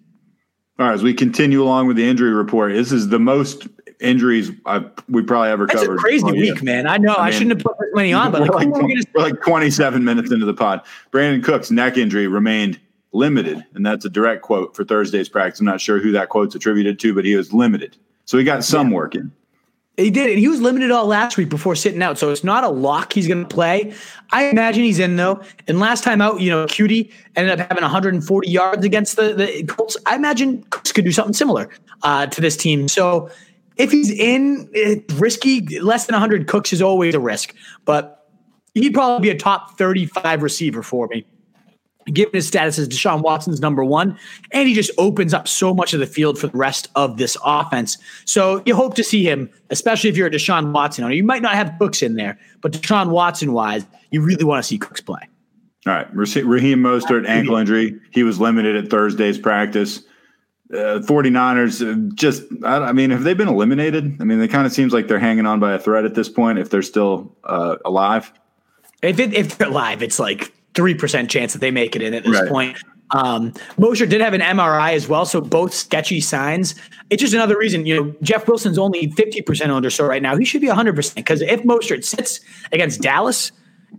All 0.79 0.87
right, 0.87 0.93
as 0.93 1.03
we 1.03 1.13
continue 1.13 1.61
along 1.61 1.87
with 1.87 1.97
the 1.97 2.07
injury 2.07 2.31
report, 2.31 2.73
this 2.73 2.91
is 2.91 3.09
the 3.09 3.19
most 3.19 3.67
injuries 3.99 4.51
I've, 4.65 4.91
we 5.07 5.23
probably 5.23 5.49
ever 5.49 5.65
That's 5.67 5.81
covered. 5.81 5.95
a 5.95 5.97
crazy 5.97 6.31
week, 6.31 6.63
man. 6.63 6.87
I 6.87 6.97
know 6.97 7.13
I, 7.13 7.17
mean, 7.17 7.25
I, 7.25 7.31
shouldn't 7.31 7.51
have 7.51 7.63
put 7.63 7.77
this 7.79 7.89
many 7.93 8.13
on, 8.13 8.31
but 8.31 8.41
we're 8.41 8.47
like, 8.47 8.67
like, 8.67 9.07
we're 9.13 9.21
like 9.21 9.41
27 9.41 10.03
minutes 10.03 10.31
into 10.31 10.45
the 10.45 10.53
pod. 10.53 10.81
Brandin 11.11 11.43
Cooks' 11.43 11.71
neck 11.71 11.97
injury 11.97 12.27
remained 12.27 12.79
limited. 13.13 13.63
And 13.73 13.85
that's 13.85 14.03
a 14.03 14.09
direct 14.09 14.41
quote 14.41 14.75
for 14.75 14.83
Thursday's 14.83 15.29
practice. 15.29 15.59
I'm 15.59 15.65
not 15.65 15.79
sure 15.79 15.99
who 15.99 16.11
that 16.11 16.29
quote's 16.29 16.55
attributed 16.55 16.99
to, 16.99 17.13
but 17.13 17.23
he 17.23 17.35
was 17.35 17.53
limited. 17.53 17.95
So 18.25 18.37
he 18.37 18.43
got 18.43 18.63
some 18.63 18.89
yeah. 18.89 18.95
work 18.95 19.15
in. 19.15 19.31
He 19.95 20.09
did, 20.09 20.31
and 20.31 20.39
he 20.39 20.47
was 20.47 20.59
limited 20.59 20.89
all 20.89 21.05
last 21.05 21.37
week 21.37 21.49
before 21.49 21.75
sitting 21.75 22.01
out. 22.01 22.17
So 22.17 22.31
it's 22.31 22.43
not 22.43 22.63
a 22.63 22.69
lock 22.69 23.13
he's 23.13 23.27
going 23.27 23.47
to 23.47 23.55
play. 23.55 23.93
I 24.31 24.45
imagine 24.45 24.83
he's 24.83 24.97
in 24.97 25.17
though. 25.17 25.43
And 25.67 25.79
last 25.79 26.03
time 26.03 26.19
out, 26.19 26.41
you 26.41 26.49
know, 26.49 26.65
Cutie 26.65 27.11
ended 27.35 27.59
up 27.59 27.67
having 27.67 27.83
140 27.83 28.49
yards 28.49 28.83
against 28.83 29.17
the, 29.17 29.35
the 29.35 29.63
Colts. 29.65 29.95
I 30.07 30.15
imagine 30.15 30.63
Cooks 30.71 30.91
could 30.91 31.05
do 31.05 31.11
something 31.11 31.33
similar 31.33 31.69
uh, 32.01 32.25
to 32.25 32.41
this 32.41 32.57
team. 32.57 32.87
So 32.87 33.29
if 33.77 33.91
he's 33.91 34.11
in, 34.11 34.69
eh, 34.75 34.95
risky, 35.15 35.79
less 35.79 36.05
than 36.05 36.13
100 36.13 36.47
Cooks 36.47 36.73
is 36.73 36.81
always 36.81 37.15
a 37.15 37.19
risk, 37.19 37.53
but 37.85 38.27
he'd 38.73 38.93
probably 38.93 39.29
be 39.29 39.35
a 39.35 39.37
top 39.37 39.77
35 39.77 40.43
receiver 40.43 40.83
for 40.83 41.07
me 41.07 41.25
given 42.11 42.33
his 42.33 42.47
status 42.47 42.77
as 42.77 42.87
Deshaun 42.89 43.21
Watson's 43.21 43.61
number 43.61 43.83
one, 43.83 44.17
and 44.51 44.67
he 44.67 44.73
just 44.73 44.91
opens 44.97 45.33
up 45.33 45.47
so 45.47 45.73
much 45.73 45.93
of 45.93 45.99
the 45.99 46.05
field 46.05 46.37
for 46.37 46.47
the 46.47 46.57
rest 46.57 46.89
of 46.95 47.17
this 47.17 47.37
offense. 47.45 47.97
So 48.25 48.61
you 48.65 48.75
hope 48.75 48.95
to 48.95 49.03
see 49.03 49.23
him, 49.23 49.49
especially 49.69 50.09
if 50.09 50.17
you're 50.17 50.27
a 50.27 50.31
Deshaun 50.31 50.71
Watson 50.71 51.03
owner. 51.03 51.13
You 51.13 51.23
might 51.23 51.41
not 51.41 51.53
have 51.53 51.73
Cooks 51.79 52.01
in 52.01 52.15
there, 52.15 52.37
but 52.61 52.73
Deshaun 52.73 53.09
Watson 53.09 53.53
wise, 53.53 53.85
you 54.11 54.21
really 54.21 54.43
want 54.43 54.63
to 54.63 54.67
see 54.67 54.77
Cooks 54.77 55.01
play. 55.01 55.21
All 55.85 55.93
right, 55.93 56.07
Raheem 56.13 56.79
Mostert 56.79 57.27
ankle 57.27 57.57
injury. 57.57 57.99
He 58.11 58.23
was 58.23 58.39
limited 58.39 58.75
at 58.75 58.89
Thursday's 58.89 59.37
practice. 59.37 60.03
Uh, 60.71 60.99
49ers 60.99 61.81
uh, 61.85 62.15
just, 62.15 62.43
I, 62.63 62.77
I, 62.77 62.91
mean, 62.93 63.11
have 63.11 63.23
they 63.23 63.33
been 63.33 63.47
eliminated? 63.47 64.17
I 64.19 64.23
mean, 64.23 64.41
it 64.41 64.47
kind 64.47 64.65
of 64.65 64.71
seems 64.71 64.91
like 64.91 65.07
they're 65.07 65.19
hanging 65.19 65.45
on 65.45 65.59
by 65.59 65.73
a 65.73 65.79
thread 65.79 66.05
at 66.05 66.15
this 66.15 66.29
point 66.29 66.57
if 66.57 66.69
they're 66.69 66.81
still 66.81 67.35
uh, 67.43 67.75
alive. 67.85 68.33
If, 69.03 69.19
it, 69.19 69.33
if 69.33 69.57
they're 69.57 69.67
alive, 69.67 70.01
it's 70.01 70.19
like 70.19 70.51
three 70.73 70.95
percent 70.95 71.29
chance 71.29 71.53
that 71.53 71.59
they 71.59 71.69
make 71.69 71.95
it 71.95 72.01
in 72.01 72.13
at 72.13 72.23
this 72.23 72.39
right. 72.39 72.49
point. 72.49 72.77
Um, 73.11 73.51
Mostert 73.77 74.09
did 74.09 74.21
have 74.21 74.33
an 74.33 74.41
MRI 74.41 74.93
as 74.93 75.07
well, 75.07 75.25
so 75.25 75.39
both 75.39 75.73
sketchy 75.73 76.19
signs. 76.19 76.75
It's 77.09 77.21
just 77.21 77.33
another 77.33 77.57
reason, 77.57 77.85
you 77.85 77.95
know, 77.95 78.15
Jeff 78.23 78.47
Wilson's 78.47 78.79
only 78.79 79.07
50% 79.07 79.67
owned 79.67 79.85
or 79.85 79.91
so 79.91 80.05
right 80.05 80.21
now. 80.21 80.35
He 80.35 80.45
should 80.45 80.61
be 80.61 80.67
100% 80.67 81.15
because 81.15 81.41
if 81.41 81.61
Mostert 81.61 82.03
sits 82.03 82.39
against 82.71 83.01
Dallas 83.01 83.51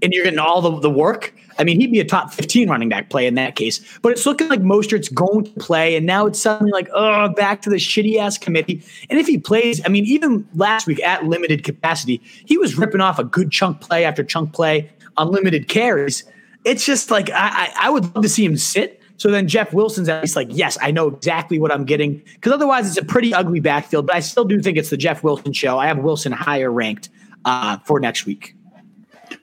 and 0.03 0.13
you're 0.13 0.25
getting 0.25 0.41
all 0.41 0.61
the, 0.61 0.81
the 0.81 0.91
work, 0.91 1.33
I 1.59 1.65
mean, 1.65 1.81
he'd 1.81 1.93
be 1.93 2.01
a 2.01 2.05
top 2.05 2.33
15 2.33 2.69
running 2.69 2.89
back 2.89 3.11
play 3.11 3.27
in 3.27 3.35
that 3.35 3.57
case. 3.57 3.81
But 4.03 4.13
it's 4.13 4.27
looking 4.27 4.49
like 4.49 4.61
Mostert's 4.61 5.09
going 5.09 5.45
to 5.45 5.61
play, 5.61 5.97
and 5.97 6.07
now 6.07 6.27
it's 6.27 6.41
suddenly 6.41 6.73
like, 6.73 6.89
oh, 6.93 7.29
back 7.31 7.63
to 7.63 7.71
the 7.71 7.77
shitty 7.77 8.17
ass 8.19 8.39
committee. 8.39 8.83
And 9.11 9.19
if 9.19 9.27
he 9.27 9.39
plays, 9.39 9.81
I 9.85 9.89
mean, 9.89 10.05
even 10.07 10.47
last 10.55 10.87
week 10.87 11.03
at 11.03 11.25
limited 11.25 11.65
capacity, 11.65 12.21
he 12.45 12.59
was 12.59 12.77
ripping 12.77 13.01
off 13.01 13.19
a 13.19 13.25
good 13.25 13.51
chunk 13.51 13.81
play 13.81 14.05
after 14.05 14.25
chunk 14.25 14.53
play 14.53 14.91
on 15.17 15.31
limited 15.31 15.69
carries 15.69 16.25
it's 16.65 16.85
just 16.85 17.11
like 17.11 17.31
I, 17.33 17.73
I 17.79 17.91
would 17.91 18.15
love 18.15 18.23
to 18.23 18.29
see 18.29 18.45
him 18.45 18.57
sit. 18.57 19.01
So 19.17 19.31
then 19.31 19.47
Jeff 19.47 19.73
Wilson's 19.73 20.09
at 20.09 20.23
least 20.23 20.35
like, 20.35 20.49
yes, 20.51 20.77
I 20.83 20.91
know 20.91 21.09
exactly 21.09 21.59
what 21.59 21.71
I'm 21.71 21.85
getting. 21.85 22.23
Because 22.35 22.53
otherwise, 22.53 22.89
it's 22.89 22.99
a 22.99 23.05
pretty 23.05 23.33
ugly 23.33 23.61
backfield. 23.61 24.07
But 24.07 24.17
I 24.17 24.21
still 24.21 24.45
do 24.45 24.61
think 24.61 24.77
it's 24.77 24.91
the 24.91 24.97
Jeff 24.97 25.23
Wilson 25.23 25.53
show. 25.53 25.79
I 25.79 25.87
have 25.87 25.99
Wilson 25.99 26.33
higher 26.33 26.71
ranked 26.71 27.11
uh, 27.45 27.79
for 27.85 28.01
next 28.01 28.27
week. 28.27 28.54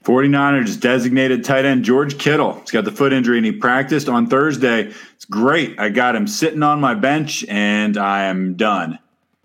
49ers 0.04 0.80
designated 0.80 1.44
tight 1.44 1.66
end 1.66 1.86
George 1.86 2.18
Kittle. 2.18 2.60
He's 2.60 2.72
got 2.72 2.86
the 2.86 2.92
foot 2.92 3.14
injury 3.14 3.38
and 3.38 3.46
he 3.46 3.52
practiced 3.52 4.10
on 4.10 4.28
Thursday. 4.28 4.92
It's 5.16 5.26
great. 5.26 5.80
I 5.80 5.90
got 5.90 6.16
him 6.16 6.28
sitting 6.28 6.64
on 6.64 6.80
my 6.80 6.94
bench 6.94 7.46
and 7.48 7.98
I 7.98 8.26
am 8.26 8.56
done. 8.56 9.00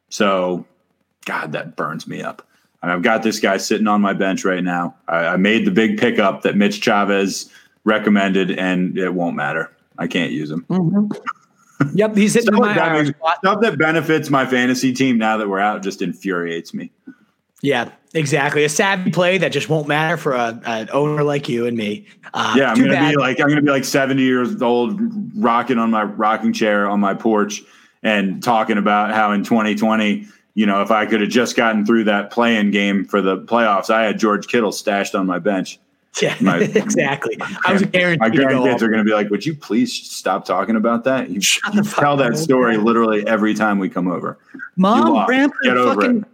So, 0.09 0.66
God, 1.24 1.52
that 1.52 1.76
burns 1.76 2.06
me 2.06 2.22
up. 2.22 2.46
I've 2.90 3.02
got 3.02 3.22
this 3.22 3.40
guy 3.40 3.56
sitting 3.56 3.88
on 3.88 4.00
my 4.00 4.12
bench 4.12 4.44
right 4.44 4.62
now. 4.62 4.94
I, 5.09 5.26
I 5.26 5.37
made 5.37 5.64
the 5.64 5.70
big 5.70 5.98
pickup 5.98 6.42
that 6.42 6.56
Mitch 6.56 6.80
Chavez 6.80 7.50
recommended, 7.85 8.52
and 8.52 8.96
it 8.96 9.12
won't 9.12 9.37
matter. 9.37 9.72
I 9.98 10.06
can't 10.06 10.30
use 10.30 10.50
him. 10.50 10.64
Mm-hmm. 10.68 11.12
Yep, 11.94 12.16
he's 12.16 12.35
hitting 12.35 12.54
my 12.54 12.74
that, 12.74 13.14
Stuff 13.38 13.61
that 13.61 13.78
benefits 13.78 14.30
my 14.30 14.46
fantasy 14.46 14.92
team 14.92 15.18
now 15.18 15.37
that 15.37 15.48
we're 15.48 15.59
out 15.59 15.82
just 15.82 16.00
infuriates 16.00 16.72
me. 16.72 16.90
Yeah, 17.61 17.90
exactly. 18.16 18.64
A 18.64 18.68
savvy 18.68 19.11
play 19.11 19.38
that 19.38 19.52
just 19.52 19.68
won't 19.68 19.87
matter 19.87 20.16
for 20.16 20.33
a, 20.33 20.61
an 20.64 20.88
owner 20.92 21.22
like 21.22 21.48
you 21.48 21.66
and 21.66 21.76
me. 21.76 22.07
Uh, 22.35 22.55
yeah, 22.57 22.70
I'm 22.70 22.79
gonna 22.79 22.90
bad. 22.90 23.11
be 23.11 23.16
like 23.16 23.40
I'm 23.40 23.48
gonna 23.48 23.62
be 23.62 23.70
like 23.70 23.85
70 23.85 24.22
years 24.22 24.61
old, 24.61 24.98
rocking 25.37 25.79
on 25.79 25.90
my 25.90 26.05
rocking 26.05 26.52
chair 26.52 26.88
on 26.88 27.00
my 27.00 27.14
porch 27.14 27.62
and 28.02 28.42
talking 28.42 28.79
about 28.79 29.12
how 29.12 29.33
in 29.33 29.44
2020 29.44 30.26
you 30.57 30.64
know, 30.64 30.81
if 30.81 30.90
I 30.90 31.05
could 31.05 31.20
have 31.20 31.29
just 31.29 31.55
gotten 31.55 31.85
through 31.85 32.05
that 32.05 32.31
playing 32.31 32.70
game 32.70 33.05
for 33.05 33.20
the 33.20 33.37
playoffs, 33.37 33.90
I 33.90 34.05
had 34.05 34.18
George 34.18 34.48
Kittle 34.48 34.72
stashed 34.72 35.14
on 35.14 35.26
my 35.26 35.38
bench. 35.38 35.79
Yeah, 36.22 36.35
my, 36.40 36.57
exactly. 36.74 37.37
I 37.66 37.74
was 37.74 37.83
guaranteed. 37.83 38.20
My 38.20 38.31
grandkids 38.31 38.81
are 38.81 38.88
going 38.88 39.00
to 39.00 39.05
be 39.05 39.12
like, 39.12 39.29
"Would 39.29 39.44
you 39.44 39.55
please 39.55 39.92
stop 39.92 40.46
talking 40.46 40.74
about 40.74 41.05
that?" 41.05 41.29
You, 41.29 41.42
you 41.74 41.83
tell 41.83 42.16
that 42.16 42.38
story 42.38 42.79
literally 42.79 43.26
every 43.26 43.52
time 43.52 43.79
we 43.79 43.90
come 43.90 44.09
over. 44.09 44.38
Mom, 44.76 45.26
Grandpa, 45.26 45.55
fucking 45.62 46.24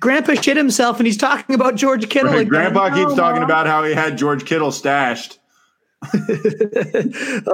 Grandpa 0.00 0.34
shit 0.34 0.56
himself, 0.56 0.98
and 0.98 1.06
he's 1.06 1.16
talking 1.18 1.54
about 1.54 1.74
George 1.76 2.08
Kittle. 2.08 2.30
Right, 2.30 2.40
again. 2.40 2.48
Grandpa 2.48 2.88
No, 2.88 2.94
keeps 2.96 3.14
talking 3.14 3.42
Mom. 3.42 3.50
about 3.50 3.66
how 3.66 3.84
he 3.84 3.92
had 3.94 4.16
George 4.18 4.44
Kittle 4.44 4.72
stashed. 4.72 5.38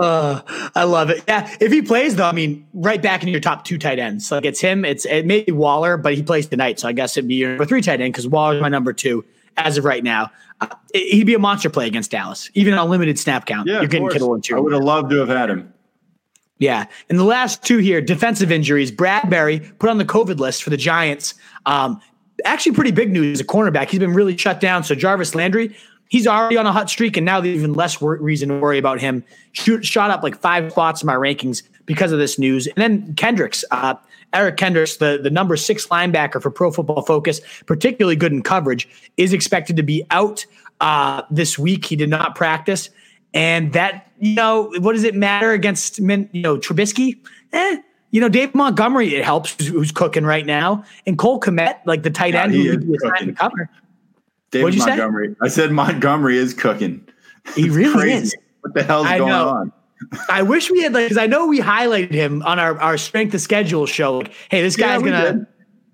Uh, 0.00 0.40
I 0.74 0.84
love 0.84 1.10
it. 1.10 1.22
Yeah, 1.28 1.54
if 1.60 1.72
he 1.72 1.82
plays 1.82 2.16
though, 2.16 2.26
I 2.26 2.32
mean, 2.32 2.66
right 2.72 3.00
back 3.00 3.22
in 3.22 3.28
your 3.28 3.40
top 3.40 3.64
two 3.64 3.78
tight 3.78 3.98
ends. 3.98 4.30
Like 4.30 4.44
it's 4.44 4.60
him. 4.60 4.84
It's 4.84 5.04
it 5.04 5.26
may 5.26 5.42
be 5.44 5.52
Waller, 5.52 5.96
but 5.96 6.14
he 6.14 6.22
plays 6.22 6.46
tonight, 6.46 6.78
so 6.80 6.88
I 6.88 6.92
guess 6.92 7.16
it'd 7.16 7.28
be 7.28 7.34
your 7.36 7.50
number 7.50 7.64
three 7.66 7.82
tight 7.82 8.00
end 8.00 8.12
because 8.12 8.26
Waller's 8.28 8.60
my 8.60 8.68
number 8.68 8.92
two 8.92 9.24
as 9.56 9.76
of 9.78 9.84
right 9.84 10.02
now. 10.04 10.30
Uh, 10.60 10.66
it- 10.94 11.12
he'd 11.12 11.24
be 11.26 11.34
a 11.34 11.38
monster 11.38 11.70
play 11.70 11.86
against 11.86 12.10
Dallas, 12.10 12.50
even 12.54 12.74
on 12.74 12.86
a 12.86 12.90
limited 12.90 13.18
snap 13.18 13.46
count. 13.46 13.68
Yeah, 13.68 13.80
You're 13.80 13.86
getting 13.88 14.02
course. 14.02 14.14
Kittle 14.14 14.34
into 14.34 14.56
I 14.56 14.60
would 14.60 14.72
have 14.72 14.82
loved 14.84 15.10
to 15.10 15.16
have 15.18 15.28
had 15.28 15.50
him. 15.50 15.72
Yeah. 16.58 16.86
And 17.08 17.18
the 17.18 17.24
last 17.24 17.62
two 17.62 17.78
here, 17.78 18.00
defensive 18.00 18.50
injuries. 18.50 18.90
Bradberry 18.90 19.78
put 19.78 19.90
on 19.90 19.98
the 19.98 20.04
COVID 20.04 20.38
list 20.38 20.62
for 20.62 20.70
the 20.70 20.76
Giants. 20.76 21.34
Um, 21.66 22.00
actually, 22.44 22.72
pretty 22.72 22.90
big 22.90 23.12
news 23.12 23.40
a 23.40 23.44
cornerback. 23.44 23.90
He's 23.90 24.00
been 24.00 24.14
really 24.14 24.36
shut 24.36 24.60
down. 24.60 24.82
So 24.82 24.94
Jarvis 24.94 25.34
Landry, 25.34 25.76
he's 26.08 26.26
already 26.26 26.56
on 26.56 26.66
a 26.66 26.72
hot 26.72 26.90
streak, 26.90 27.16
and 27.16 27.24
now 27.24 27.40
there's 27.40 27.56
even 27.56 27.74
less 27.74 28.00
wor- 28.00 28.16
reason 28.16 28.48
to 28.48 28.58
worry 28.58 28.78
about 28.78 29.00
him. 29.00 29.24
Shoot, 29.52 29.84
shot 29.84 30.10
up 30.10 30.22
like 30.22 30.36
five 30.36 30.72
spots 30.72 31.02
in 31.02 31.06
my 31.06 31.14
rankings 31.14 31.62
because 31.86 32.12
of 32.12 32.18
this 32.18 32.38
news. 32.38 32.66
And 32.66 32.76
then 32.76 33.14
Kendricks, 33.14 33.64
uh, 33.70 33.94
Eric 34.32 34.56
Kendricks, 34.56 34.96
the, 34.96 35.20
the 35.22 35.30
number 35.30 35.56
six 35.56 35.86
linebacker 35.86 36.42
for 36.42 36.50
Pro 36.50 36.70
Football 36.70 37.02
Focus, 37.02 37.40
particularly 37.66 38.16
good 38.16 38.32
in 38.32 38.42
coverage, 38.42 38.88
is 39.16 39.32
expected 39.32 39.76
to 39.76 39.82
be 39.82 40.04
out 40.10 40.44
uh, 40.80 41.22
this 41.30 41.58
week. 41.58 41.84
He 41.84 41.96
did 41.96 42.10
not 42.10 42.34
practice. 42.34 42.90
And 43.32 43.72
that, 43.72 44.07
you 44.20 44.34
know, 44.34 44.72
what 44.78 44.92
does 44.92 45.04
it 45.04 45.14
matter 45.14 45.52
against, 45.52 45.98
you 45.98 46.28
know, 46.34 46.56
Trubisky? 46.56 47.18
Eh, 47.52 47.78
you 48.10 48.20
know, 48.20 48.28
Dave 48.28 48.54
Montgomery, 48.54 49.14
it 49.14 49.24
helps, 49.24 49.54
who's, 49.54 49.68
who's 49.68 49.92
cooking 49.92 50.24
right 50.24 50.46
now. 50.46 50.84
And 51.06 51.18
Cole 51.18 51.40
Kmet, 51.40 51.80
like 51.84 52.02
the 52.02 52.10
tight 52.10 52.34
Yeah, 52.34 52.44
end 52.44 52.54
who 52.54 52.68
would 52.70 52.86
be 52.86 52.96
assigned 52.96 53.26
to 53.26 53.32
cover. 53.32 53.70
David 54.50 54.64
What'd 54.64 54.78
you 54.78 54.84
say? 54.84 55.34
I 55.42 55.48
said 55.48 55.72
Montgomery 55.72 56.38
is 56.38 56.54
cooking. 56.54 57.06
He 57.54 57.68
really 57.68 58.12
is. 58.12 58.34
What 58.62 58.74
the 58.74 58.82
hell's 58.82 59.06
I 59.06 59.18
going 59.18 59.30
know. 59.30 59.48
on? 59.48 59.72
I 60.30 60.42
wish 60.42 60.70
we 60.70 60.82
had 60.82 60.92
like 60.92 61.06
because 61.06 61.18
I 61.18 61.26
know 61.26 61.46
we 61.46 61.60
highlighted 61.60 62.12
him 62.12 62.42
on 62.42 62.58
our, 62.58 62.80
our 62.80 62.96
strength 62.96 63.34
of 63.34 63.40
schedule 63.40 63.84
show. 63.86 64.18
Like, 64.18 64.32
hey, 64.50 64.62
this 64.62 64.76
guy's 64.76 65.02
we 65.02 65.10
gonna. 65.10 65.32
did. 65.32 65.46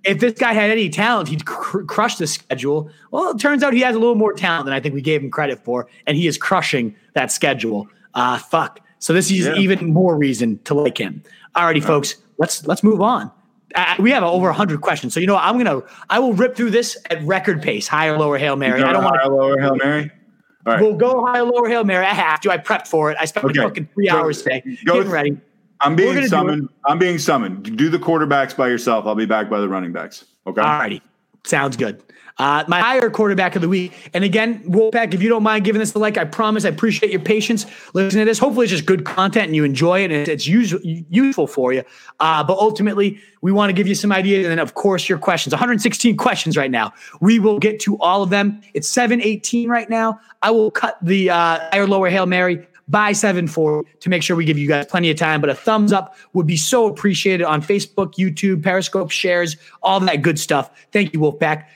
If 0.05 0.21
this 0.21 0.35
guy 0.35 0.53
had 0.53 0.71
any 0.71 0.91
talent, 0.91 1.29
he'd 1.29 1.47
cr- 1.47 1.83
crush 1.85 2.17
the 2.17 2.27
schedule. 2.27 2.91
Well, 3.11 3.31
it 3.31 3.39
turns 3.39 3.63
out 3.63 3.73
he 3.73 3.81
has 3.81 3.97
a 3.97 3.99
little 3.99 4.15
more 4.15 4.35
talent 4.35 4.67
than 4.67 4.75
I 4.75 4.81
think 4.81 4.95
we 4.95 5.01
gave 5.01 5.23
him 5.23 5.31
credit 5.31 5.65
for, 5.65 5.89
and 6.07 6.17
he 6.17 6.27
is 6.27 6.37
crushing 6.37 6.95
that 7.15 7.33
schedule. 7.33 7.89
Uh, 8.15 8.39
fuck. 8.39 8.81
So 8.99 9.13
this 9.13 9.31
is 9.31 9.47
Yeah. 9.47 9.55
even 9.57 9.93
more 9.93 10.17
reason 10.17 10.59
to 10.65 10.75
like 10.75 10.99
him. 10.99 11.23
Alrighty, 11.57 11.83
folks, 11.83 12.17
let's 12.39 12.67
let's 12.67 12.83
move 12.83 13.01
on. 13.01 13.31
Uh, 13.75 13.95
we 13.99 14.11
have 14.13 14.23
over 14.23 14.53
hundred 14.53 14.81
questions, 14.81 15.13
so 15.13 15.21
you 15.21 15.27
know 15.27 15.35
what? 15.35 15.45
I'm 15.45 15.59
gonna 15.59 15.83
I 16.11 16.19
will 16.21 16.33
rip 16.33 16.57
through 16.57 16.71
this 16.71 16.97
at 17.11 17.23
record 17.25 17.61
pace, 17.61 17.87
higher, 17.89 18.17
lower, 18.19 18.39
hail 18.39 18.57
mary. 18.57 18.83
I 18.83 18.93
don't 18.93 19.05
want 19.05 19.17
higher, 19.17 19.29
to. 19.29 19.35
lower 19.35 19.61
Hail 19.61 19.77
Mary. 19.77 20.11
All 20.67 20.73
right. 20.73 20.81
We'll 20.83 20.95
go 20.97 21.27
higher, 21.27 21.43
lower, 21.43 21.69
hail 21.69 21.85
mary. 21.85 22.07
I 22.07 22.15
have 22.15 22.41
to. 22.43 22.51
I 22.51 22.57
prepped 22.59 22.89
for 22.89 23.11
it. 23.11 23.17
I 23.21 23.25
spent 23.27 23.45
Okay. 23.47 23.61
fucking 23.61 23.89
three 23.93 24.09
Go- 24.09 24.17
hours 24.17 24.43
today 24.43 24.63
go- 24.87 24.95
getting 24.95 25.11
ready. 25.11 25.37
I'm 25.81 25.95
being 25.97 26.27
summoned. 26.27 26.69
I'm 26.87 26.99
being 26.99 27.19
summoned. 27.19 27.77
Do 27.77 27.91
the 27.91 27.99
quarterbacks 27.99 28.57
by 28.57 28.69
yourself. 28.69 29.07
I'll 29.07 29.15
be 29.17 29.27
back 29.27 29.51
by 29.51 29.61
the 29.61 29.69
running 29.69 29.93
backs. 29.93 30.25
Okay. 30.47 30.61
All 30.63 30.79
righty. 30.79 31.03
Sounds 31.45 31.77
good. 31.77 32.03
Uh, 32.37 32.65
my 32.67 32.81
higher 32.81 33.11
quarterback 33.11 33.55
of 33.55 33.63
the 33.63 33.69
week. 33.69 34.11
And 34.13 34.25
again, 34.25 34.65
Wolfpack, 34.65 35.15
if 35.15 35.23
you 35.23 35.29
don't 35.29 35.45
mind 35.45 35.65
giving 35.65 35.79
this 35.79 35.95
a 35.95 36.01
like, 36.01 36.19
I 36.19 36.25
promise 36.25 36.65
I 36.65 36.71
appreciate 36.71 37.13
your 37.13 37.21
patience 37.21 37.65
listening 37.95 38.23
to 38.23 38.31
this. 38.31 38.41
Hopefully, 38.41 38.65
it's 38.65 38.73
just 38.73 38.87
good 38.87 39.05
content 39.05 39.47
and 39.47 39.55
you 39.55 39.63
enjoy 39.63 40.03
it 40.03 40.11
and 40.11 40.27
it's, 40.27 40.47
use, 40.47 40.75
useful 40.83 41.47
for 41.47 41.73
you. 41.73 41.85
Uh, 42.19 42.43
but 42.43 42.59
ultimately, 42.59 43.21
we 43.41 43.53
want 43.53 43.71
to 43.71 43.73
give 43.73 43.87
you 43.87 43.95
some 43.95 44.11
ideas. 44.11 44.47
And 44.47 44.51
then, 44.51 44.59
of 44.59 44.75
course, 44.75 45.09
your 45.09 45.19
questions 45.19 45.53
116 45.53 46.17
questions 46.17 46.57
right 46.57 46.73
now. 46.73 46.93
We 47.21 47.39
will 47.39 47.61
get 47.61 47.79
to 47.81 47.97
all 47.99 48.25
of 48.25 48.31
them. 48.31 48.61
It's 48.75 48.89
718 48.89 49.69
right 49.69 49.89
now. 49.89 50.19
I 50.43 50.51
will 50.51 50.73
cut 50.73 50.99
the 51.03 51.31
uh, 51.31 51.61
higher, 51.71 51.87
lower 51.87 52.11
Hail 52.11 52.27
Mary 52.27 52.67
by 52.89 53.13
7 53.13 53.47
4 53.47 53.85
to 54.01 54.09
make 54.09 54.23
sure 54.23 54.37
we 54.37 54.45
give 54.45 54.59
you 54.59 54.69
guys 54.69 54.87
plenty 54.87 55.11
of 55.11 55.17
time. 55.17 55.41
But 55.41 55.51
a 55.51 55.55
thumbs 55.55 55.93
up 55.93 56.17
would 56.33 56.47
be 56.47 56.57
so 56.57 56.87
appreciated 56.87 57.45
on 57.45 57.63
Facebook, 57.63 58.15
YouTube, 58.15 58.63
Periscope, 58.63 59.11
shares, 59.11 59.57
all 59.83 60.01
that 60.01 60.23
good 60.23 60.39
stuff. 60.39 60.71
Thank 60.93 61.13
you, 61.13 61.21
Wolfpack. 61.21 61.67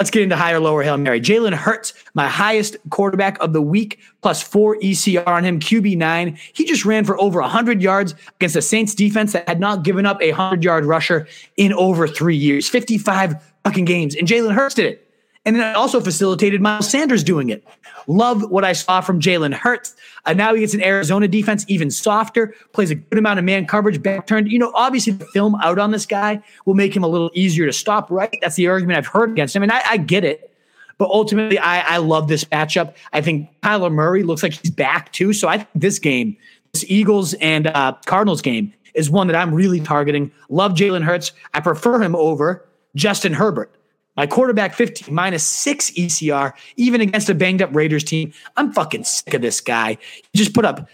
Let's 0.00 0.10
get 0.10 0.22
into 0.22 0.34
higher, 0.34 0.58
lower 0.58 0.82
Hail 0.82 0.96
Mary. 0.96 1.20
Jalen 1.20 1.54
Hurts, 1.54 1.94
my 2.14 2.28
highest 2.28 2.76
quarterback 2.90 3.38
of 3.40 3.52
the 3.52 3.62
week, 3.62 4.00
plus 4.22 4.42
four 4.42 4.76
ECR 4.78 5.26
on 5.26 5.44
him, 5.44 5.60
QB9. 5.60 6.36
He 6.52 6.64
just 6.64 6.84
ran 6.84 7.04
for 7.04 7.18
over 7.20 7.40
100 7.40 7.80
yards 7.80 8.16
against 8.36 8.54
the 8.54 8.62
Saints 8.62 8.92
defense 8.92 9.32
that 9.34 9.48
had 9.48 9.60
not 9.60 9.84
given 9.84 10.04
up 10.04 10.20
a 10.20 10.32
100 10.32 10.64
yard 10.64 10.84
rusher 10.84 11.28
in 11.56 11.72
over 11.72 12.08
three 12.08 12.36
years, 12.36 12.68
55 12.68 13.40
fucking 13.62 13.84
games. 13.84 14.16
And 14.16 14.26
Jalen 14.26 14.52
Hurts 14.52 14.74
did 14.74 14.86
it. 14.86 15.03
And 15.44 15.56
then 15.56 15.70
it 15.70 15.76
also 15.76 16.00
facilitated 16.00 16.60
Miles 16.60 16.88
Sanders 16.88 17.22
doing 17.22 17.50
it. 17.50 17.64
Love 18.06 18.50
what 18.50 18.64
I 18.64 18.72
saw 18.72 19.00
from 19.00 19.20
Jalen 19.20 19.52
Hurts. 19.52 19.94
Uh, 20.24 20.32
now 20.32 20.54
he 20.54 20.60
gets 20.60 20.74
an 20.74 20.82
Arizona 20.82 21.28
defense 21.28 21.64
even 21.68 21.90
softer, 21.90 22.54
plays 22.72 22.90
a 22.90 22.94
good 22.94 23.18
amount 23.18 23.38
of 23.38 23.44
man 23.44 23.66
coverage, 23.66 24.02
back 24.02 24.26
turned. 24.26 24.50
You 24.50 24.58
know, 24.58 24.72
obviously 24.74 25.12
the 25.12 25.26
film 25.26 25.54
out 25.56 25.78
on 25.78 25.90
this 25.90 26.06
guy 26.06 26.42
will 26.64 26.74
make 26.74 26.94
him 26.96 27.04
a 27.04 27.08
little 27.08 27.30
easier 27.34 27.66
to 27.66 27.72
stop, 27.72 28.10
right? 28.10 28.34
That's 28.40 28.56
the 28.56 28.68
argument 28.68 28.98
I've 28.98 29.06
heard 29.06 29.30
against 29.30 29.54
him. 29.54 29.62
And 29.62 29.72
I, 29.72 29.82
I 29.88 29.96
get 29.98 30.24
it. 30.24 30.50
But 30.96 31.10
ultimately, 31.10 31.58
I, 31.58 31.80
I 31.80 31.96
love 31.98 32.28
this 32.28 32.44
matchup. 32.44 32.94
I 33.12 33.20
think 33.20 33.48
Kyler 33.62 33.92
Murray 33.92 34.22
looks 34.22 34.42
like 34.42 34.52
he's 34.52 34.70
back 34.70 35.12
too. 35.12 35.32
So 35.32 35.48
I 35.48 35.58
think 35.58 35.68
this 35.74 35.98
game, 35.98 36.36
this 36.72 36.84
Eagles 36.88 37.34
and 37.34 37.66
uh, 37.66 37.94
Cardinals 38.06 38.42
game, 38.42 38.72
is 38.94 39.10
one 39.10 39.26
that 39.26 39.36
I'm 39.36 39.52
really 39.52 39.80
targeting. 39.80 40.30
Love 40.48 40.72
Jalen 40.72 41.02
Hurts. 41.02 41.32
I 41.52 41.60
prefer 41.60 42.00
him 42.00 42.14
over 42.14 42.64
Justin 42.94 43.32
Herbert. 43.32 43.74
My 44.16 44.26
quarterback 44.26 44.74
15 44.74 45.12
minus 45.12 45.42
six 45.42 45.90
ECR, 45.92 46.52
even 46.76 47.00
against 47.00 47.28
a 47.28 47.34
banged 47.34 47.62
up 47.62 47.74
Raiders 47.74 48.04
team. 48.04 48.32
I'm 48.56 48.72
fucking 48.72 49.04
sick 49.04 49.34
of 49.34 49.42
this 49.42 49.60
guy. 49.60 49.98
He 50.32 50.38
just 50.38 50.54
put 50.54 50.64
up 50.64 50.88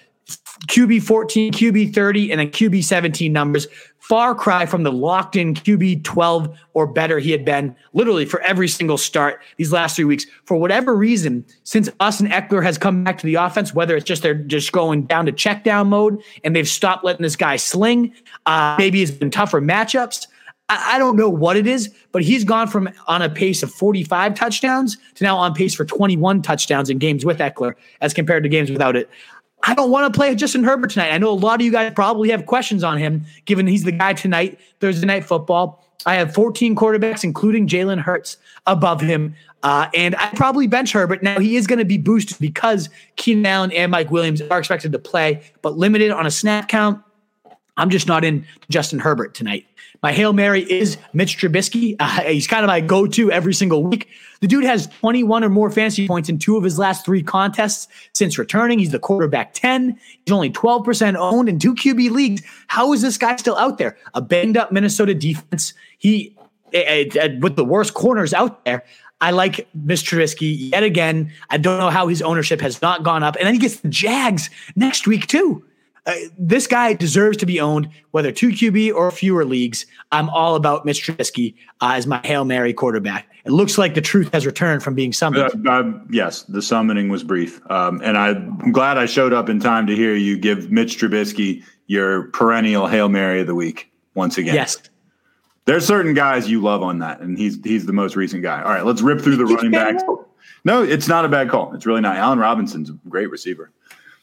QB 0.68 1.02
14, 1.02 1.52
QB 1.52 1.94
30, 1.94 2.30
and 2.30 2.40
then 2.40 2.50
QB 2.50 2.84
17 2.84 3.32
numbers. 3.32 3.66
Far 3.98 4.34
cry 4.34 4.66
from 4.66 4.82
the 4.82 4.92
locked 4.92 5.36
in 5.36 5.54
QB 5.54 6.04
12 6.04 6.58
or 6.74 6.86
better 6.86 7.18
he 7.18 7.30
had 7.30 7.44
been 7.44 7.76
literally 7.92 8.24
for 8.24 8.40
every 8.40 8.66
single 8.66 8.98
start 8.98 9.40
these 9.56 9.72
last 9.72 9.96
three 9.96 10.04
weeks. 10.04 10.26
For 10.44 10.56
whatever 10.56 10.96
reason, 10.96 11.44
since 11.64 11.88
Austin 12.00 12.28
Ekeler 12.28 12.62
has 12.62 12.76
come 12.76 13.04
back 13.04 13.18
to 13.18 13.26
the 13.26 13.36
offense, 13.36 13.72
whether 13.72 13.96
it's 13.96 14.04
just 14.04 14.22
they're 14.22 14.34
just 14.34 14.72
going 14.72 15.04
down 15.04 15.26
to 15.26 15.32
check 15.32 15.64
down 15.64 15.88
mode 15.88 16.22
and 16.44 16.56
they've 16.56 16.68
stopped 16.68 17.04
letting 17.04 17.22
this 17.22 17.36
guy 17.36 17.56
sling, 17.56 18.12
uh, 18.46 18.74
maybe 18.78 19.02
it's 19.02 19.12
been 19.12 19.30
tougher 19.30 19.60
matchups. 19.60 20.26
I 20.70 20.94
I 20.94 20.98
don't 20.98 21.16
know 21.16 21.28
what 21.28 21.56
it 21.56 21.66
is, 21.66 21.92
but 22.12 22.22
he's 22.22 22.44
gone 22.44 22.68
from 22.68 22.88
on 23.06 23.20
a 23.20 23.28
pace 23.28 23.62
of 23.62 23.70
45 23.70 24.34
touchdowns 24.34 24.96
to 25.16 25.24
now 25.24 25.36
on 25.36 25.52
pace 25.52 25.74
for 25.74 25.84
21 25.84 26.42
touchdowns 26.42 26.88
in 26.88 26.98
games 26.98 27.24
with 27.24 27.38
Ekeler 27.38 27.74
as 28.00 28.14
compared 28.14 28.42
to 28.44 28.48
games 28.48 28.70
without 28.70 28.96
it. 28.96 29.10
I 29.62 29.74
don't 29.74 29.90
want 29.90 30.12
to 30.12 30.16
play 30.16 30.34
Justin 30.34 30.64
Herbert 30.64 30.90
tonight. 30.90 31.10
I 31.10 31.18
know 31.18 31.30
a 31.30 31.32
lot 31.32 31.60
of 31.60 31.64
you 31.64 31.72
guys 31.72 31.92
probably 31.94 32.30
have 32.30 32.46
questions 32.46 32.82
on 32.82 32.96
him, 32.96 33.26
given 33.44 33.66
he's 33.66 33.84
the 33.84 33.92
guy 33.92 34.14
tonight, 34.14 34.58
Thursday 34.80 35.06
night 35.06 35.24
football. 35.24 35.84
I 36.06 36.14
have 36.14 36.32
14 36.32 36.74
quarterbacks, 36.74 37.24
including 37.24 37.68
Jalen 37.68 38.00
Hurts, 38.00 38.38
above 38.66 39.02
him. 39.02 39.34
Uh, 39.62 39.88
and 39.94 40.16
I 40.16 40.30
probably 40.34 40.66
bench 40.66 40.92
Herbert. 40.92 41.22
Now, 41.22 41.38
he 41.38 41.56
is 41.56 41.66
going 41.66 41.78
to 41.78 41.84
be 41.84 41.98
boosted 41.98 42.38
because 42.38 42.88
Keenan 43.16 43.44
Allen 43.44 43.72
and 43.72 43.90
Mike 43.90 44.10
Williams 44.10 44.40
are 44.40 44.58
expected 44.58 44.92
to 44.92 44.98
play, 44.98 45.42
but 45.60 45.76
limited 45.76 46.10
on 46.10 46.24
a 46.24 46.30
snap 46.30 46.68
count. 46.68 47.02
I'm 47.80 47.90
just 47.90 48.06
not 48.06 48.24
in 48.24 48.46
Justin 48.68 48.98
Herbert 48.98 49.34
tonight. 49.34 49.66
My 50.02 50.12
Hail 50.12 50.32
Mary 50.32 50.70
is 50.70 50.98
Mitch 51.12 51.38
Trubisky. 51.38 51.96
Uh, 51.98 52.22
he's 52.22 52.46
kind 52.46 52.62
of 52.62 52.68
my 52.68 52.80
go 52.80 53.06
to 53.06 53.32
every 53.32 53.54
single 53.54 53.82
week. 53.82 54.08
The 54.40 54.46
dude 54.46 54.64
has 54.64 54.86
21 54.86 55.44
or 55.44 55.48
more 55.48 55.70
fantasy 55.70 56.06
points 56.06 56.28
in 56.28 56.38
two 56.38 56.56
of 56.56 56.64
his 56.64 56.78
last 56.78 57.04
three 57.04 57.22
contests 57.22 57.88
since 58.12 58.38
returning. 58.38 58.78
He's 58.78 58.92
the 58.92 58.98
quarterback 58.98 59.54
10. 59.54 59.98
He's 60.24 60.32
only 60.32 60.50
12% 60.50 61.16
owned 61.16 61.48
in 61.48 61.58
two 61.58 61.74
QB 61.74 62.10
leagues. 62.10 62.42
How 62.68 62.92
is 62.92 63.02
this 63.02 63.18
guy 63.18 63.36
still 63.36 63.56
out 63.56 63.78
there? 63.78 63.96
A 64.14 64.20
banged 64.20 64.56
up 64.56 64.72
Minnesota 64.72 65.14
defense. 65.14 65.74
He, 65.98 66.36
eh, 66.72 67.08
eh, 67.14 67.38
with 67.40 67.56
the 67.56 67.64
worst 67.64 67.94
corners 67.94 68.32
out 68.32 68.64
there. 68.64 68.84
I 69.22 69.32
like 69.32 69.68
Mitch 69.74 70.04
Trubisky 70.04 70.70
yet 70.70 70.82
again. 70.82 71.30
I 71.50 71.58
don't 71.58 71.78
know 71.78 71.90
how 71.90 72.08
his 72.08 72.22
ownership 72.22 72.60
has 72.62 72.80
not 72.80 73.02
gone 73.02 73.22
up. 73.22 73.36
And 73.36 73.46
then 73.46 73.52
he 73.52 73.60
gets 73.60 73.80
the 73.80 73.88
Jags 73.88 74.48
next 74.76 75.06
week, 75.06 75.26
too. 75.26 75.64
Uh, 76.10 76.28
this 76.38 76.66
guy 76.66 76.92
deserves 76.92 77.36
to 77.38 77.46
be 77.46 77.60
owned, 77.60 77.88
whether 78.10 78.32
two 78.32 78.48
QB 78.48 78.94
or 78.94 79.10
fewer 79.10 79.44
leagues. 79.44 79.86
I'm 80.10 80.28
all 80.30 80.56
about 80.56 80.84
Mitch 80.84 81.06
Trubisky 81.06 81.54
uh, 81.80 81.92
as 81.94 82.06
my 82.06 82.20
Hail 82.24 82.44
Mary 82.44 82.72
quarterback. 82.72 83.28
It 83.44 83.52
looks 83.52 83.78
like 83.78 83.94
the 83.94 84.00
truth 84.00 84.32
has 84.32 84.44
returned 84.44 84.82
from 84.82 84.94
being 84.94 85.12
summoned. 85.12 85.66
Uh, 85.66 85.70
uh, 85.70 85.92
yes, 86.10 86.42
the 86.42 86.60
summoning 86.60 87.08
was 87.08 87.22
brief, 87.22 87.60
um, 87.70 88.00
and 88.02 88.18
I, 88.18 88.30
I'm 88.30 88.72
glad 88.72 88.98
I 88.98 89.06
showed 89.06 89.32
up 89.32 89.48
in 89.48 89.60
time 89.60 89.86
to 89.86 89.94
hear 89.94 90.14
you 90.14 90.36
give 90.36 90.70
Mitch 90.70 90.98
Trubisky 90.98 91.62
your 91.86 92.24
perennial 92.28 92.86
hail 92.86 93.08
mary 93.08 93.40
of 93.40 93.46
the 93.46 93.54
week 93.54 93.90
once 94.14 94.36
again. 94.36 94.54
yes. 94.54 94.78
there's 95.64 95.86
certain 95.86 96.14
guys 96.14 96.50
you 96.50 96.60
love 96.60 96.82
on 96.82 96.98
that, 96.98 97.20
and 97.20 97.38
he's 97.38 97.58
he's 97.64 97.86
the 97.86 97.92
most 97.92 98.16
recent 98.16 98.42
guy. 98.42 98.62
All 98.62 98.70
right, 98.70 98.84
let's 98.84 99.00
rip 99.00 99.20
through 99.20 99.36
the 99.36 99.46
running 99.46 99.70
backs. 99.70 100.02
No, 100.64 100.82
it's 100.82 101.08
not 101.08 101.24
a 101.24 101.28
bad 101.28 101.48
call. 101.48 101.72
It's 101.74 101.86
really 101.86 102.00
not. 102.00 102.16
Allen 102.16 102.38
Robinson's 102.38 102.90
a 102.90 102.98
great 103.08 103.30
receiver. 103.30 103.70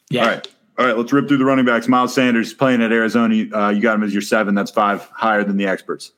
Yeah. 0.09 0.21
All 0.21 0.27
right. 0.27 0.47
All 0.77 0.85
right, 0.85 0.95
let's 0.97 1.11
rip 1.11 1.27
through 1.27 1.37
the 1.37 1.45
running 1.45 1.65
backs. 1.65 1.87
Miles 1.87 2.13
Sanders 2.13 2.53
playing 2.53 2.81
at 2.83 2.91
Arizona. 2.91 3.45
Uh, 3.51 3.69
you 3.69 3.81
got 3.81 3.95
him 3.95 4.03
as 4.03 4.13
your 4.13 4.21
seven. 4.21 4.53
That's 4.53 4.69
five 4.71 5.01
higher 5.13 5.43
than 5.43 5.57
the 5.57 5.65
experts. 5.65 6.11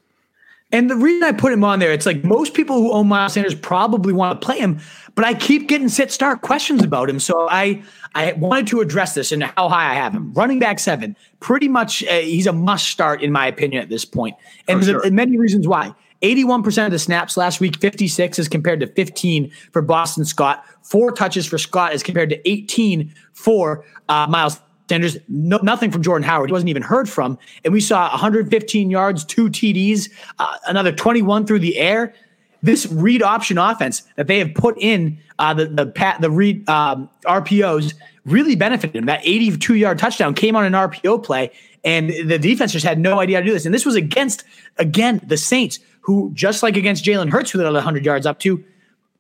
And 0.72 0.88
the 0.89 0.95
reason 0.95 1.24
I 1.24 1.32
put 1.32 1.51
him 1.51 1.64
on 1.64 1.80
there, 1.80 1.91
it's 1.91 2.05
like 2.05 2.24
most 2.24 2.53
people 2.53 2.76
who 2.76 2.91
own 2.91 3.07
Miles 3.07 3.34
Sanders 3.34 3.55
probably 3.55 4.14
want 4.14 4.39
to 4.39 4.45
play 4.45 4.60
him, 4.60 4.80
but 5.16 5.26
I 5.26 5.34
keep 5.34 5.68
getting 5.68 5.89
sit 5.89 6.12
start 6.12 6.41
questions 6.41 6.84
about 6.84 7.10
him. 7.10 7.20
So 7.20 7.47
I 7.49 7.82
I 8.14 8.34
wanted 8.34 8.68
to 8.68 8.82
address 8.82 9.16
this 9.16 9.32
and 9.32 9.41
how 9.43 9.68
high 9.70 9.89
I 9.91 9.95
have 9.95 10.14
him. 10.14 10.32
Running 10.34 10.60
back 10.60 10.78
seven, 10.80 11.16
pretty 11.39 11.68
much 11.68 12.03
uh, 12.03 12.20
he's 12.20 12.45
a 12.45 12.53
must 12.53 12.89
start 12.89 13.24
in 13.24 13.32
my 13.32 13.47
opinion 13.47 13.82
at 13.82 13.89
this 13.89 14.05
point, 14.05 14.36
and 14.68 14.82
Oh, 14.82 14.84
there's 14.86 15.03
sure. 15.03 15.12
many 15.12 15.38
reasons 15.38 15.68
why. 15.68 15.95
81% 16.22 16.86
of 16.86 16.91
the 16.91 16.99
snaps 16.99 17.38
last 17.38 17.59
week, 17.59 17.78
56 17.78 18.39
as 18.39 18.47
compared 18.47 18.80
to 18.82 18.88
15 18.88 19.51
for 19.72 19.82
Boston 19.82 20.26
Scott. 20.26 20.65
Four 20.82 21.11
touches 21.11 21.45
for 21.45 21.57
Scott 21.57 21.93
as 21.93 22.03
compared 22.03 22.30
to 22.30 22.49
18 22.49 23.13
for 23.34 23.86
uh, 24.09 24.28
Miles 24.30 24.59
Sanders. 24.89 25.17
No, 25.30 25.59
nothing 25.63 25.91
from 25.91 26.01
Jordan 26.01 26.28
Howard. 26.28 26.49
He 26.49 26.53
wasn't 26.53 26.70
even 26.70 26.82
heard 26.82 27.07
from. 27.07 27.38
And 27.63 27.74
we 27.74 27.80
saw 27.80 28.09
115 28.09 28.89
yards, 28.89 29.24
two 29.24 29.49
TDs, 29.49 30.09
uh, 30.39 30.57
another 30.67 30.91
21 30.91 31.45
through 31.45 31.59
the 31.59 31.78
air. 31.78 32.13
This 32.61 32.88
read 32.88 33.24
option 33.24 33.57
offense 33.57 34.03
that 34.17 34.28
they 34.28 34.39
have 34.39 34.53
put 34.53 34.78
in 34.78 35.17
uh, 35.38 35.53
the 35.53 35.67
the 35.67 35.86
pat 35.86 36.20
the 36.20 36.30
read 36.30 36.67
um, 36.67 37.09
RPOs 37.26 37.93
really 38.32 38.56
benefited 38.56 38.96
him. 38.96 39.06
That 39.06 39.22
82 39.24 39.76
yard 39.76 40.00
touchdown 40.00 40.34
came 40.34 40.56
on 40.56 40.66
an 40.66 40.74
RPO 40.74 41.24
play, 41.24 41.52
and 41.84 42.10
the 42.10 42.40
defense 42.40 42.72
just 42.72 42.86
had 42.86 43.00
no 43.00 43.20
idea 43.20 43.38
how 43.38 43.42
to 43.42 43.46
do 43.48 43.54
this. 43.54 43.66
And 43.66 43.74
this 43.74 43.86
was 43.86 43.96
against 43.96 44.44
again 44.78 45.22
the 45.26 45.38
Saints, 45.38 45.80
who 46.02 46.32
just 46.34 46.64
like 46.64 46.78
against 46.78 47.06
Jalen 47.06 47.30
Hurts, 47.30 47.52
who 47.52 47.58
they 47.58 47.64
let 47.64 47.74
100 47.74 48.06
yards 48.06 48.26
up 48.26 48.40
to, 48.40 48.64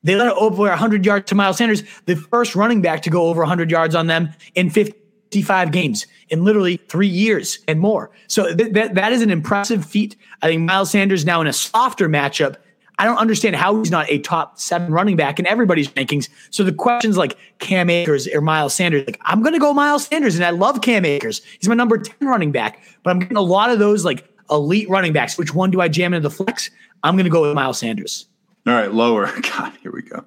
they 0.03 0.15
let 0.15 0.31
over 0.33 0.63
100 0.63 1.05
yards 1.05 1.25
to 1.29 1.35
Miles 1.35 1.57
Sanders, 1.57 1.83
the 2.05 2.15
first 2.15 2.55
running 2.55 2.81
back 2.81 3.01
to 3.03 3.09
go 3.09 3.27
over 3.27 3.41
100 3.41 3.69
yards 3.69 3.95
on 3.95 4.07
them 4.07 4.29
in 4.55 4.69
55 4.69 5.71
games 5.71 6.07
in 6.29 6.43
literally 6.43 6.77
three 6.87 7.07
years 7.07 7.59
and 7.67 7.79
more. 7.79 8.11
So 8.27 8.55
th- 8.55 8.73
that 8.73 8.95
that 8.95 9.11
is 9.11 9.21
an 9.21 9.29
impressive 9.29 9.85
feat. 9.85 10.15
I 10.41 10.47
think 10.47 10.61
Miles 10.61 10.91
Sanders 10.91 11.25
now 11.25 11.41
in 11.41 11.47
a 11.47 11.53
softer 11.53 12.07
matchup. 12.07 12.55
I 12.99 13.05
don't 13.05 13.17
understand 13.17 13.55
how 13.55 13.77
he's 13.79 13.89
not 13.89 14.09
a 14.09 14.19
top 14.19 14.59
seven 14.59 14.91
running 14.91 15.15
back 15.15 15.39
in 15.39 15.47
everybody's 15.47 15.87
rankings. 15.87 16.27
So 16.51 16.63
the 16.63 16.73
questions 16.73 17.17
like 17.17 17.37
Cam 17.59 17.89
Akers 17.89 18.27
or 18.27 18.41
Miles 18.41 18.73
Sanders, 18.73 19.05
like 19.07 19.19
I'm 19.23 19.41
going 19.41 19.53
to 19.53 19.59
go 19.59 19.73
Miles 19.73 20.05
Sanders, 20.05 20.35
and 20.35 20.43
I 20.43 20.49
love 20.49 20.81
Cam 20.81 21.05
Akers. 21.05 21.41
He's 21.59 21.69
my 21.69 21.75
number 21.75 21.97
10 21.97 22.27
running 22.27 22.51
back, 22.51 22.83
but 23.03 23.11
I'm 23.11 23.19
getting 23.19 23.37
a 23.37 23.41
lot 23.41 23.71
of 23.71 23.79
those 23.79 24.03
like 24.03 24.27
elite 24.51 24.89
running 24.89 25.13
backs. 25.13 25.37
Which 25.37 25.53
one 25.55 25.71
do 25.71 25.79
I 25.79 25.87
jam 25.87 26.13
into 26.13 26.27
the 26.27 26.35
flex? 26.35 26.69
I'm 27.03 27.15
going 27.15 27.23
to 27.23 27.31
go 27.31 27.43
with 27.43 27.55
Miles 27.55 27.79
Sanders. 27.79 28.25
All 28.67 28.73
right, 28.73 28.93
lower. 28.93 29.31
God, 29.41 29.71
here 29.81 29.93
we 29.93 30.01
go. 30.01 30.25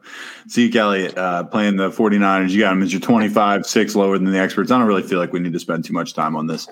Zeke 0.48 0.74
Elliott 0.74 1.16
uh, 1.18 1.44
playing 1.44 1.76
the 1.76 1.90
49ers. 1.90 2.50
You 2.50 2.60
got 2.60 2.72
him 2.72 2.82
as 2.82 2.90
your 2.90 3.02
25, 3.02 3.66
six 3.66 3.94
lower 3.94 4.16
than 4.16 4.32
the 4.32 4.38
experts. 4.38 4.70
I 4.70 4.78
don't 4.78 4.88
really 4.88 5.02
feel 5.02 5.18
like 5.18 5.34
we 5.34 5.40
need 5.40 5.52
to 5.52 5.60
spend 5.60 5.84
too 5.84 5.92
much 5.92 6.14
time 6.14 6.34
on 6.34 6.46
this. 6.46 6.66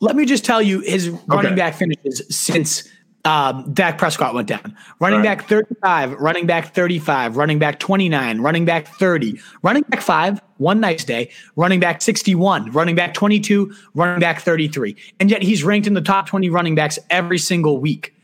Let 0.00 0.16
me 0.16 0.26
just 0.26 0.44
tell 0.44 0.60
you 0.60 0.80
his 0.80 1.08
running 1.08 1.52
Okay. 1.52 1.54
back 1.54 1.74
finishes 1.74 2.22
since 2.28 2.88
um, 3.26 3.72
Dak 3.72 3.98
Prescott 3.98 4.34
went 4.34 4.48
down. 4.48 4.76
Running 5.00 5.20
right. 5.20 5.38
back 5.38 5.48
35, 5.48 6.12
running 6.12 6.46
back 6.46 6.74
35, 6.74 7.36
running 7.36 7.58
back 7.58 7.78
29, 7.78 8.40
running 8.40 8.64
back 8.64 8.86
30, 8.86 9.38
running 9.62 9.82
back 9.82 10.00
5, 10.00 10.40
one 10.58 10.80
nice 10.80 11.04
day, 11.04 11.30
running 11.56 11.80
back 11.80 12.00
61, 12.00 12.70
running 12.70 12.94
back 12.94 13.14
22, 13.14 13.74
running 13.94 14.20
back 14.20 14.40
33. 14.40 14.96
And 15.20 15.30
yet 15.30 15.42
he's 15.42 15.64
ranked 15.64 15.86
in 15.86 15.94
the 15.94 16.00
top 16.00 16.26
20 16.28 16.48
running 16.50 16.74
backs 16.74 16.98
every 17.10 17.38
single 17.38 17.78
week. 17.78 18.14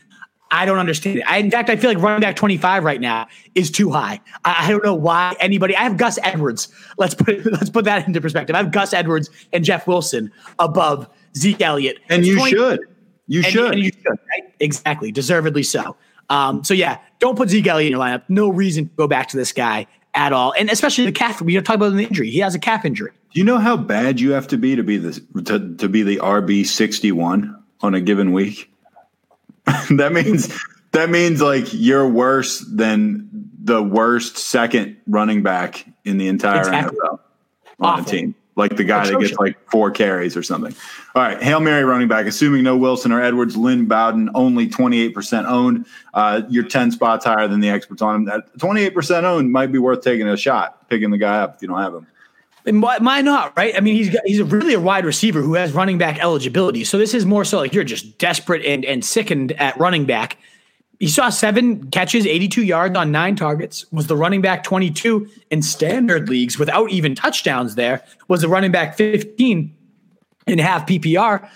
I 0.53 0.67
don't 0.67 0.79
understand 0.79 1.19
it. 1.19 1.25
I, 1.27 1.39
in 1.39 1.51
fact, 1.51 1.71
I 1.71 1.77
feel 1.77 1.91
like 1.91 2.03
running 2.03 2.21
back 2.21 2.37
25 2.37 2.85
right 2.85 3.01
now 3.01 3.27
is 3.55 3.71
too 3.71 3.91
high. 3.91 4.21
I, 4.45 4.67
I 4.67 4.71
don't 4.71 4.85
know 4.85 4.95
why 4.95 5.35
anybody. 5.41 5.75
I 5.75 5.83
have 5.83 5.97
Gus 5.97 6.19
Edwards. 6.23 6.69
Let's 6.99 7.15
put 7.15 7.45
let's 7.53 7.71
put 7.71 7.87
that 7.87 8.07
into 8.07 8.21
perspective. 8.21 8.55
I 8.55 8.59
have 8.59 8.71
Gus 8.71 8.93
Edwards 8.93 9.31
and 9.53 9.65
Jeff 9.65 9.87
Wilson 9.87 10.31
above 10.59 11.09
Zeke 11.35 11.63
Elliott. 11.63 11.99
And 12.11 12.21
It's 12.21 12.29
you 12.29 12.37
20 12.37 12.51
should. 12.51 12.81
You 13.33 13.39
and, 13.43 13.47
should. 13.47 13.73
and 13.73 13.83
you 13.83 13.91
should, 13.91 14.07
right? 14.09 14.55
Exactly, 14.61 15.11
deservedly 15.11 15.63
so. 15.63 15.97
Um, 16.29 16.63
so 16.65 16.75
yeah, 16.75 16.99
don't 17.19 17.35
put 17.35 17.49
Zeke 17.49 17.67
Elliott 17.67 17.87
in 17.87 17.99
your 17.99 18.01
lineup. 18.07 18.25
No 18.29 18.51
reason 18.51 18.91
to 18.91 18.95
go 18.95 19.09
back 19.09 19.29
to 19.29 19.39
this 19.39 19.53
guy 19.53 19.87
at 20.13 20.35
all, 20.35 20.53
and 20.59 20.69
especially 20.69 21.07
the 21.07 21.13
calf. 21.13 21.41
We 21.41 21.55
don't 21.55 21.65
talk 21.65 21.77
about 21.77 21.95
the 21.95 22.05
injury. 22.05 22.29
He 22.31 22.41
has 22.41 22.55
a 22.55 22.59
calf 22.59 22.85
injury. 22.85 23.13
Do 23.33 23.41
you 23.41 23.47
know 23.47 23.57
how 23.57 23.79
bad 23.79 24.21
you 24.21 24.33
have 24.33 24.49
to 24.49 24.59
be 24.59 24.77
to 24.77 24.83
be 24.83 24.99
the 24.99 25.13
to, 25.47 25.75
to 25.77 25.89
be 25.89 26.03
the 26.03 26.19
RB 26.19 26.67
61 26.67 27.57
on 27.81 27.95
a 27.95 28.03
given 28.03 28.33
week? 28.33 28.71
that 29.91 30.13
means 30.13 30.55
that 30.91 31.09
means 31.09 31.41
like 31.41 31.65
you're 31.73 32.07
worse 32.07 32.59
than 32.61 33.31
the 33.65 33.83
worst 33.83 34.37
second 34.37 34.99
running 35.07 35.43
back 35.43 35.87
in 36.05 36.19
the 36.19 36.29
entire 36.29 36.59
Exactly. 36.59 36.99
NFL 36.99 37.13
on 37.13 37.19
a 37.19 37.93
Awful. 38.01 38.05
team. 38.05 38.35
Like 38.55 38.77
the 38.77 38.85
guy 38.85 39.09
that 39.09 39.19
gets 39.19 39.39
like 39.39 39.57
four 39.71 39.91
carries 39.91 40.37
or 40.37 40.43
something. 40.43 40.75
All 41.15 41.23
right, 41.23 41.43
Hail 41.43 41.61
Mary 41.61 41.85
running 41.85 42.09
back, 42.09 42.27
assuming 42.27 42.65
no 42.65 42.77
Wilson 42.77 43.11
or 43.11 43.23
Edwards, 43.23 43.57
Lynn 43.57 43.87
Bowden, 43.87 44.29
only 44.35 44.69
28% 44.69 45.47
owned. 45.47 45.87
Uh, 46.13 46.43
you're 46.51 46.65
10 46.65 46.91
spots 46.91 47.25
higher 47.25 47.49
than 47.49 47.61
the 47.61 47.71
experts 47.71 48.03
on 48.03 48.15
him. 48.15 48.25
That 48.27 48.55
28% 48.59 49.23
owned 49.25 49.51
might 49.51 49.73
be 49.73 49.79
worth 49.79 50.03
taking 50.03 50.29
a 50.29 50.37
shot, 50.37 50.87
picking 50.91 51.11
the 51.11 51.19
guy 51.19 51.39
up 51.39 51.57
if 51.57 51.63
you 51.63 51.69
don't 51.69 51.79
have 51.79 51.95
him. 51.95 52.07
And 52.65 52.83
why, 52.83 52.99
why 52.99 53.23
not, 53.23 53.57
right? 53.57 53.75
I 53.77 53.81
mean, 53.81 53.97
he's 53.97 54.11
got, 54.11 54.23
he's 54.25 54.39
a 54.39 54.45
really 54.45 54.75
a 54.75 54.81
wide 54.81 55.05
receiver 55.05 55.41
who 55.41 55.55
has 55.55 55.73
running 55.73 55.99
back 55.99 56.19
eligibility. 56.19 56.85
So 56.85 56.99
this 56.99 57.15
is 57.15 57.27
more 57.27 57.45
so 57.45 57.59
like 57.59 57.73
you're 57.73 57.85
just 57.85 58.19
desperate 58.19 58.65
and 58.65 58.85
and 58.85 59.05
sickened 59.05 59.53
at 59.53 59.79
running 59.79 60.05
back. 60.05 60.37
He 61.03 61.09
saw 61.09 61.31
seven 61.31 61.91
catches, 61.91 62.29
82 62.29 62.63
yards 62.63 62.97
on 62.97 63.11
nine 63.11 63.35
targets, 63.35 63.85
was 63.91 64.07
the 64.07 64.17
running 64.17 64.41
back 64.41 64.63
22 64.63 65.29
in 65.51 65.61
standard 65.61 66.29
leagues 66.29 66.61
without 66.61 66.93
even 66.93 67.17
touchdowns 67.17 67.75
there, 67.75 68.05
was 68.29 68.43
the 68.43 68.49
running 68.49 68.71
back 68.71 68.97
15 68.97 69.75
in 70.47 70.59
half 70.61 70.87
PPR. 70.87 71.51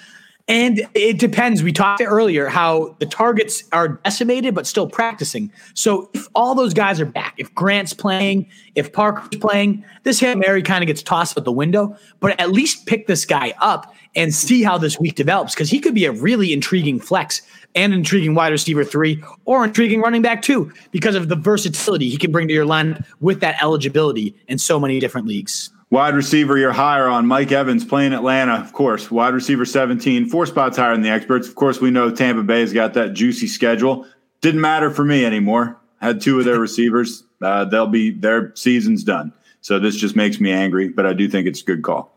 And 0.49 0.89
it 0.95 1.21
depends. 1.21 1.63
We 1.63 1.73
talked 1.73 2.03
earlier 2.05 2.49
how 2.49 2.97
the 2.99 3.07
targets 3.07 3.63
are 3.71 4.01
decimated, 4.05 4.53
but 4.53 4.67
still 4.67 4.89
practicing. 4.89 5.53
So 5.75 6.11
if 6.13 6.27
all 6.35 6.57
those 6.57 6.75
guys 6.75 7.01
are 7.01 7.07
back, 7.07 7.35
if 7.37 7.55
Grant's 7.55 7.93
playing, 7.93 8.49
if 8.75 8.93
Parker's 8.93 9.39
playing, 9.39 9.85
this 10.03 10.19
Hail 10.19 10.35
Mary 10.35 10.63
kind 10.63 10.83
of 10.83 10.89
gets 10.89 11.05
tossed 11.05 11.39
out 11.39 11.45
the 11.45 11.53
window. 11.53 11.97
But 12.19 12.41
at 12.41 12.51
least 12.51 12.87
pick 12.87 13.07
this 13.07 13.25
guy 13.25 13.55
up 13.61 13.95
and 14.17 14.35
see 14.35 14.63
how 14.63 14.79
this 14.79 14.99
week 14.99 15.15
develops 15.15 15.55
because 15.55 15.71
he 15.71 15.79
could 15.79 15.95
be 15.95 16.07
a 16.07 16.13
really 16.13 16.53
intriguing 16.53 16.99
flex 16.99 17.43
and 17.75 17.93
intriguing 17.93 18.35
wide 18.35 18.51
receiver 18.51 18.83
three 18.83 19.23
or 19.45 19.65
intriguing 19.65 20.01
running 20.01 20.23
back 20.23 20.43
two 20.43 20.73
because 20.91 21.15
of 21.15 21.29
the 21.29 21.37
versatility 21.37 22.09
he 22.09 22.17
can 22.17 22.33
bring 22.33 22.49
to 22.49 22.55
your 22.55 22.65
line 22.65 23.05
with 23.21 23.41
that 23.41 23.63
eligibility 23.63 24.35
in 24.49 24.59
so 24.59 24.81
many 24.81 24.99
different 24.99 25.29
leagues. 25.29 25.71
Wide 25.91 26.15
receiver, 26.15 26.59
you're 26.59 26.73
higher 26.73 27.07
on 27.07 27.27
Mike 27.27 27.53
Evans 27.53 27.85
playing 27.85 28.13
Atlanta, 28.13 28.55
of 28.55 28.73
course. 28.73 29.09
Wide 29.09 29.35
receiver 29.35 29.65
17, 29.65 30.29
four 30.29 30.45
spots 30.45 30.77
higher 30.77 30.93
than 30.93 31.03
the 31.03 31.11
experts. 31.11 31.47
Of 31.47 31.55
course, 31.55 31.81
we 31.81 31.93
know 31.93 32.11
Tampa 32.11 32.43
Bay's 32.43 32.73
got 32.73 32.95
that 32.95 33.13
juicy 33.13 33.47
schedule. 33.47 34.05
Didn't 34.41 34.61
matter 34.61 34.91
for 34.91 35.05
me 35.05 35.25
anymore. 35.25 35.79
Had 36.01 36.21
two 36.21 36.41
of 36.41 36.45
their 36.45 36.59
receivers. 36.61 37.23
Uh, 37.41 37.67
they'll 37.67 37.87
be 37.87 38.11
their 38.11 38.55
season's 38.57 39.05
done. 39.05 39.33
So 39.61 39.79
this 39.79 39.95
just 39.95 40.17
makes 40.17 40.41
me 40.41 40.51
angry, 40.51 40.89
but 40.89 41.07
I 41.07 41.13
do 41.13 41.29
think 41.29 41.47
it's 41.47 41.61
a 41.61 41.65
good 41.65 41.83
call. 41.83 42.16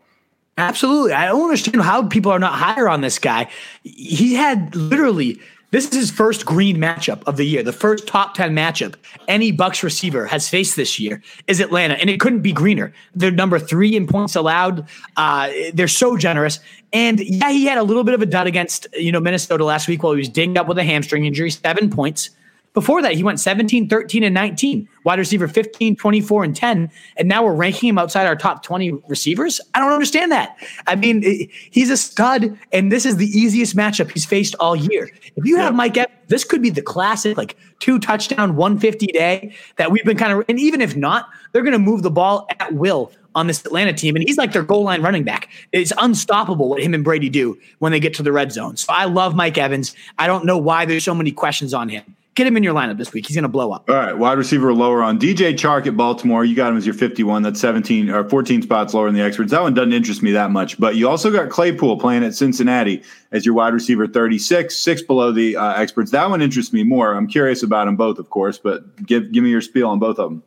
Absolutely. 0.60 1.12
I 1.12 1.26
don't 1.26 1.42
understand 1.42 1.80
how 1.82 2.06
people 2.06 2.30
are 2.30 2.38
not 2.38 2.52
higher 2.52 2.88
on 2.88 3.00
this 3.00 3.18
guy. 3.18 3.48
He 3.82 4.34
had 4.34 4.74
literally 4.76 5.40
this 5.70 5.86
is 5.86 5.94
his 5.94 6.10
first 6.10 6.46
green 6.46 6.78
matchup 6.78 7.22
of 7.26 7.36
the 7.36 7.44
year. 7.44 7.62
The 7.62 7.72
first 7.72 8.08
top 8.08 8.34
10 8.34 8.54
matchup 8.54 8.96
any 9.28 9.52
Bucs 9.52 9.82
receiver 9.82 10.26
has 10.26 10.48
faced 10.48 10.74
this 10.74 10.98
year 10.98 11.22
is 11.46 11.60
Atlanta, 11.60 11.94
and 11.94 12.10
it 12.10 12.18
couldn't 12.18 12.40
be 12.40 12.52
greener. 12.52 12.92
They're 13.14 13.30
number 13.30 13.58
three 13.58 13.94
in 13.94 14.08
points 14.08 14.34
allowed. 14.34 14.88
Uh, 15.16 15.50
they're 15.72 15.88
so 15.88 16.16
generous. 16.16 16.58
And 16.92 17.20
yeah, 17.20 17.50
he 17.50 17.66
had 17.66 17.78
a 17.78 17.84
little 17.84 18.02
bit 18.02 18.14
of 18.14 18.22
a 18.22 18.26
dud 18.26 18.48
against 18.48 18.88
you 18.94 19.12
know 19.12 19.20
Minnesota 19.20 19.64
last 19.64 19.86
week 19.86 20.02
while 20.02 20.12
he 20.12 20.18
was 20.18 20.28
dinged 20.28 20.58
up 20.58 20.66
with 20.66 20.78
a 20.78 20.84
hamstring 20.84 21.24
injury, 21.24 21.50
seven 21.50 21.88
points. 21.88 22.30
Before 22.72 23.02
that, 23.02 23.14
he 23.14 23.24
went 23.24 23.40
17, 23.40 23.88
13, 23.88 24.22
and 24.22 24.32
19. 24.32 24.88
Wide 25.04 25.18
receiver 25.18 25.48
15, 25.48 25.96
24, 25.96 26.44
and 26.44 26.54
10. 26.54 26.90
And 27.16 27.28
now 27.28 27.44
we're 27.44 27.54
ranking 27.54 27.88
him 27.88 27.98
outside 27.98 28.26
our 28.26 28.36
top 28.36 28.62
20 28.62 28.92
receivers. 29.08 29.60
I 29.74 29.80
don't 29.80 29.92
understand 29.92 30.30
that. 30.30 30.56
I 30.86 30.94
mean, 30.94 31.24
i- 31.26 31.48
he's 31.70 31.90
a 31.90 31.96
stud, 31.96 32.56
and 32.72 32.92
this 32.92 33.04
is 33.04 33.16
the 33.16 33.26
easiest 33.26 33.76
matchup 33.76 34.10
he's 34.12 34.24
faced 34.24 34.54
all 34.60 34.76
year. 34.76 35.10
If 35.34 35.44
you 35.46 35.56
have 35.56 35.74
Mike 35.74 35.96
Evans, 35.96 36.14
this 36.28 36.44
could 36.44 36.62
be 36.62 36.70
the 36.70 36.82
classic, 36.82 37.36
like 37.36 37.56
two 37.80 37.98
touchdown, 37.98 38.54
150 38.54 39.06
day 39.08 39.52
that 39.76 39.90
we've 39.90 40.04
been 40.04 40.16
kind 40.16 40.32
of, 40.32 40.44
and 40.48 40.60
even 40.60 40.80
if 40.80 40.94
not, 40.96 41.28
they're 41.52 41.62
going 41.62 41.72
to 41.72 41.78
move 41.78 42.02
the 42.02 42.10
ball 42.10 42.46
at 42.60 42.72
will 42.74 43.10
on 43.34 43.48
this 43.48 43.64
Atlanta 43.64 43.92
team. 43.92 44.14
And 44.14 44.24
he's 44.26 44.36
like 44.38 44.52
their 44.52 44.62
goal 44.62 44.84
line 44.84 45.02
running 45.02 45.24
back. 45.24 45.48
It's 45.72 45.92
unstoppable 45.98 46.68
what 46.68 46.80
him 46.82 46.94
and 46.94 47.02
Brady 47.02 47.28
do 47.30 47.58
when 47.80 47.90
they 47.90 48.00
get 48.00 48.14
to 48.14 48.22
the 48.22 48.32
red 48.32 48.52
zone. 48.52 48.76
So 48.76 48.92
I 48.92 49.06
love 49.06 49.34
Mike 49.34 49.58
Evans. 49.58 49.94
I 50.18 50.26
don't 50.28 50.44
know 50.44 50.58
why 50.58 50.84
there's 50.84 51.04
so 51.04 51.14
many 51.14 51.32
questions 51.32 51.74
on 51.74 51.88
him. 51.88 52.02
Get 52.40 52.46
him 52.46 52.56
in 52.56 52.62
your 52.62 52.72
lineup 52.72 52.96
this 52.96 53.12
week. 53.12 53.26
He's 53.26 53.36
going 53.36 53.42
to 53.42 53.50
blow 53.50 53.70
up. 53.70 53.90
All 53.90 53.96
right, 53.96 54.16
wide 54.16 54.38
receiver 54.38 54.72
lower 54.72 55.02
on 55.02 55.18
DJ 55.18 55.52
Chark 55.52 55.86
at 55.86 55.94
Baltimore. 55.94 56.42
You 56.42 56.56
got 56.56 56.70
him 56.70 56.78
as 56.78 56.86
your 56.86 56.94
51. 56.94 57.42
That's 57.42 57.60
17 57.60 58.08
or 58.08 58.26
14 58.30 58.62
spots 58.62 58.94
lower 58.94 59.08
than 59.08 59.14
the 59.14 59.20
experts. 59.20 59.50
That 59.50 59.60
one 59.60 59.74
doesn't 59.74 59.92
interest 59.92 60.22
me 60.22 60.30
that 60.32 60.50
much. 60.50 60.80
But 60.80 60.96
you 60.96 61.06
also 61.06 61.30
got 61.30 61.50
Claypool 61.50 62.00
playing 62.00 62.24
at 62.24 62.34
Cincinnati 62.34 63.02
as 63.30 63.44
your 63.44 63.54
wide 63.54 63.74
receiver 63.74 64.06
36, 64.06 64.74
six 64.74 65.02
below 65.02 65.32
the 65.32 65.54
uh, 65.54 65.74
experts. 65.74 66.12
That 66.12 66.30
one 66.30 66.40
interests 66.40 66.72
me 66.72 66.82
more. 66.82 67.12
I'm 67.12 67.26
curious 67.26 67.62
about 67.62 67.84
them 67.84 67.96
both, 67.96 68.18
of 68.18 68.30
course, 68.30 68.56
but 68.56 69.04
give 69.04 69.32
give 69.32 69.44
me 69.44 69.50
your 69.50 69.60
spiel 69.60 69.90
on 69.90 69.98
both 69.98 70.18
of 70.18 70.30
them. 70.30 70.42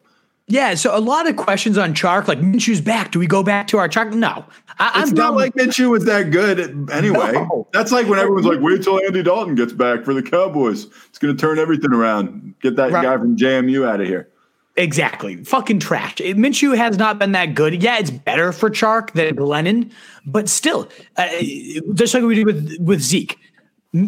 Yeah, 0.53 0.75
so 0.75 0.95
a 0.95 0.99
lot 1.01 1.27
of 1.27 1.35
questions 1.35 1.79
on 1.79 1.95
Chark, 1.95 2.27
like 2.27 2.37
Minshew's 2.39 2.79
back. 2.79 3.09
Do 3.11 3.17
we 3.17 3.25
go 3.25 3.41
back 3.41 3.65
to 3.69 3.79
our 3.79 3.89
Chark? 3.89 4.13
No, 4.13 4.45
I, 4.77 5.01
It's 5.01 5.09
am 5.09 5.15
not 5.17 5.33
like 5.33 5.55
Minshew 5.55 5.89
was 5.89 6.05
that 6.05 6.29
good 6.29 6.59
anyway. 6.91 7.31
No. 7.31 7.67
That's 7.73 7.91
like 7.91 8.07
when 8.07 8.19
everyone's 8.19 8.45
like, 8.45 8.59
wait 8.61 8.83
till 8.83 9.03
Andy 9.03 9.23
Dalton 9.23 9.55
gets 9.55 9.73
back 9.73 10.05
for 10.05 10.13
the 10.13 10.21
Cowboys. 10.21 10.85
It's 11.09 11.17
going 11.17 11.35
to 11.35 11.41
turn 11.41 11.57
everything 11.57 11.91
around. 11.91 12.53
Get 12.61 12.75
that 12.75 12.91
Right. 12.91 13.01
guy 13.01 13.17
from 13.17 13.35
JMU 13.35 13.83
out 13.89 13.99
of 13.99 14.05
here. 14.05 14.29
Exactly. 14.75 15.43
Fucking 15.43 15.79
trash. 15.79 16.21
It- 16.21 16.37
Minshew 16.37 16.77
has 16.77 16.99
not 16.99 17.17
been 17.17 17.31
that 17.31 17.55
good. 17.55 17.81
Yeah, 17.81 17.97
it's 17.97 18.11
better 18.11 18.51
for 18.51 18.69
Chark 18.69 19.11
than 19.13 19.35
Glennon, 19.35 19.91
but 20.27 20.47
still, 20.49 20.87
uh, 21.17 21.29
just 21.95 22.13
like 22.13 22.21
we 22.21 22.35
did 22.35 22.45
with, 22.45 22.77
with 22.79 23.01
Zeke. 23.01 23.39
Uh, 23.95 24.01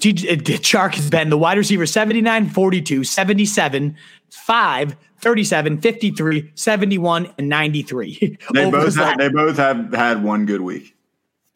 Chark 0.00 0.94
has 0.94 1.08
been 1.08 1.30
the 1.30 1.38
wide 1.38 1.56
receiver 1.58 1.86
79, 1.86 2.48
42, 2.50 3.04
77, 3.04 3.96
5, 4.30 4.96
37, 5.24 5.80
53, 5.80 6.52
71, 6.54 7.34
and 7.38 7.48
93. 7.48 8.38
They 8.52 8.70
both 8.70 8.94
have, 8.96 9.18
they 9.18 9.28
both 9.28 9.56
have 9.56 9.92
had 9.92 10.22
one 10.22 10.46
good 10.46 10.60
week. 10.60 10.94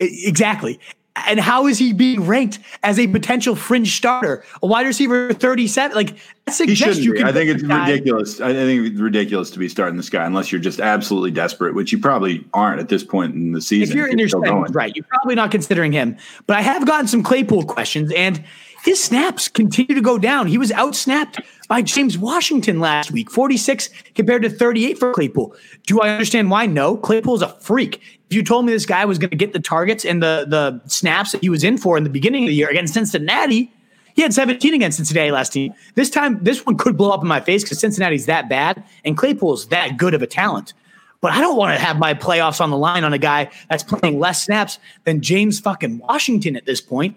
Exactly. 0.00 0.80
And 1.26 1.40
how 1.40 1.66
is 1.66 1.78
he 1.78 1.92
being 1.92 2.26
ranked 2.26 2.60
as 2.82 2.98
a 2.98 3.06
potential 3.08 3.54
fringe 3.54 3.96
starter? 3.96 4.44
A 4.62 4.66
wide 4.66 4.86
receiver 4.86 5.34
37? 5.34 5.94
Like, 5.94 6.16
that 6.46 6.52
suggests 6.52 7.02
you 7.02 7.12
can. 7.12 7.26
I 7.26 7.32
think 7.32 7.50
it's 7.50 7.62
ridiculous. 7.62 8.40
I 8.40 8.52
think 8.52 8.86
it's 8.86 9.00
ridiculous 9.00 9.50
to 9.50 9.58
be 9.58 9.68
starting 9.68 9.96
this 9.96 10.08
guy 10.08 10.24
unless 10.24 10.50
you're 10.50 10.60
just 10.60 10.80
absolutely 10.80 11.32
desperate, 11.32 11.74
which 11.74 11.92
you 11.92 11.98
probably 11.98 12.46
aren't 12.54 12.80
at 12.80 12.88
this 12.88 13.04
point 13.04 13.34
in 13.34 13.52
the 13.52 13.60
season. 13.60 13.92
If 13.92 13.96
you're 13.96 14.08
in 14.08 14.18
your 14.18 14.28
still 14.28 14.42
spend, 14.42 14.56
going. 14.56 14.72
right, 14.72 14.94
you're 14.94 15.06
probably 15.06 15.34
not 15.34 15.50
considering 15.50 15.92
him. 15.92 16.16
But 16.46 16.56
I 16.56 16.62
have 16.62 16.86
gotten 16.86 17.06
some 17.06 17.22
Claypool 17.22 17.64
questions, 17.64 18.12
and 18.12 18.42
his 18.84 19.02
snaps 19.02 19.48
continue 19.48 19.94
to 19.94 20.00
go 20.00 20.18
down. 20.18 20.46
He 20.46 20.58
was 20.58 20.70
outsnapped 20.70 21.44
by 21.68 21.82
James 21.82 22.18
Washington 22.18 22.80
last 22.80 23.12
week, 23.12 23.30
46 23.30 23.90
compared 24.14 24.42
to 24.42 24.50
38 24.50 24.98
for 24.98 25.12
Claypool. 25.12 25.54
Do 25.86 26.00
I 26.00 26.08
understand 26.10 26.50
why? 26.50 26.66
No. 26.66 26.96
Claypool 26.96 27.36
is 27.36 27.42
a 27.42 27.48
freak. 27.60 27.96
If 28.28 28.36
you 28.36 28.42
told 28.42 28.64
me 28.64 28.72
this 28.72 28.86
guy 28.86 29.04
was 29.04 29.18
going 29.18 29.30
to 29.30 29.36
get 29.36 29.52
the 29.52 29.60
targets 29.60 30.04
and 30.04 30.22
the 30.22 30.46
the 30.48 30.80
snaps 30.88 31.32
that 31.32 31.42
he 31.42 31.50
was 31.50 31.62
in 31.62 31.78
for 31.78 31.96
in 31.96 32.04
the 32.04 32.10
beginning 32.10 32.44
of 32.44 32.48
the 32.48 32.54
year 32.54 32.68
against 32.68 32.94
Cincinnati, 32.94 33.72
he 34.14 34.22
had 34.22 34.34
17 34.34 34.74
against 34.74 34.96
Cincinnati 34.96 35.30
last 35.30 35.52
team. 35.52 35.72
This 35.94 36.10
time, 36.10 36.42
this 36.42 36.66
one 36.66 36.76
could 36.76 36.96
blow 36.96 37.10
up 37.10 37.22
in 37.22 37.28
my 37.28 37.40
face 37.40 37.62
because 37.62 37.78
Cincinnati's 37.78 38.26
that 38.26 38.48
bad 38.48 38.82
and 39.04 39.16
Claypool's 39.16 39.68
that 39.68 39.96
good 39.96 40.14
of 40.14 40.22
a 40.22 40.26
talent. 40.26 40.74
But 41.20 41.32
I 41.32 41.40
don't 41.40 41.56
want 41.56 41.76
to 41.76 41.84
have 41.84 41.98
my 41.98 42.14
playoffs 42.14 42.60
on 42.60 42.70
the 42.70 42.76
line 42.76 43.04
on 43.04 43.12
a 43.12 43.18
guy 43.18 43.50
that's 43.68 43.82
playing 43.82 44.18
less 44.18 44.42
snaps 44.42 44.78
than 45.04 45.20
James 45.20 45.60
fucking 45.60 45.98
Washington 45.98 46.56
at 46.56 46.64
this 46.64 46.80
point. 46.80 47.16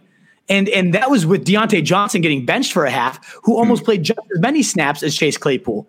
And 0.49 0.67
and 0.69 0.93
that 0.93 1.09
was 1.09 1.25
with 1.25 1.45
Diontae 1.45 1.83
Johnson 1.83 2.21
getting 2.21 2.45
benched 2.45 2.73
for 2.73 2.85
a 2.85 2.91
half, 2.91 3.39
who 3.43 3.57
almost 3.57 3.83
played 3.83 4.03
just 4.03 4.19
as 4.35 4.41
many 4.41 4.63
snaps 4.63 5.03
as 5.03 5.15
Chase 5.15 5.37
Claypool. 5.37 5.87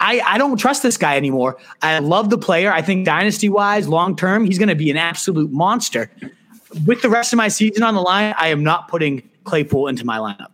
I, 0.00 0.20
I 0.20 0.38
don't 0.38 0.56
trust 0.56 0.82
this 0.82 0.96
guy 0.96 1.16
anymore. 1.16 1.56
I 1.80 1.98
love 2.00 2.30
the 2.30 2.38
player. 2.38 2.72
I 2.72 2.82
think 2.82 3.06
dynasty 3.06 3.48
wise, 3.48 3.88
long 3.88 4.16
term, 4.16 4.44
he's 4.44 4.58
going 4.58 4.68
to 4.68 4.74
be 4.74 4.90
an 4.90 4.96
absolute 4.96 5.50
monster. 5.52 6.10
With 6.84 7.02
the 7.02 7.08
rest 7.08 7.32
of 7.32 7.36
my 7.36 7.48
season 7.48 7.82
on 7.82 7.94
the 7.94 8.00
line, 8.00 8.34
I 8.36 8.48
am 8.48 8.64
not 8.64 8.88
putting 8.88 9.28
Claypool 9.44 9.86
into 9.86 10.04
my 10.04 10.18
lineup. 10.18 10.50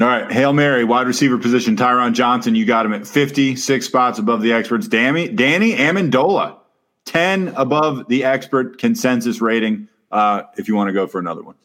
All 0.00 0.06
right, 0.06 0.30
Hail 0.30 0.52
Mary, 0.52 0.84
wide 0.84 1.08
receiver 1.08 1.38
position, 1.38 1.76
Tyron 1.76 2.12
Johnson. 2.12 2.54
You 2.54 2.64
got 2.64 2.86
him 2.86 2.92
at 2.92 3.06
56 3.06 3.84
spots 3.84 4.18
above 4.18 4.42
the 4.42 4.52
experts. 4.52 4.86
Danny, 4.86 5.28
Danny 5.28 5.74
Amendola, 5.74 6.56
10 7.04 7.48
above 7.56 8.06
the 8.08 8.24
expert 8.24 8.78
consensus 8.78 9.40
rating. 9.40 9.88
Uh, 10.10 10.44
if 10.56 10.68
you 10.68 10.76
want 10.76 10.88
to 10.88 10.92
go 10.92 11.06
for 11.06 11.18
another 11.18 11.42
one. 11.42 11.56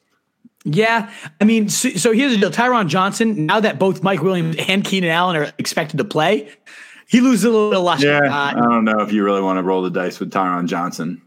Yeah, 0.65 1.11
I 1.41 1.43
mean, 1.43 1.67
so, 1.67 1.89
so 1.89 2.11
here's 2.13 2.31
the 2.31 2.37
deal: 2.37 2.51
Tyron 2.51 2.87
Johnson. 2.87 3.45
Now 3.45 3.59
that 3.59 3.79
both 3.79 4.01
Mike 4.01 4.21
Williams 4.21 4.55
and 4.67 4.83
Keenan 4.83 5.09
Allen 5.09 5.35
are 5.35 5.51
expected 5.57 5.97
to 5.97 6.05
play, 6.05 6.49
he 7.07 7.19
loses 7.19 7.43
a 7.45 7.49
little 7.49 7.69
bit 7.69 7.79
of 7.79 7.83
luster. 7.83 8.07
Yeah, 8.07 8.33
Uh, 8.33 8.53
I 8.55 8.61
don't 8.61 8.85
know 8.85 8.99
if 9.01 9.11
you 9.11 9.23
really 9.23 9.41
want 9.41 9.57
to 9.57 9.63
roll 9.63 9.81
the 9.81 9.89
dice 9.89 10.19
with 10.19 10.31
Tyron 10.31 10.67
Johnson. 10.67 11.21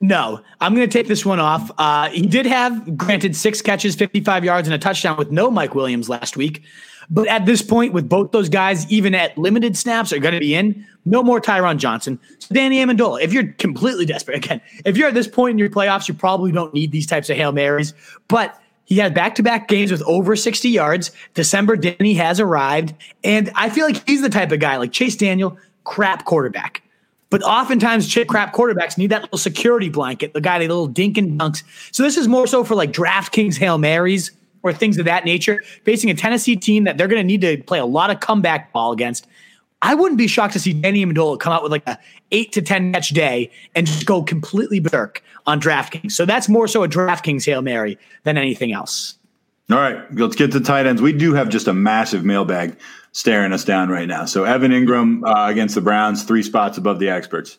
No, 0.00 0.40
I'm 0.60 0.76
going 0.76 0.88
to 0.88 0.92
take 0.92 1.08
this 1.08 1.26
one 1.26 1.40
off. 1.40 1.72
Uh, 1.76 2.08
he 2.10 2.22
did 2.22 2.46
have, 2.46 2.96
granted, 2.96 3.34
six 3.34 3.60
catches, 3.60 3.96
55 3.96 4.44
yards, 4.44 4.68
and 4.68 4.74
a 4.74 4.78
touchdown 4.78 5.16
with 5.16 5.32
no 5.32 5.50
Mike 5.50 5.74
Williams 5.74 6.08
last 6.08 6.36
week. 6.36 6.62
But 7.10 7.26
at 7.26 7.46
this 7.46 7.62
point, 7.62 7.92
with 7.94 8.08
both 8.08 8.30
those 8.30 8.48
guys, 8.48 8.88
even 8.92 9.12
at 9.14 9.36
limited 9.36 9.76
snaps, 9.76 10.12
are 10.12 10.20
going 10.20 10.34
to 10.34 10.40
be 10.40 10.54
in. 10.54 10.86
No 11.04 11.22
more 11.24 11.40
Tyron 11.40 11.78
Johnson. 11.78 12.20
So 12.38 12.54
Danny 12.54 12.78
Amendola, 12.78 13.22
if 13.22 13.32
you're 13.32 13.52
completely 13.54 14.04
desperate, 14.04 14.36
again, 14.36 14.60
if 14.84 14.96
you're 14.96 15.08
at 15.08 15.14
this 15.14 15.26
point 15.26 15.52
in 15.52 15.58
your 15.58 15.70
playoffs, 15.70 16.06
you 16.06 16.14
probably 16.14 16.52
don't 16.52 16.72
need 16.74 16.92
these 16.92 17.06
types 17.06 17.28
of 17.28 17.36
Hail 17.36 17.50
Marys. 17.50 17.92
But 18.28 18.60
he 18.88 18.96
had 18.96 19.12
back 19.12 19.34
to 19.34 19.42
back 19.42 19.68
games 19.68 19.90
with 19.90 20.02
over 20.04 20.34
60 20.34 20.66
yards. 20.70 21.10
December 21.34 21.76
Danny 21.76 22.14
has 22.14 22.40
arrived. 22.40 22.94
And 23.22 23.50
I 23.54 23.68
feel 23.68 23.84
like 23.84 24.08
he's 24.08 24.22
the 24.22 24.30
type 24.30 24.50
of 24.50 24.60
guy 24.60 24.78
like 24.78 24.92
Chase 24.92 25.14
Daniel, 25.14 25.58
crap 25.84 26.24
quarterback. 26.24 26.82
But 27.28 27.42
oftentimes, 27.42 28.10
crap 28.26 28.54
quarterbacks 28.54 28.96
need 28.96 29.08
that 29.10 29.24
little 29.24 29.36
security 29.36 29.90
blanket, 29.90 30.32
the 30.32 30.40
guy, 30.40 30.58
the 30.58 30.68
little 30.68 30.86
dink 30.86 31.18
and 31.18 31.38
dunks. 31.38 31.62
So 31.92 32.02
this 32.02 32.16
is 32.16 32.28
more 32.28 32.46
so 32.46 32.64
for 32.64 32.74
like 32.74 32.90
DraftKings 32.90 33.58
Hail 33.58 33.76
Marys 33.76 34.30
or 34.62 34.72
things 34.72 34.96
of 34.96 35.04
that 35.04 35.26
nature, 35.26 35.62
facing 35.84 36.08
a 36.08 36.14
Tennessee 36.14 36.56
team 36.56 36.84
that 36.84 36.96
they're 36.96 37.08
going 37.08 37.20
to 37.20 37.26
need 37.26 37.42
to 37.42 37.62
play 37.64 37.80
a 37.80 37.84
lot 37.84 38.08
of 38.08 38.20
comeback 38.20 38.72
ball 38.72 38.92
against. 38.92 39.26
I 39.82 39.94
wouldn't 39.94 40.16
be 40.16 40.28
shocked 40.28 40.54
to 40.54 40.58
see 40.58 40.72
Danny 40.72 41.04
Amendola 41.04 41.38
come 41.38 41.52
out 41.52 41.62
with 41.62 41.72
like 41.72 41.86
a 41.86 41.98
eight 42.32 42.52
to 42.52 42.62
ten 42.62 42.94
catch 42.94 43.10
day 43.10 43.50
and 43.74 43.86
just 43.86 44.06
go 44.06 44.22
completely 44.22 44.80
berserk 44.80 45.22
on 45.48 45.58
DraftKings. 45.60 46.12
So 46.12 46.26
that's 46.26 46.46
more 46.48 46.68
so 46.68 46.84
a 46.84 46.88
DraftKings 46.88 47.46
Hail 47.46 47.62
Mary 47.62 47.98
than 48.24 48.36
anything 48.36 48.70
else. 48.70 49.16
All 49.70 49.78
right, 49.78 50.14
let's 50.14 50.36
get 50.36 50.52
to 50.52 50.60
tight 50.60 50.86
ends. 50.86 51.00
We 51.00 51.12
do 51.12 51.32
have 51.34 51.48
just 51.48 51.68
a 51.68 51.72
massive 51.72 52.24
mailbag 52.24 52.78
staring 53.12 53.52
us 53.52 53.64
down 53.64 53.88
right 53.88 54.06
now. 54.06 54.26
So 54.26 54.44
Evan 54.44 54.72
Engram 54.72 55.26
uh, 55.26 55.50
against 55.50 55.74
the 55.74 55.80
Browns, 55.80 56.22
three 56.22 56.42
spots 56.42 56.76
above 56.76 56.98
the 56.98 57.08
experts. 57.08 57.58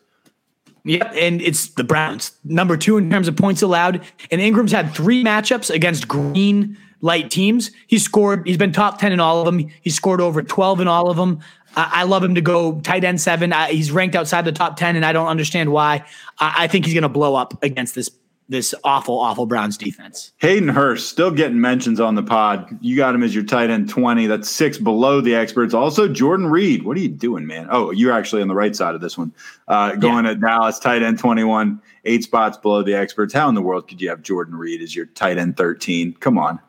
Yep, 0.86 1.14
and 1.16 1.42
it's 1.42 1.70
the 1.70 1.84
Browns, 1.84 2.32
number 2.44 2.78
two 2.78 2.98
in 2.98 3.10
terms 3.10 3.28
of 3.28 3.36
points 3.36 3.62
allowed. 3.62 4.04
And 4.32 4.40
Engram's 4.40 4.72
had 4.72 4.94
three 4.94 5.24
matchups 5.24 5.74
against 5.74 6.08
green 6.08 6.78
light 7.02 7.32
teams. 7.32 7.72
He's 7.88 8.04
scored. 8.04 8.46
He's 8.48 8.58
been 8.58 8.72
top 8.72 9.00
ten 9.00 9.12
in 9.12 9.20
all 9.20 9.40
of 9.40 9.46
them. 9.46 9.70
He's 9.82 9.96
scored 9.96 10.22
over 10.22 10.42
twelve 10.42 10.80
in 10.80 10.88
all 10.88 11.10
of 11.10 11.18
them. 11.18 11.40
I, 11.76 11.90
I 11.94 12.04
love 12.04 12.24
him 12.24 12.36
to 12.36 12.42
go 12.42 12.80
tight 12.82 13.04
end 13.04 13.22
seven. 13.22 13.54
I, 13.54 13.72
he's 13.72 13.92
ranked 13.92 14.16
outside 14.16 14.46
the 14.46 14.52
top 14.52 14.78
ten, 14.78 14.96
and 14.96 15.06
I 15.06 15.14
don't 15.14 15.28
understand 15.28 15.72
why. 15.72 16.06
I, 16.40 16.64
I 16.64 16.68
think 16.68 16.86
he's 16.86 16.94
going 16.94 17.04
to 17.04 17.10
blow 17.10 17.36
up 17.36 17.62
against 17.64 17.96
this 17.96 18.10
this 18.50 18.74
awful, 18.84 19.20
awful 19.20 19.46
Browns 19.46 19.78
defense. 19.78 20.34
Hayden 20.40 20.70
Hurst 20.70 21.08
still 21.08 21.30
getting 21.30 21.62
mentions 21.62 22.00
on 22.00 22.16
the 22.16 22.24
pod. 22.24 22.78
You 22.82 22.96
got 22.96 23.14
him 23.14 23.22
as 23.22 23.34
your 23.34 23.44
tight 23.44 23.70
end 23.70 23.90
20. 23.90 24.26
That's 24.26 24.50
six 24.50 24.80
below 24.80 25.22
the 25.22 25.36
experts. 25.36 25.76
Also, 25.76 26.08
Jordan 26.08 26.48
Reed. 26.48 26.84
What 26.84 26.98
are 26.98 27.00
you 27.00 27.10
doing, 27.10 27.46
man? 27.46 27.68
Oh, 27.70 27.92
you're 27.92 28.12
actually 28.12 28.42
on 28.42 28.48
the 28.48 28.56
right 28.56 28.76
side 28.76 28.96
of 28.96 29.02
this 29.02 29.18
one. 29.18 29.32
Uh, 29.68 29.96
going 29.96 30.26
at 30.26 30.42
Dallas, 30.42 30.80
tight 30.80 31.04
end 31.04 31.20
21, 31.20 31.80
eight 32.06 32.24
spots 32.24 32.58
below 32.58 32.82
the 32.82 32.96
experts. 32.96 33.34
How 33.34 33.48
in 33.50 33.56
the 33.56 33.62
world 33.62 33.88
could 33.88 34.02
you 34.02 34.10
have 34.10 34.24
Jordan 34.24 34.56
Reed 34.56 34.82
as 34.82 34.96
your 34.96 35.06
tight 35.06 35.38
end 35.38 35.56
13? 35.56 36.14
Come 36.14 36.40
on. 36.40 36.60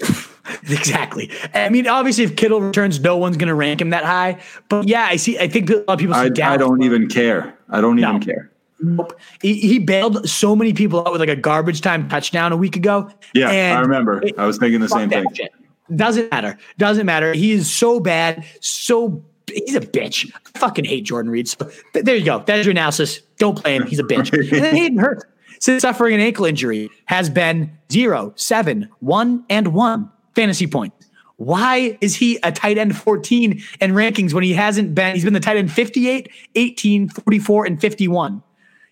Exactly. 0.68 1.30
I 1.54 1.68
mean, 1.68 1.86
obviously, 1.88 2.24
if 2.24 2.36
Kittle 2.36 2.60
returns, 2.60 3.00
no 3.00 3.16
one's 3.16 3.36
going 3.36 3.48
to 3.48 3.54
rank 3.54 3.80
him 3.80 3.90
that 3.90 4.04
high. 4.04 4.40
But 4.68 4.86
yeah, 4.88 5.04
I 5.08 5.16
see. 5.16 5.38
I 5.38 5.48
think 5.48 5.70
a 5.70 5.76
lot 5.76 5.84
of 5.88 5.98
people. 5.98 6.14
I, 6.14 6.26
I 6.42 6.56
don't 6.56 6.82
even 6.82 7.08
care. 7.08 7.56
I 7.68 7.80
don't 7.80 7.96
No. 7.96 8.08
even 8.10 8.22
care. 8.22 8.50
Nope. 8.80 9.18
He, 9.42 9.54
he 9.54 9.78
bailed 9.78 10.28
so 10.28 10.54
many 10.54 10.72
people 10.72 11.00
out 11.00 11.10
with 11.12 11.20
like 11.20 11.28
a 11.30 11.36
garbage 11.36 11.80
time 11.80 12.08
touchdown 12.08 12.52
a 12.52 12.56
week 12.56 12.76
ago. 12.76 13.10
Yeah, 13.34 13.76
I 13.76 13.80
remember. 13.80 14.22
it- 14.22 14.38
I 14.38 14.46
was 14.46 14.58
thinking 14.58 14.80
the 14.80 14.88
same 14.88 15.08
thing. 15.08 15.24
shit. 15.34 15.52
Doesn't 15.94 16.30
matter. 16.30 16.56
Doesn't 16.78 17.06
matter. 17.06 17.32
He 17.32 17.52
is 17.52 17.72
so 17.72 18.00
bad. 18.00 18.44
So 18.60 19.24
he's 19.52 19.74
a 19.76 19.80
bitch. 19.80 20.30
I 20.54 20.58
fucking 20.58 20.84
hate 20.84 21.04
Jordan 21.04 21.30
Reed. 21.30 21.48
So 21.48 21.70
there 21.94 22.16
you 22.16 22.24
go. 22.24 22.42
That's 22.44 22.64
your 22.66 22.72
analysis. 22.72 23.20
Don't 23.38 23.56
play 23.56 23.76
him. 23.76 23.86
He's 23.86 23.98
a 23.98 24.04
bitch. 24.04 24.32
and 24.52 24.64
then 24.64 24.74
Hayden 24.76 24.98
Hurst, 24.98 25.24
since 25.60 25.82
suffering 25.82 26.14
an 26.14 26.20
ankle 26.20 26.44
injury, 26.44 26.90
has 27.06 27.30
been 27.30 27.76
zero, 27.90 28.32
seven, 28.36 28.88
one, 29.00 29.44
and 29.48 29.74
one 29.74 30.10
fantasy 30.34 30.66
points. 30.66 31.08
Why 31.36 31.98
is 32.00 32.16
he 32.16 32.38
a 32.42 32.50
tight 32.50 32.78
end 32.78 32.96
14 32.96 33.62
in 33.80 33.92
rankings 33.92 34.32
when 34.32 34.42
he 34.42 34.54
hasn't 34.54 34.94
been? 34.94 35.14
He's 35.14 35.24
been 35.24 35.34
the 35.34 35.40
tight 35.40 35.58
end 35.58 35.70
58, 35.70 36.30
18, 36.54 37.08
44, 37.08 37.66
and 37.66 37.80
51. 37.80 38.42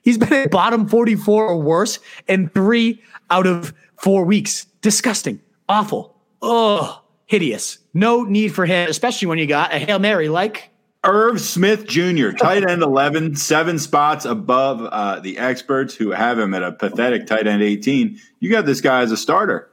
He's 0.02 0.18
been 0.18 0.32
at 0.32 0.50
bottom 0.50 0.86
44 0.86 1.46
or 1.46 1.56
worse 1.60 1.98
in 2.28 2.50
three 2.50 3.02
out 3.30 3.46
of 3.46 3.72
four 3.96 4.24
weeks. 4.24 4.66
Disgusting. 4.82 5.40
Awful. 5.68 6.14
Oh, 6.42 7.02
hideous. 7.24 7.78
No 7.94 8.22
need 8.24 8.48
for 8.48 8.66
him, 8.66 8.90
especially 8.90 9.28
when 9.28 9.38
you 9.38 9.46
got 9.46 9.72
a 9.72 9.78
Hail 9.78 9.98
Mary 9.98 10.28
like. 10.28 10.70
Irv 11.04 11.40
Smith 11.40 11.86
Jr., 11.86 12.30
tight 12.30 12.68
end 12.68 12.82
11, 12.82 13.36
seven 13.36 13.78
spots 13.78 14.24
above 14.24 14.80
uh, 14.90 15.20
the 15.20 15.38
experts 15.38 15.94
who 15.94 16.10
have 16.12 16.38
him 16.38 16.54
at 16.54 16.62
a 16.62 16.72
pathetic 16.72 17.26
tight 17.26 17.46
end 17.46 17.62
18. 17.62 18.18
You 18.40 18.50
got 18.50 18.64
this 18.66 18.80
guy 18.80 19.02
as 19.02 19.12
a 19.12 19.16
starter. 19.16 19.70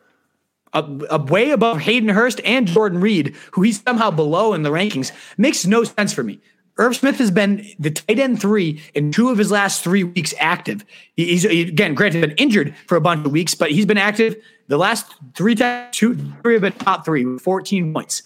A, 0.73 1.17
way 1.17 1.51
above 1.51 1.79
Hayden 1.81 2.09
Hurst 2.09 2.39
and 2.45 2.65
Jordan 2.65 3.01
Reed, 3.01 3.35
who 3.51 3.61
he's 3.61 3.81
somehow 3.81 4.09
below 4.11 4.53
in 4.53 4.63
the 4.63 4.69
rankings, 4.69 5.11
makes 5.37 5.65
no 5.65 5.83
sense 5.83 6.13
for 6.13 6.23
me. 6.23 6.39
Irv 6.77 6.95
Smith 6.95 7.17
has 7.17 7.29
been 7.29 7.65
the 7.77 7.91
tight 7.91 8.19
end 8.19 8.39
three 8.41 8.81
in 8.93 9.11
two 9.11 9.29
of 9.29 9.37
his 9.37 9.51
last 9.51 9.83
three 9.83 10.05
weeks 10.05 10.33
active. 10.39 10.85
He- 11.17 11.25
He's 11.25 11.43
he- 11.43 11.61
again, 11.63 11.93
granted, 11.93 12.21
been 12.21 12.37
injured 12.37 12.73
for 12.87 12.95
a 12.95 13.01
bunch 13.01 13.25
of 13.25 13.31
weeks, 13.33 13.53
but 13.53 13.71
he's 13.71 13.85
been 13.85 13.97
active 13.97 14.35
the 14.69 14.77
last 14.77 15.13
three 15.35 15.55
times. 15.55 15.95
Two, 15.95 16.15
three 16.41 16.53
have 16.53 16.61
been 16.61 16.71
top 16.73 17.03
three 17.03 17.37
14 17.37 17.93
points, 17.93 18.23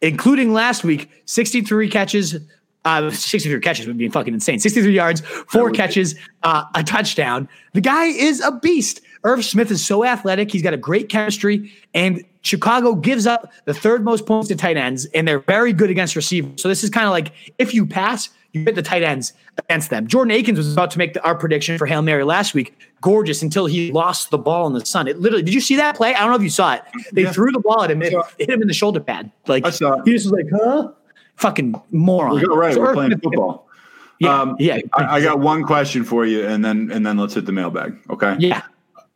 including 0.00 0.52
last 0.52 0.84
week, 0.84 1.10
63 1.26 1.88
catches, 1.88 2.36
Uh, 2.84 3.10
63 3.10 3.60
catches 3.60 3.86
would 3.86 3.98
be 3.98 4.08
fucking 4.08 4.32
insane. 4.32 4.58
63 4.58 4.94
yards, 4.94 5.20
four 5.48 5.70
catches, 5.70 6.14
uh, 6.44 6.64
a 6.74 6.82
touchdown. 6.82 7.48
The 7.74 7.80
guy 7.80 8.06
is 8.06 8.40
a 8.40 8.52
beast. 8.52 9.00
Irv 9.24 9.44
Smith 9.44 9.70
is 9.70 9.84
so 9.84 10.04
athletic. 10.04 10.50
He's 10.50 10.62
got 10.62 10.72
a 10.72 10.78
great 10.78 11.08
chemistry, 11.08 11.72
and 11.92 12.24
Chicago 12.42 12.94
gives 12.94 13.26
up 13.26 13.52
the 13.66 13.74
third 13.74 14.04
most 14.04 14.24
points 14.26 14.48
to 14.48 14.56
tight 14.56 14.76
ends, 14.76 15.06
and 15.06 15.26
they're 15.26 15.40
very 15.40 15.72
good 15.72 15.90
against 15.90 16.14
receivers. 16.16 16.62
So 16.62 16.68
this 16.68 16.84
is 16.84 16.88
kind 16.88 17.04
of 17.04 17.10
like 17.10 17.32
if 17.58 17.74
you 17.74 17.84
pass, 17.84 18.30
you 18.58 18.64
hit 18.64 18.74
the 18.74 18.82
tight 18.82 19.02
ends 19.02 19.32
against 19.56 19.90
them. 19.90 20.06
Jordan 20.06 20.32
Akins 20.32 20.58
was 20.58 20.72
about 20.72 20.90
to 20.92 20.98
make 20.98 21.14
the, 21.14 21.22
our 21.24 21.34
prediction 21.34 21.78
for 21.78 21.86
Hail 21.86 22.02
Mary 22.02 22.24
last 22.24 22.54
week. 22.54 22.78
Gorgeous 23.00 23.42
until 23.42 23.66
he 23.66 23.92
lost 23.92 24.30
the 24.30 24.38
ball 24.38 24.66
in 24.66 24.72
the 24.72 24.84
sun. 24.84 25.08
It 25.08 25.18
literally, 25.20 25.42
did 25.42 25.54
you 25.54 25.60
see 25.60 25.76
that 25.76 25.96
play? 25.96 26.14
I 26.14 26.20
don't 26.20 26.30
know 26.30 26.36
if 26.36 26.42
you 26.42 26.50
saw 26.50 26.74
it. 26.74 26.82
They 27.12 27.22
Yeah. 27.22 27.32
threw 27.32 27.50
the 27.52 27.60
ball 27.60 27.82
at 27.84 27.90
him, 27.90 28.02
it 28.02 28.12
hit 28.38 28.50
him 28.50 28.60
in 28.62 28.68
the 28.68 28.74
shoulder 28.74 29.00
pad. 29.00 29.30
Like 29.46 29.66
I 29.66 29.70
saw 29.70 29.94
it. 29.94 30.02
he 30.04 30.12
just 30.12 30.30
was 30.30 30.32
like, 30.32 30.46
huh? 30.54 30.90
Fucking 31.36 31.80
moron. 31.92 32.38
You're 32.40 32.56
right. 32.56 32.74
So 32.74 32.80
We're 32.80 32.94
playing 32.94 33.18
football. 33.18 33.66
Yeah, 34.20 34.40
Um, 34.40 34.56
yeah, 34.58 34.80
I, 34.94 35.18
I 35.18 35.20
got 35.20 35.38
one 35.38 35.62
question 35.62 36.02
for 36.02 36.26
you, 36.26 36.44
and 36.44 36.64
then 36.64 36.90
and 36.90 37.06
then 37.06 37.16
let's 37.18 37.34
hit 37.34 37.46
the 37.46 37.52
mailbag. 37.52 37.96
Okay. 38.10 38.34
yeah. 38.40 38.62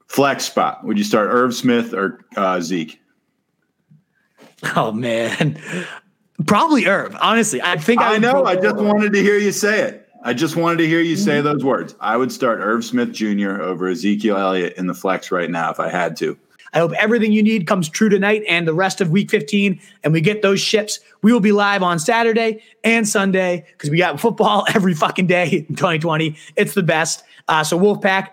Flex 0.07 0.45
spot. 0.45 0.85
Would 0.85 0.97
you 0.97 1.03
start 1.03 1.29
Irv 1.29 1.57
Smith 1.57 1.93
or 1.93 2.25
uh, 2.37 2.61
Zeke? 2.61 3.01
Oh 4.77 4.93
man, 4.93 5.59
probably 6.47 6.87
Irv. 6.87 7.17
Honestly, 7.21 7.61
I 7.63 7.77
think 7.77 8.01
I, 8.01 8.15
I 8.15 8.19
know. 8.19 8.45
I 8.45 8.57
just 8.57 8.77
wanted 8.77 9.13
to 9.13 9.21
hear 9.23 9.37
you 9.39 9.53
say 9.53 9.83
it. 9.83 10.09
I 10.25 10.33
just 10.35 10.55
wanted 10.57 10.77
to 10.79 10.87
hear 10.87 11.01
you 11.01 11.17
say 11.17 11.39
Mm-hmm. 11.39 11.45
those 11.45 11.65
words. 11.65 11.95
I 12.01 12.17
would 12.17 12.31
start 12.31 12.61
Irv 12.61 12.85
Smith 12.85 13.13
Jr. 13.13 13.61
over 13.61 13.89
Ezekiel 13.89 14.37
Elliott 14.37 14.75
in 14.77 14.87
the 14.87 14.95
flex 14.95 15.31
right 15.33 15.51
now 15.51 15.71
if 15.71 15.81
I 15.81 15.89
had 15.89 16.17
to. 16.19 16.39
I 16.75 16.79
hope 16.79 16.93
everything 16.93 17.33
you 17.33 17.43
need 17.43 17.67
comes 17.67 17.87
true 17.89 18.09
tonight 18.09 18.45
and 18.49 18.67
the 18.67 18.73
rest 18.73 19.01
of 19.03 19.11
week 19.11 19.31
15, 19.31 19.79
and 20.05 20.13
we 20.13 20.21
get 20.23 20.41
those 20.41 20.59
ships. 20.61 21.01
We 21.23 21.31
will 21.33 21.41
be 21.41 21.53
live 21.53 21.83
on 21.83 21.99
Saturday 21.99 22.63
and 22.83 23.07
Sunday 23.07 23.67
because 23.73 23.91
we 23.91 23.99
got 23.99 24.19
football 24.21 24.65
every 24.75 24.95
fucking 24.95 25.27
day 25.27 25.67
in 25.69 25.75
2020. 25.77 26.35
It's 26.57 26.73
the 26.75 26.83
best. 26.83 27.25
Uh, 27.49 27.63
so, 27.65 27.79
Wolfpack, 27.79 28.29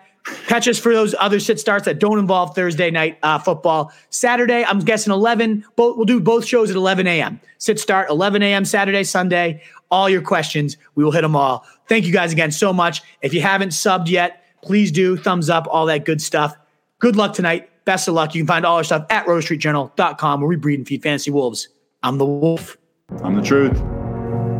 catch 0.46 0.68
us 0.68 0.78
for 0.78 0.92
those 0.92 1.14
other 1.18 1.40
sit 1.40 1.58
starts 1.60 1.84
that 1.84 1.98
don't 1.98 2.18
involve 2.18 2.54
Thursday 2.54 2.90
night 2.90 3.18
uh, 3.22 3.38
football. 3.38 3.92
Saturday, 4.10 4.64
I'm 4.64 4.80
guessing 4.80 5.12
11. 5.12 5.64
Both, 5.76 5.96
we'll 5.96 6.06
do 6.06 6.20
both 6.20 6.44
shows 6.44 6.70
at 6.70 6.76
11 6.76 7.06
a.m. 7.06 7.40
Sit 7.58 7.78
start 7.80 8.10
11 8.10 8.42
a.m. 8.42 8.64
Saturday, 8.64 9.04
Sunday. 9.04 9.62
All 9.90 10.08
your 10.08 10.22
questions, 10.22 10.76
we 10.94 11.02
will 11.04 11.10
hit 11.10 11.22
them 11.22 11.34
all. 11.34 11.64
Thank 11.88 12.04
you 12.04 12.12
guys 12.12 12.32
again 12.32 12.52
so 12.52 12.72
much. 12.72 13.02
If 13.22 13.34
you 13.34 13.40
haven't 13.40 13.70
subbed 13.70 14.08
yet, 14.08 14.44
please 14.62 14.92
do. 14.92 15.16
Thumbs 15.16 15.50
up, 15.50 15.66
all 15.68 15.86
that 15.86 16.04
good 16.04 16.22
stuff. 16.22 16.56
Good 17.00 17.16
luck 17.16 17.32
tonight. 17.34 17.68
Best 17.84 18.06
of 18.06 18.14
luck. 18.14 18.34
You 18.34 18.42
can 18.42 18.46
find 18.46 18.64
all 18.64 18.76
our 18.76 18.84
stuff 18.84 19.06
at 19.10 19.26
rotostreetjournal.com 19.26 20.40
where 20.40 20.48
we 20.48 20.56
breed 20.56 20.78
and 20.78 20.86
feed 20.86 21.02
fantasy 21.02 21.30
wolves. 21.30 21.68
I'm 22.02 22.18
the 22.18 22.26
wolf. 22.26 22.76
I'm 23.22 23.34
the 23.34 23.42
truth. 23.42 23.80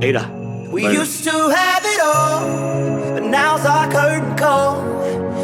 Later. 0.03 0.27
We 0.73 0.87
Later. 0.87 1.01
used 1.01 1.25
to 1.25 1.31
have 1.31 1.83
it 1.85 2.01
all, 2.01 3.15
but 3.15 3.25
now's 3.25 3.65
our 3.67 3.91
curtain 3.91 4.37
call. 4.37 5.20